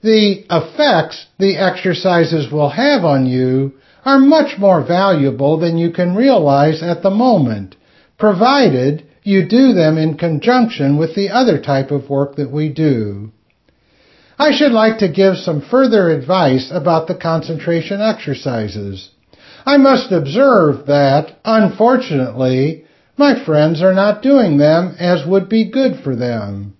The 0.02 0.44
effects 0.50 1.26
the 1.38 1.56
exercises 1.56 2.50
will 2.50 2.70
have 2.70 3.04
on 3.04 3.26
you 3.26 3.74
are 4.04 4.18
much 4.18 4.58
more 4.58 4.82
valuable 4.82 5.58
than 5.58 5.78
you 5.78 5.92
can 5.92 6.16
realize 6.16 6.82
at 6.82 7.02
the 7.02 7.10
moment, 7.10 7.76
provided 8.18 9.04
you 9.22 9.46
do 9.46 9.72
them 9.72 9.98
in 9.98 10.16
conjunction 10.16 10.96
with 10.98 11.14
the 11.14 11.30
other 11.30 11.60
type 11.60 11.90
of 11.90 12.10
work 12.10 12.36
that 12.36 12.50
we 12.50 12.68
do. 12.68 13.30
I 14.38 14.50
should 14.52 14.72
like 14.72 14.98
to 14.98 15.08
give 15.12 15.36
some 15.36 15.60
further 15.60 16.10
advice 16.10 16.70
about 16.72 17.06
the 17.06 17.14
concentration 17.14 18.00
exercises. 18.00 19.10
I 19.64 19.76
must 19.76 20.10
observe 20.10 20.86
that, 20.86 21.38
unfortunately, 21.44 22.84
my 23.16 23.44
friends 23.44 23.82
are 23.82 23.94
not 23.94 24.22
doing 24.22 24.56
them 24.58 24.96
as 24.98 25.26
would 25.26 25.48
be 25.48 25.70
good 25.70 26.02
for 26.02 26.16
them. 26.16 26.74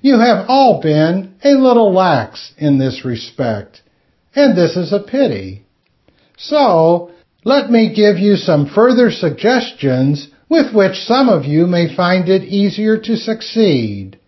You 0.00 0.18
have 0.18 0.46
all 0.48 0.80
been 0.80 1.34
a 1.44 1.50
little 1.50 1.92
lax 1.92 2.52
in 2.56 2.78
this 2.78 3.04
respect, 3.04 3.82
and 4.34 4.56
this 4.56 4.76
is 4.76 4.92
a 4.92 5.00
pity. 5.00 5.66
So, 6.38 7.10
let 7.44 7.70
me 7.70 7.94
give 7.94 8.18
you 8.18 8.36
some 8.36 8.66
further 8.66 9.10
suggestions 9.10 10.28
with 10.52 10.74
which 10.74 10.96
some 11.06 11.30
of 11.30 11.46
you 11.46 11.66
may 11.66 11.96
find 11.96 12.28
it 12.28 12.42
easier 12.42 12.98
to 12.98 13.16
succeed. 13.16 14.18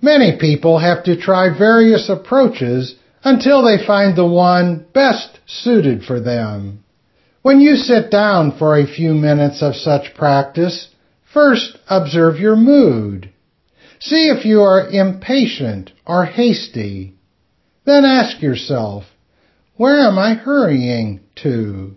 Many 0.00 0.38
people 0.40 0.78
have 0.78 1.04
to 1.04 1.20
try 1.20 1.50
various 1.50 2.08
approaches 2.08 2.94
until 3.22 3.62
they 3.62 3.86
find 3.86 4.16
the 4.16 4.26
one 4.26 4.86
best 4.94 5.40
suited 5.44 6.04
for 6.04 6.20
them. 6.20 6.82
When 7.42 7.60
you 7.60 7.76
sit 7.76 8.10
down 8.10 8.56
for 8.58 8.78
a 8.78 8.86
few 8.86 9.12
minutes 9.12 9.60
of 9.60 9.76
such 9.76 10.14
practice, 10.14 10.88
first 11.34 11.76
observe 11.86 12.40
your 12.40 12.56
mood. 12.56 13.28
See 14.00 14.30
if 14.30 14.46
you 14.46 14.62
are 14.62 14.88
impatient 14.88 15.92
or 16.06 16.24
hasty. 16.24 17.12
Then 17.84 18.06
ask 18.06 18.40
yourself, 18.40 19.04
where 19.76 19.98
am 19.98 20.18
I 20.18 20.32
hurrying 20.32 21.20
to? 21.42 21.94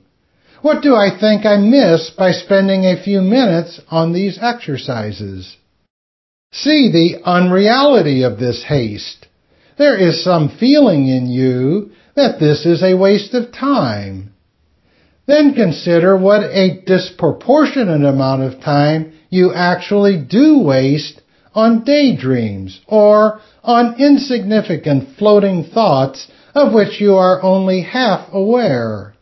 What 0.66 0.82
do 0.82 0.96
I 0.96 1.16
think 1.16 1.46
I 1.46 1.58
miss 1.58 2.10
by 2.10 2.32
spending 2.32 2.86
a 2.86 3.04
few 3.04 3.22
minutes 3.22 3.80
on 3.92 4.14
these 4.14 4.40
exercises? 4.42 5.58
See 6.52 6.90
the 6.92 7.22
unreality 7.24 8.24
of 8.24 8.40
this 8.40 8.64
haste. 8.64 9.28
There 9.78 9.96
is 9.96 10.24
some 10.24 10.50
feeling 10.50 11.08
in 11.08 11.28
you 11.28 11.92
that 12.16 12.40
this 12.40 12.66
is 12.66 12.82
a 12.82 12.98
waste 12.98 13.36
of 13.36 13.52
time. 13.52 14.34
Then 15.28 15.54
consider 15.54 16.18
what 16.18 16.42
a 16.42 16.82
disproportionate 16.84 18.04
amount 18.04 18.42
of 18.42 18.60
time 18.60 19.14
you 19.30 19.54
actually 19.54 20.18
do 20.18 20.62
waste 20.62 21.22
on 21.54 21.84
daydreams 21.84 22.82
or 22.88 23.40
on 23.64 24.02
insignificant 24.02 25.10
floating 25.20 25.64
thoughts 25.64 26.28
of 26.56 26.74
which 26.74 27.00
you 27.00 27.14
are 27.14 27.44
only 27.44 27.82
half 27.82 28.34
aware. 28.34 29.15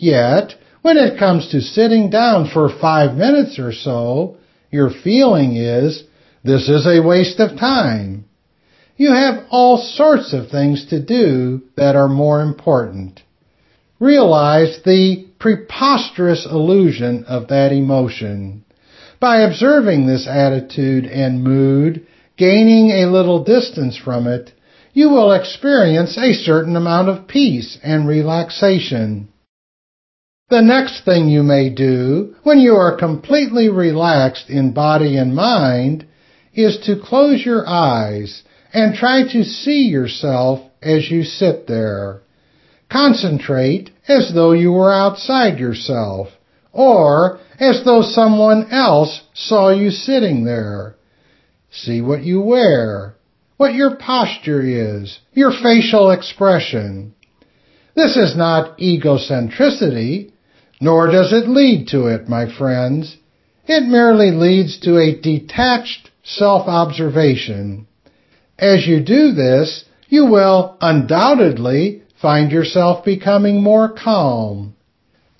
Yet, 0.00 0.54
when 0.80 0.96
it 0.96 1.18
comes 1.18 1.48
to 1.48 1.60
sitting 1.60 2.08
down 2.08 2.48
for 2.48 2.70
five 2.80 3.18
minutes 3.18 3.58
or 3.58 3.70
so, 3.70 4.38
your 4.70 4.88
feeling 4.88 5.56
is, 5.56 6.04
this 6.42 6.70
is 6.70 6.86
a 6.86 7.02
waste 7.02 7.38
of 7.38 7.58
time. 7.58 8.24
You 8.96 9.12
have 9.12 9.44
all 9.50 9.76
sorts 9.76 10.32
of 10.32 10.48
things 10.48 10.86
to 10.86 11.04
do 11.04 11.60
that 11.76 11.96
are 11.96 12.08
more 12.08 12.40
important. 12.40 13.20
Realize 13.98 14.80
the 14.86 15.26
preposterous 15.38 16.46
illusion 16.50 17.24
of 17.24 17.48
that 17.48 17.70
emotion. 17.70 18.64
By 19.20 19.42
observing 19.42 20.06
this 20.06 20.26
attitude 20.26 21.04
and 21.04 21.44
mood, 21.44 22.06
gaining 22.38 22.90
a 22.90 23.10
little 23.10 23.44
distance 23.44 23.98
from 23.98 24.26
it, 24.26 24.50
you 24.94 25.10
will 25.10 25.32
experience 25.32 26.16
a 26.16 26.32
certain 26.32 26.74
amount 26.74 27.10
of 27.10 27.28
peace 27.28 27.76
and 27.82 28.08
relaxation. 28.08 29.28
The 30.50 30.62
next 30.62 31.04
thing 31.04 31.28
you 31.28 31.44
may 31.44 31.70
do 31.70 32.34
when 32.42 32.58
you 32.58 32.74
are 32.74 32.96
completely 32.96 33.68
relaxed 33.68 34.50
in 34.50 34.72
body 34.72 35.16
and 35.16 35.32
mind 35.32 36.06
is 36.52 36.76
to 36.86 37.00
close 37.00 37.46
your 37.46 37.64
eyes 37.68 38.42
and 38.72 38.92
try 38.92 39.22
to 39.32 39.44
see 39.44 39.82
yourself 39.82 40.58
as 40.82 41.08
you 41.08 41.22
sit 41.22 41.68
there. 41.68 42.22
Concentrate 42.90 43.90
as 44.08 44.32
though 44.34 44.50
you 44.50 44.72
were 44.72 44.92
outside 44.92 45.60
yourself 45.60 46.30
or 46.72 47.38
as 47.60 47.84
though 47.84 48.02
someone 48.02 48.72
else 48.72 49.22
saw 49.32 49.70
you 49.70 49.92
sitting 49.92 50.44
there. 50.44 50.96
See 51.70 52.00
what 52.00 52.24
you 52.24 52.40
wear, 52.40 53.14
what 53.56 53.74
your 53.74 53.94
posture 53.94 54.62
is, 54.62 55.20
your 55.32 55.52
facial 55.52 56.10
expression. 56.10 57.14
This 57.94 58.16
is 58.16 58.36
not 58.36 58.78
egocentricity, 58.78 60.32
nor 60.80 61.10
does 61.10 61.32
it 61.32 61.48
lead 61.48 61.88
to 61.88 62.06
it, 62.06 62.28
my 62.28 62.46
friends. 62.56 63.16
It 63.66 63.82
merely 63.82 64.30
leads 64.30 64.80
to 64.80 64.98
a 64.98 65.20
detached 65.20 66.10
self-observation. 66.24 67.86
As 68.58 68.86
you 68.86 69.00
do 69.00 69.32
this, 69.32 69.84
you 70.08 70.26
will 70.26 70.76
undoubtedly 70.80 72.02
find 72.20 72.50
yourself 72.50 73.04
becoming 73.04 73.62
more 73.62 73.88
calm. 73.92 74.74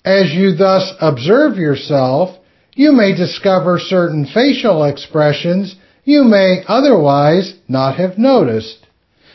As 0.05 0.31
you 0.31 0.55
thus 0.55 0.93
observe 0.99 1.57
yourself, 1.57 2.37
you 2.73 2.91
may 2.91 3.15
discover 3.15 3.79
certain 3.79 4.25
facial 4.25 4.83
expressions 4.85 5.75
you 6.03 6.23
may 6.23 6.63
otherwise 6.67 7.53
not 7.67 7.97
have 7.97 8.17
noticed. 8.17 8.87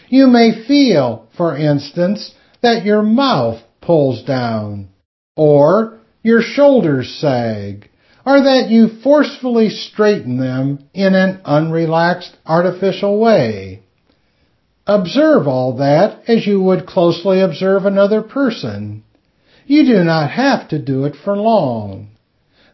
You 0.09 0.27
may 0.27 0.65
feel, 0.67 1.29
for 1.37 1.57
instance, 1.57 2.35
that 2.63 2.85
your 2.85 3.03
mouth 3.03 3.63
pulls 3.81 4.25
down, 4.25 4.89
or 5.37 5.99
your 6.23 6.41
shoulders 6.43 7.15
sag, 7.21 7.89
or 8.25 8.41
that 8.41 8.69
you 8.69 8.89
forcefully 9.03 9.69
straighten 9.69 10.39
them 10.39 10.81
in 10.93 11.15
an 11.15 11.41
unrelaxed, 11.45 12.35
artificial 12.45 13.21
way. 13.21 13.83
Observe 14.87 15.47
all 15.47 15.77
that 15.77 16.21
as 16.29 16.47
you 16.47 16.61
would 16.61 16.87
closely 16.87 17.41
observe 17.41 17.85
another 17.87 18.23
person. 18.23 19.05
You 19.67 19.85
do 19.85 20.05
not 20.05 20.31
have 20.31 20.69
to 20.69 20.79
do 20.79 21.05
it 21.05 21.15
for 21.25 21.37
long. 21.37 22.09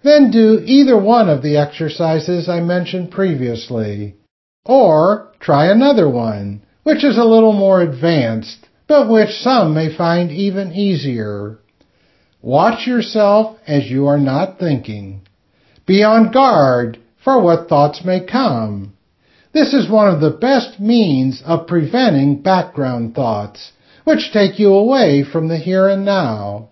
Then 0.03 0.31
do 0.31 0.63
either 0.65 0.99
one 0.99 1.29
of 1.29 1.43
the 1.43 1.57
exercises 1.57 2.49
I 2.49 2.61
mentioned 2.61 3.11
previously. 3.11 4.17
Or 4.65 5.33
try 5.41 5.67
another 5.71 6.09
one, 6.09 6.63
which 6.83 7.05
is 7.05 7.17
a 7.19 7.25
little 7.25 7.53
more 7.53 7.81
advanced, 7.81 8.69
but 8.89 9.09
which 9.09 9.31
some 9.31 9.75
may 9.75 9.97
find 9.97 10.31
even 10.31 10.73
easier. 10.73 11.59
Watch 12.43 12.89
yourself 12.89 13.57
as 13.69 13.89
you 13.89 14.09
are 14.09 14.19
not 14.19 14.59
thinking. 14.59 15.21
Be 15.87 16.03
on 16.03 16.33
guard 16.33 16.99
for 17.23 17.41
what 17.41 17.69
thoughts 17.69 18.05
may 18.05 18.19
come. 18.19 18.95
This 19.53 19.73
is 19.73 19.89
one 19.89 20.09
of 20.13 20.21
the 20.21 20.31
best 20.31 20.81
means 20.81 21.41
of 21.47 21.69
preventing 21.69 22.43
background 22.43 23.15
thoughts, 23.15 23.71
which 24.03 24.33
take 24.33 24.59
you 24.59 24.75
away 24.75 25.23
from 25.23 25.47
the 25.47 25.57
here 25.57 25.89
and 25.89 26.05
now. 26.05 26.71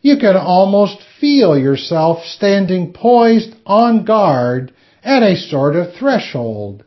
You 0.00 0.16
can 0.16 0.36
almost 0.36 0.96
feel 1.20 1.58
yourself 1.58 2.24
standing 2.24 2.94
poised 2.94 3.54
on 3.66 4.06
guard 4.06 4.72
at 5.02 5.22
a 5.22 5.36
sort 5.36 5.76
of 5.76 5.92
threshold. 5.92 6.82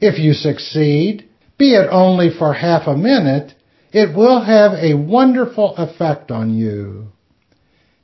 If 0.00 0.18
you 0.18 0.32
succeed, 0.32 1.28
be 1.58 1.74
it 1.74 1.88
only 1.90 2.30
for 2.30 2.54
half 2.54 2.86
a 2.86 2.96
minute, 2.96 3.54
it 3.92 4.16
will 4.16 4.40
have 4.40 4.72
a 4.72 4.94
wonderful 4.94 5.76
effect 5.76 6.30
on 6.30 6.54
you. 6.54 7.12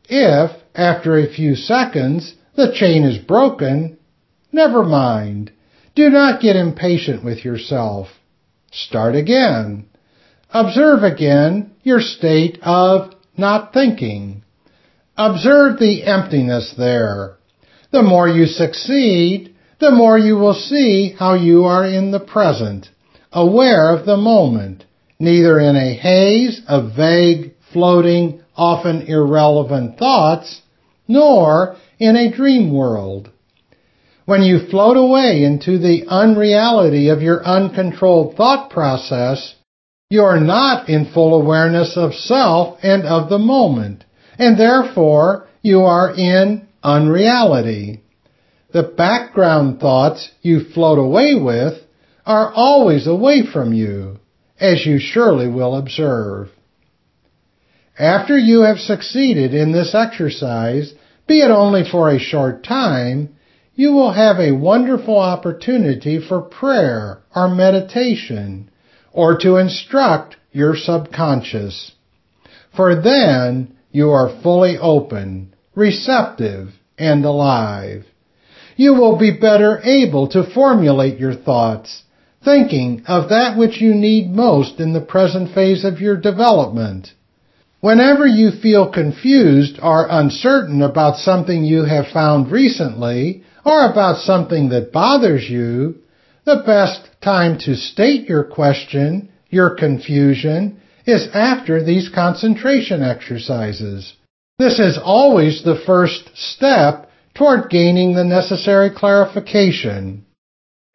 If, 0.08 0.52
after 0.74 1.18
a 1.18 1.32
few 1.32 1.54
seconds, 1.54 2.34
the 2.54 2.72
chain 2.74 3.04
is 3.04 3.18
broken, 3.18 3.98
never 4.52 4.84
mind. 4.84 5.52
Do 5.94 6.10
not 6.10 6.40
get 6.40 6.56
impatient 6.56 7.24
with 7.24 7.44
yourself. 7.44 8.08
Start 8.72 9.16
again. 9.16 9.86
Observe 10.50 11.02
again 11.02 11.72
your 11.82 12.00
state 12.00 12.58
of 12.62 13.14
not 13.36 13.72
thinking. 13.72 14.42
Observe 15.16 15.78
the 15.78 16.04
emptiness 16.04 16.74
there. 16.76 17.36
The 17.90 18.02
more 18.02 18.28
you 18.28 18.46
succeed, 18.46 19.54
the 19.80 19.90
more 19.90 20.18
you 20.18 20.36
will 20.36 20.54
see 20.54 21.14
how 21.18 21.34
you 21.34 21.64
are 21.64 21.84
in 21.84 22.10
the 22.10 22.20
present, 22.20 22.88
aware 23.32 23.94
of 23.94 24.06
the 24.06 24.16
moment, 24.16 24.84
neither 25.18 25.58
in 25.58 25.76
a 25.76 25.94
haze 25.94 26.60
of 26.68 26.96
vague, 26.96 27.54
floating, 27.72 28.42
often 28.56 29.02
irrelevant 29.02 29.98
thoughts, 29.98 30.62
nor 31.06 31.76
in 31.98 32.16
a 32.16 32.34
dream 32.34 32.72
world. 32.72 33.30
When 34.24 34.42
you 34.42 34.66
float 34.70 34.96
away 34.96 35.44
into 35.44 35.78
the 35.78 36.04
unreality 36.08 37.08
of 37.10 37.22
your 37.22 37.44
uncontrolled 37.44 38.34
thought 38.36 38.70
process, 38.70 39.54
you 40.10 40.22
are 40.22 40.40
not 40.40 40.88
in 40.88 41.12
full 41.12 41.40
awareness 41.40 41.96
of 41.96 42.14
self 42.14 42.78
and 42.82 43.04
of 43.04 43.28
the 43.28 43.38
moment, 43.38 44.04
and 44.38 44.58
therefore 44.58 45.46
you 45.62 45.82
are 45.82 46.12
in 46.12 46.66
unreality. 46.82 48.02
The 48.72 48.82
background 48.82 49.80
thoughts 49.80 50.30
you 50.42 50.60
float 50.74 50.98
away 50.98 51.34
with 51.34 51.74
are 52.24 52.52
always 52.52 53.06
away 53.06 53.44
from 53.52 53.72
you, 53.72 54.18
as 54.60 54.84
you 54.84 54.98
surely 54.98 55.48
will 55.48 55.76
observe. 55.76 56.50
After 57.98 58.36
you 58.36 58.62
have 58.62 58.78
succeeded 58.78 59.54
in 59.54 59.72
this 59.72 59.94
exercise, 59.94 60.92
be 61.26 61.40
it 61.40 61.50
only 61.50 61.82
for 61.90 62.10
a 62.10 62.18
short 62.18 62.62
time, 62.62 63.30
you 63.74 63.92
will 63.92 64.12
have 64.12 64.38
a 64.38 64.52
wonderful 64.52 65.18
opportunity 65.18 66.20
for 66.20 66.40
prayer 66.40 67.20
or 67.34 67.48
meditation 67.48 68.70
or 69.12 69.38
to 69.38 69.56
instruct 69.56 70.36
your 70.52 70.76
subconscious. 70.76 71.92
For 72.74 73.00
then 73.00 73.76
you 73.90 74.10
are 74.10 74.42
fully 74.42 74.76
open, 74.76 75.54
receptive, 75.74 76.68
and 76.98 77.24
alive. 77.24 78.04
You 78.76 78.92
will 78.94 79.18
be 79.18 79.38
better 79.38 79.80
able 79.82 80.28
to 80.28 80.50
formulate 80.52 81.18
your 81.18 81.34
thoughts, 81.34 82.02
thinking 82.44 83.04
of 83.06 83.30
that 83.30 83.56
which 83.56 83.80
you 83.80 83.94
need 83.94 84.30
most 84.30 84.80
in 84.80 84.92
the 84.92 85.00
present 85.00 85.54
phase 85.54 85.82
of 85.82 86.00
your 86.00 86.16
development. 86.16 87.08
Whenever 87.86 88.26
you 88.26 88.50
feel 88.50 88.90
confused 88.90 89.78
or 89.80 90.08
uncertain 90.10 90.82
about 90.82 91.18
something 91.18 91.62
you 91.62 91.84
have 91.84 92.08
found 92.08 92.50
recently 92.50 93.44
or 93.64 93.88
about 93.88 94.16
something 94.16 94.70
that 94.70 94.90
bothers 94.90 95.48
you, 95.48 95.94
the 96.44 96.64
best 96.66 97.08
time 97.22 97.56
to 97.56 97.76
state 97.76 98.28
your 98.28 98.42
question, 98.42 99.28
your 99.50 99.76
confusion, 99.76 100.80
is 101.06 101.28
after 101.32 101.80
these 101.80 102.08
concentration 102.12 103.04
exercises. 103.04 104.14
This 104.58 104.80
is 104.80 104.98
always 105.00 105.62
the 105.62 105.80
first 105.86 106.28
step 106.34 107.08
toward 107.36 107.70
gaining 107.70 108.16
the 108.16 108.24
necessary 108.24 108.90
clarification. 108.90 110.26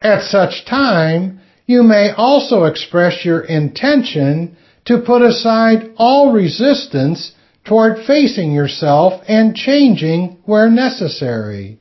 At 0.02 0.24
such 0.24 0.66
time, 0.66 1.40
you 1.64 1.84
may 1.84 2.10
also 2.14 2.64
express 2.64 3.24
your 3.24 3.40
intention 3.40 4.58
to 4.92 5.04
put 5.04 5.22
aside 5.22 5.90
all 5.96 6.32
resistance 6.32 7.32
toward 7.64 8.04
facing 8.06 8.52
yourself 8.52 9.22
and 9.26 9.54
changing 9.54 10.38
where 10.44 10.70
necessary. 10.70 11.78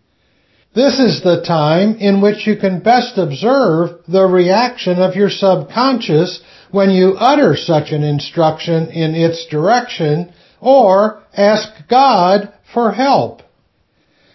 This 0.74 0.99
is 0.99 1.22
the 1.22 1.43
time 1.45 1.95
in 1.95 2.22
which 2.22 2.47
you 2.47 2.55
can 2.55 2.80
best 2.80 3.18
observe 3.18 3.99
the 4.07 4.26
reaction 4.26 4.99
of 4.99 5.16
your 5.16 5.30
subconscious 5.30 6.41
when 6.72 6.91
you 6.91 7.16
utter 7.18 7.57
such 7.57 7.91
an 7.91 8.03
instruction 8.03 8.89
in 8.89 9.14
its 9.14 9.45
direction 9.47 10.34
or 10.62 11.22
ask 11.36 11.68
God 11.89 12.53
for 12.74 12.93
help. 12.93 13.41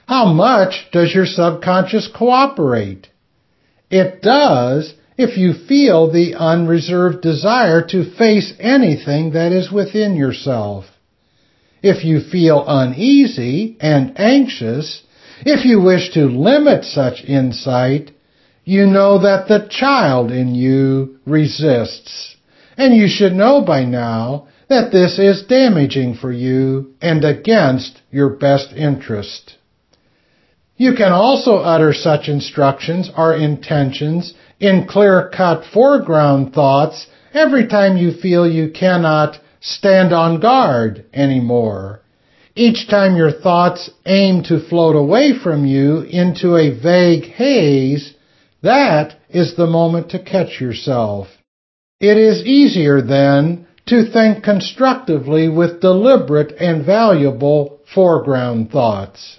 How 0.07 0.27
much 0.33 0.89
does 0.93 1.14
your 1.14 1.27
subconscious 1.27 2.09
cooperate? 2.14 3.09
It 3.91 4.20
does 4.20 4.93
if 5.17 5.39
you 5.39 5.55
feel 5.67 6.11
the 6.11 6.35
unreserved 6.35 7.23
desire 7.23 7.87
to 7.87 8.17
face 8.17 8.53
anything 8.59 9.33
that 9.33 9.53
is 9.53 9.73
within 9.73 10.14
yourself. 10.14 10.85
If 11.83 12.05
you 12.05 12.21
feel 12.21 12.64
uneasy 12.67 13.77
and 13.81 14.19
anxious, 14.19 15.03
if 15.45 15.64
you 15.64 15.81
wish 15.81 16.12
to 16.14 16.27
limit 16.27 16.85
such 16.85 17.25
insight, 17.25 18.11
you 18.64 18.87
know 18.87 19.23
that 19.23 19.49
the 19.49 19.69
child 19.71 20.33
in 20.33 20.55
you 20.55 21.19
resists. 21.25 22.37
And 22.77 22.95
you 22.95 23.09
should 23.09 23.33
know 23.33 23.62
by 23.62 23.85
now 23.85 24.49
that 24.69 24.91
this 24.91 25.19
is 25.19 25.47
damaging 25.47 26.14
for 26.14 26.33
you 26.33 26.95
and 27.01 27.25
against 27.25 28.03
your 28.11 28.31
best 28.31 28.73
interest. 28.73 29.55
You 30.77 30.95
can 30.95 31.12
also 31.12 31.57
utter 31.57 31.95
such 31.95 32.29
instructions 32.29 33.11
or 33.17 33.35
intentions 33.35 34.35
in 34.61 34.87
clear-cut 34.89 35.65
foreground 35.73 36.53
thoughts 36.53 37.07
every 37.33 37.67
time 37.67 37.97
you 37.97 38.13
feel 38.13 38.49
you 38.49 38.71
cannot 38.71 39.39
stand 39.61 40.13
on 40.13 40.41
guard 40.41 41.05
anymore. 41.13 42.01
Each 42.55 42.89
time 42.89 43.17
your 43.17 43.33
thoughts 43.33 43.91
aim 44.07 44.43
to 44.45 44.67
float 44.67 44.97
away 44.97 45.39
from 45.39 45.67
you 45.67 46.01
into 46.01 46.57
a 46.57 46.71
vague 46.81 47.25
haze, 47.25 48.15
that 48.63 49.19
is 49.29 49.57
the 49.57 49.67
moment 49.67 50.11
to 50.11 50.23
catch 50.23 50.61
yourself. 50.61 51.29
It 52.01 52.17
is 52.17 52.47
easier 52.47 53.03
then 53.03 53.67
to 53.87 54.11
think 54.11 54.43
constructively 54.43 55.49
with 55.49 55.81
deliberate 55.81 56.53
and 56.59 56.85
valuable 56.85 57.81
foreground 57.95 58.71
thoughts. 58.71 59.39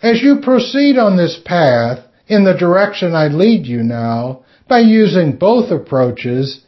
As 0.00 0.22
you 0.22 0.40
proceed 0.42 0.98
on 0.98 1.16
this 1.16 1.38
path, 1.44 1.98
in 2.32 2.44
the 2.44 2.62
direction 2.66 3.14
I 3.14 3.26
lead 3.28 3.66
you 3.66 3.82
now, 3.82 4.44
by 4.66 4.78
using 4.78 5.36
both 5.36 5.70
approaches, 5.70 6.62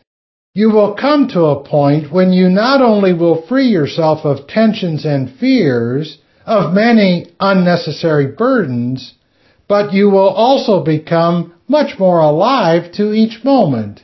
you 0.53 0.69
will 0.71 0.95
come 0.95 1.27
to 1.29 1.47
a 1.47 1.65
point 1.65 2.13
when 2.13 2.35
you 2.35 2.51
not 2.51 2.83
only 2.83 3.15
will 3.15 3.47
free 3.49 3.69
yourself 3.69 4.27
of 4.27 4.47
tensions 4.47 5.07
and 5.07 5.35
fears, 5.41 6.19
of 6.45 6.75
many 6.75 7.29
unnecessary 7.41 8.27
burdens, 8.27 9.15
but 9.67 9.95
you 9.95 10.11
will 10.11 10.29
also 10.29 10.85
become 10.85 11.55
much 11.67 11.99
more 11.99 12.21
alive 12.21 12.93
to 12.93 13.15
each 13.15 13.43
moment. 13.43 14.03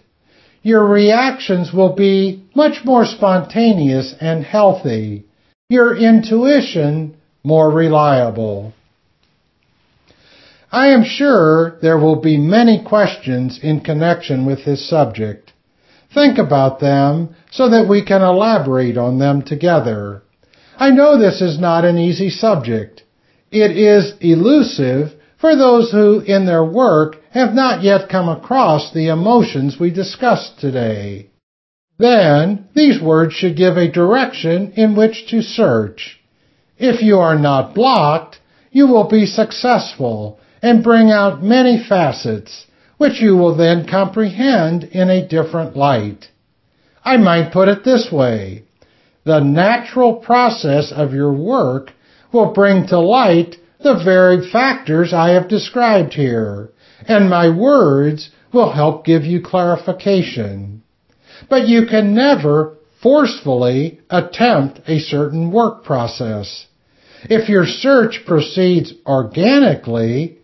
Your 0.63 0.87
reactions 0.87 1.75
will 1.75 1.95
be 1.95 2.43
much 2.55 2.87
more 2.87 3.05
spontaneous 3.05 4.15
and 4.19 4.43
healthy. 4.43 5.27
Your 5.69 5.95
intuition 5.95 7.17
more 7.45 7.71
reliable. 7.71 8.73
I 10.73 10.89
am 10.89 11.03
sure 11.03 11.79
there 11.83 11.99
will 11.99 12.21
be 12.21 12.37
many 12.37 12.83
questions 12.85 13.59
in 13.61 13.81
connection 13.81 14.47
with 14.47 14.65
this 14.65 14.89
subject. 14.89 15.53
Think 16.15 16.39
about 16.39 16.79
them 16.79 17.35
so 17.51 17.69
that 17.71 17.89
we 17.89 18.05
can 18.05 18.23
elaborate 18.23 18.97
on 18.97 19.19
them 19.19 19.43
together. 19.43 20.23
I 20.77 20.91
know 20.91 21.19
this 21.19 21.41
is 21.41 21.59
not 21.59 21.85
an 21.85 21.99
easy 21.99 22.31
subject. 22.31 23.03
It 23.51 23.77
is 23.77 24.15
elusive 24.21 25.13
for 25.41 25.57
those 25.57 25.91
who 25.91 26.21
in 26.21 26.47
their 26.47 26.65
work 26.65 27.17
have 27.33 27.53
not 27.53 27.83
yet 27.83 28.09
come 28.09 28.29
across 28.29 28.93
the 28.93 29.09
emotions 29.09 29.77
we 29.79 29.91
discussed 29.91 30.61
today. 30.61 31.31
Then 31.99 32.69
these 32.75 33.01
words 33.03 33.35
should 33.35 33.57
give 33.57 33.77
a 33.77 33.91
direction 33.91 34.73
in 34.77 34.97
which 34.97 35.29
to 35.31 35.43
search. 35.43 36.21
If 36.79 37.03
you 37.03 37.19
are 37.19 37.39
not 37.39 37.75
blocked, 37.75 38.39
you 38.71 38.87
will 38.87 39.09
be 39.09 39.27
successful 39.27 40.40
and 40.63 40.85
bring 40.85 41.11
out 41.11 41.43
many 41.43 41.83
facets, 41.89 42.67
which 42.99 43.21
you 43.21 43.37
will 43.37 43.57
then 43.57 43.87
comprehend 43.89 44.85
in 44.85 45.09
a 45.09 45.27
different 45.27 45.77
light. 45.77 46.29
I 47.05 47.17
might 47.17 47.53
put 47.53 47.69
it 47.69 47.85
this 47.85 48.09
way. 48.13 48.65
The 49.25 49.41
natural 49.41 50.17
process 50.17 50.93
of 50.93 51.13
your 51.13 51.33
work 51.33 51.93
will 52.33 52.53
bring 52.53 52.87
to 52.89 52.99
light 52.99 53.57
the 53.83 54.01
very 54.05 54.51
factors 54.51 55.13
I 55.13 55.31
have 55.31 55.49
described 55.49 56.15
here, 56.15 56.71
and 57.07 57.31
my 57.31 57.49
words 57.49 58.31
will 58.53 58.73
help 58.73 59.05
give 59.05 59.25
you 59.25 59.41
clarification. 59.41 60.83
But 61.49 61.69
you 61.69 61.87
can 61.87 62.15
never 62.15 62.77
forcefully 63.03 64.01
attempt 64.11 64.81
a 64.87 64.99
certain 64.99 65.51
work 65.51 65.85
process. 65.85 66.67
If 67.25 67.49
your 67.49 67.67
search 67.67 68.23
proceeds 68.27 68.93
organically, 69.07 70.39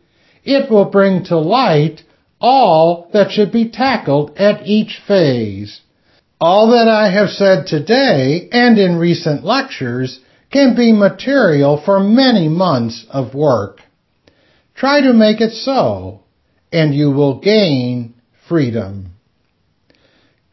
it 0.46 0.70
will 0.70 0.86
bring 0.86 1.24
to 1.24 1.38
light 1.38 2.02
all 2.40 3.10
that 3.12 3.30
should 3.30 3.52
be 3.52 3.68
tackled 3.68 4.36
at 4.36 4.66
each 4.66 5.00
phase. 5.06 5.80
All 6.40 6.70
that 6.70 6.88
I 6.88 7.10
have 7.10 7.30
said 7.30 7.66
today 7.66 8.48
and 8.52 8.78
in 8.78 8.96
recent 8.96 9.44
lectures 9.44 10.20
can 10.52 10.76
be 10.76 10.92
material 10.92 11.82
for 11.82 11.98
many 11.98 12.48
months 12.48 13.06
of 13.10 13.34
work. 13.34 13.80
Try 14.74 15.00
to 15.00 15.12
make 15.12 15.40
it 15.40 15.52
so, 15.52 16.20
and 16.70 16.94
you 16.94 17.10
will 17.10 17.40
gain 17.40 18.14
freedom. 18.48 19.12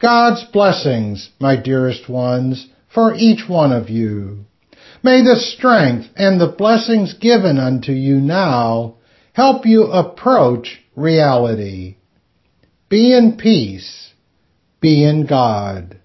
God's 0.02 0.44
blessings, 0.46 1.30
my 1.40 1.56
dearest 1.56 2.10
ones, 2.10 2.68
for 2.94 3.14
each 3.14 3.48
one 3.48 3.72
of 3.72 3.90
you. 3.90 4.46
May 5.04 5.22
the 5.22 5.36
strength 5.36 6.08
and 6.16 6.40
the 6.40 6.56
blessings 6.58 7.14
given 7.14 7.58
unto 7.58 7.92
you 7.92 8.16
now 8.16 8.96
help 9.34 9.66
you 9.66 9.86
approach 9.86 10.80
reality. 10.96 11.98
Be 12.90 13.16
in 13.16 13.38
peace. 13.38 14.14
Be 14.80 15.04
in 15.04 15.28
God. 15.28 16.00